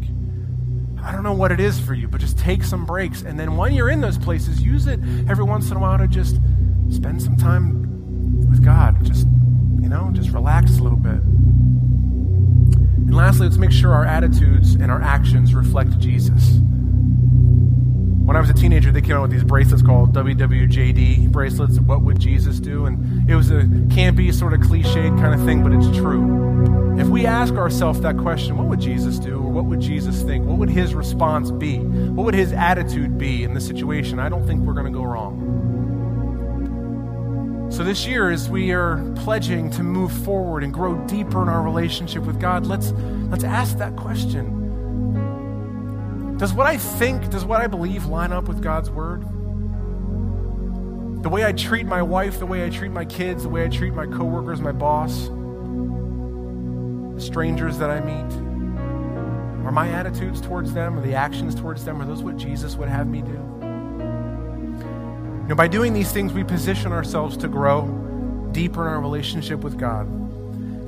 I 1.02 1.12
don't 1.12 1.22
know 1.22 1.32
what 1.32 1.50
it 1.50 1.60
is 1.60 1.80
for 1.80 1.94
you, 1.94 2.08
but 2.08 2.20
just 2.20 2.38
take 2.38 2.62
some 2.62 2.84
breaks. 2.84 3.22
And 3.22 3.40
then 3.40 3.56
when 3.56 3.72
you're 3.72 3.88
in 3.88 4.02
those 4.02 4.18
places, 4.18 4.60
use 4.60 4.86
it 4.86 5.00
every 5.28 5.44
once 5.44 5.70
in 5.70 5.78
a 5.78 5.80
while 5.80 5.96
to 5.96 6.08
just 6.08 6.36
spend 6.90 7.22
some 7.22 7.36
time 7.36 8.50
with 8.50 8.62
God. 8.62 9.02
Just, 9.02 9.26
you 9.80 9.88
know, 9.88 10.10
just 10.12 10.30
relax 10.30 10.78
a 10.78 10.82
little 10.82 10.98
bit. 10.98 11.20
And 13.14 13.20
lastly, 13.20 13.46
let's 13.46 13.58
make 13.58 13.70
sure 13.70 13.94
our 13.94 14.04
attitudes 14.04 14.74
and 14.74 14.90
our 14.90 15.00
actions 15.00 15.54
reflect 15.54 16.00
Jesus. 16.00 16.58
When 18.24 18.34
I 18.36 18.40
was 18.40 18.50
a 18.50 18.54
teenager, 18.54 18.90
they 18.90 19.02
came 19.02 19.14
out 19.14 19.22
with 19.22 19.30
these 19.30 19.44
bracelets 19.44 19.82
called 19.82 20.12
WWJD 20.12 21.30
bracelets. 21.30 21.78
What 21.78 22.02
would 22.02 22.18
Jesus 22.18 22.58
do? 22.58 22.86
And 22.86 23.30
it 23.30 23.36
was 23.36 23.52
a 23.52 23.62
campy, 23.94 24.34
sort 24.34 24.52
of 24.52 24.62
cliched 24.62 25.16
kind 25.20 25.32
of 25.32 25.46
thing, 25.46 25.62
but 25.62 25.72
it's 25.72 25.96
true. 25.96 26.98
If 26.98 27.06
we 27.06 27.24
ask 27.24 27.54
ourselves 27.54 28.00
that 28.00 28.18
question, 28.18 28.58
what 28.58 28.66
would 28.66 28.80
Jesus 28.80 29.20
do? 29.20 29.36
Or 29.36 29.48
what 29.48 29.66
would 29.66 29.80
Jesus 29.80 30.22
think? 30.22 30.44
What 30.44 30.58
would 30.58 30.70
his 30.70 30.92
response 30.92 31.52
be? 31.52 31.78
What 31.78 32.24
would 32.24 32.34
his 32.34 32.52
attitude 32.52 33.16
be 33.16 33.44
in 33.44 33.54
this 33.54 33.64
situation? 33.64 34.18
I 34.18 34.28
don't 34.28 34.44
think 34.44 34.62
we're 34.62 34.74
going 34.74 34.92
to 34.92 34.98
go 34.98 35.04
wrong. 35.04 35.73
So, 37.74 37.82
this 37.82 38.06
year, 38.06 38.30
as 38.30 38.48
we 38.48 38.70
are 38.70 39.02
pledging 39.16 39.68
to 39.72 39.82
move 39.82 40.12
forward 40.12 40.62
and 40.62 40.72
grow 40.72 40.94
deeper 41.08 41.42
in 41.42 41.48
our 41.48 41.60
relationship 41.60 42.22
with 42.22 42.38
God, 42.40 42.66
let's, 42.66 42.92
let's 42.92 43.42
ask 43.42 43.78
that 43.78 43.96
question 43.96 44.46
Does 46.38 46.52
what 46.52 46.68
I 46.68 46.76
think, 46.76 47.30
does 47.30 47.44
what 47.44 47.60
I 47.60 47.66
believe 47.66 48.06
line 48.06 48.32
up 48.32 48.46
with 48.46 48.62
God's 48.62 48.90
word? 48.90 49.22
The 51.24 51.28
way 51.28 51.44
I 51.44 51.50
treat 51.50 51.84
my 51.84 52.00
wife, 52.00 52.38
the 52.38 52.46
way 52.46 52.64
I 52.64 52.70
treat 52.70 52.92
my 52.92 53.04
kids, 53.04 53.42
the 53.42 53.48
way 53.48 53.64
I 53.64 53.68
treat 53.68 53.92
my 53.92 54.06
coworkers, 54.06 54.60
my 54.60 54.70
boss, 54.70 55.24
the 57.16 57.20
strangers 57.20 57.76
that 57.78 57.90
I 57.90 57.98
meet, 57.98 58.32
are 59.66 59.72
my 59.72 59.88
attitudes 59.88 60.40
towards 60.40 60.72
them 60.74 60.96
or 60.96 61.02
the 61.02 61.16
actions 61.16 61.56
towards 61.56 61.84
them, 61.84 62.00
are 62.00 62.06
those 62.06 62.22
what 62.22 62.36
Jesus 62.36 62.76
would 62.76 62.88
have 62.88 63.08
me 63.08 63.22
do? 63.22 63.53
You 65.44 65.50
know, 65.50 65.56
by 65.56 65.68
doing 65.68 65.92
these 65.92 66.10
things, 66.10 66.32
we 66.32 66.42
position 66.42 66.90
ourselves 66.90 67.36
to 67.36 67.48
grow 67.48 68.48
deeper 68.52 68.88
in 68.88 68.94
our 68.94 69.00
relationship 69.02 69.60
with 69.60 69.78
God. 69.78 70.06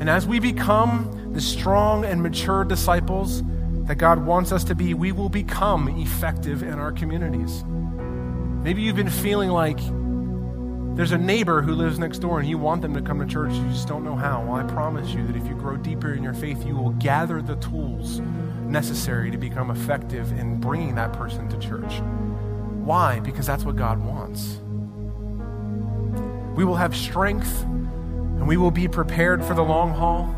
And 0.01 0.09
as 0.09 0.27
we 0.27 0.41
become 0.41 1.35
the 1.35 1.43
strong 1.43 2.07
and 2.07 2.23
mature 2.23 2.65
disciples 2.65 3.43
that 3.85 3.97
God 3.97 4.25
wants 4.25 4.53
us 4.53 4.65
to 4.65 4.75
be, 4.75 4.95
we 4.95 5.13
will 5.13 5.29
become 5.29 5.89
effective 6.01 6.63
in 6.63 6.79
our 6.79 6.91
communities. 6.91 7.65
Maybe 7.67 8.81
you've 8.81 8.97
been 8.97 9.11
feeling 9.11 9.51
like 9.51 9.79
there's 10.97 11.13
a 11.13 11.19
neighbor 11.19 11.61
who 11.61 11.75
lives 11.75 11.99
next 11.99 12.21
door 12.21 12.41
and 12.41 12.49
you 12.49 12.57
want 12.57 12.81
them 12.81 12.95
to 12.95 13.03
come 13.03 13.21
to 13.21 13.27
church, 13.27 13.53
you 13.53 13.69
just 13.69 13.87
don't 13.87 14.05
know 14.05 14.17
how. 14.17 14.43
Well, 14.43 14.55
I 14.55 14.63
promise 14.63 15.11
you 15.11 15.27
that 15.27 15.37
if 15.37 15.47
you 15.47 15.55
grow 15.55 15.77
deeper 15.77 16.15
in 16.15 16.23
your 16.23 16.33
faith, 16.33 16.65
you 16.65 16.77
will 16.77 16.93
gather 16.93 17.43
the 17.43 17.57
tools 17.57 18.21
necessary 18.65 19.31
to 19.31 19.37
become 19.37 19.71
effective 19.71 20.33
in 20.33 20.59
bringing 20.61 20.95
that 20.95 21.13
person 21.13 21.47
to 21.51 21.59
church. 21.59 22.01
Why? 22.87 23.19
Because 23.19 23.45
that's 23.45 23.65
what 23.65 23.75
God 23.75 23.99
wants. 23.99 24.61
We 26.57 26.65
will 26.65 26.77
have 26.77 26.95
strength 26.95 27.65
and 27.65 28.47
we 28.47 28.57
will 28.57 28.71
be 28.71 28.87
prepared 28.87 29.45
for 29.45 29.55
the 29.55 29.63
long 29.63 29.93
haul. 29.93 30.33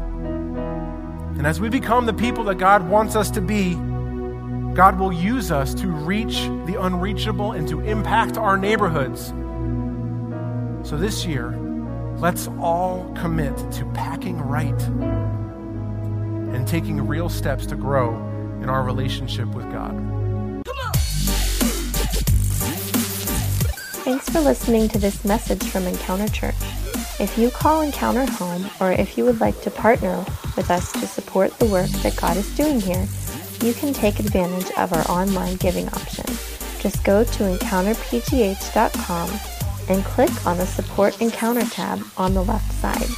And 1.36 1.46
as 1.46 1.60
we 1.60 1.68
become 1.68 2.06
the 2.06 2.14
people 2.14 2.44
that 2.44 2.54
God 2.54 2.88
wants 2.88 3.16
us 3.16 3.30
to 3.32 3.42
be, 3.42 3.74
God 4.74 4.98
will 4.98 5.12
use 5.12 5.50
us 5.50 5.74
to 5.74 5.88
reach 5.88 6.40
the 6.64 6.78
unreachable 6.80 7.52
and 7.52 7.68
to 7.68 7.80
impact 7.82 8.38
our 8.38 8.56
neighborhoods. 8.56 9.28
So 10.88 10.96
this 10.96 11.26
year, 11.26 11.50
let's 12.16 12.48
all 12.60 13.12
commit 13.14 13.58
to 13.72 13.84
packing 13.92 14.40
right 14.40 14.82
and 16.54 16.66
taking 16.66 17.06
real 17.06 17.28
steps 17.28 17.66
to 17.66 17.76
grow 17.76 18.16
in 18.62 18.70
our 18.70 18.82
relationship 18.82 19.48
with 19.48 19.70
God. 19.70 20.17
For 24.38 24.44
listening 24.44 24.88
to 24.88 24.98
this 24.98 25.24
message 25.24 25.64
from 25.64 25.84
Encounter 25.84 26.28
Church. 26.28 26.54
If 27.18 27.36
you 27.36 27.50
call 27.50 27.80
Encounter 27.80 28.24
home, 28.24 28.70
or 28.80 28.92
if 28.92 29.18
you 29.18 29.24
would 29.24 29.40
like 29.40 29.60
to 29.62 29.70
partner 29.70 30.24
with 30.56 30.70
us 30.70 30.92
to 30.92 31.08
support 31.08 31.58
the 31.58 31.66
work 31.66 31.90
that 32.02 32.16
God 32.16 32.36
is 32.36 32.54
doing 32.54 32.80
here, 32.80 33.04
you 33.64 33.74
can 33.74 33.92
take 33.92 34.20
advantage 34.20 34.70
of 34.76 34.92
our 34.92 35.02
online 35.10 35.56
giving 35.56 35.88
option. 35.88 36.24
Just 36.78 37.02
go 37.02 37.24
to 37.24 37.56
encounterpgh.com 37.56 39.30
and 39.88 40.04
click 40.04 40.46
on 40.46 40.56
the 40.56 40.66
Support 40.66 41.20
Encounter 41.20 41.64
tab 41.66 42.00
on 42.16 42.34
the 42.34 42.44
left 42.44 42.72
side. 42.74 43.08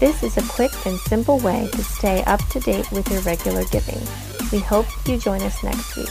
This 0.00 0.24
is 0.24 0.36
a 0.36 0.52
quick 0.52 0.72
and 0.84 0.98
simple 0.98 1.38
way 1.38 1.68
to 1.70 1.84
stay 1.84 2.24
up 2.24 2.40
to 2.48 2.58
date 2.58 2.90
with 2.90 3.08
your 3.08 3.20
regular 3.20 3.62
giving. 3.66 4.00
We 4.50 4.58
hope 4.58 4.86
you 5.06 5.16
join 5.16 5.42
us 5.42 5.62
next 5.62 5.96
week. 5.96 6.10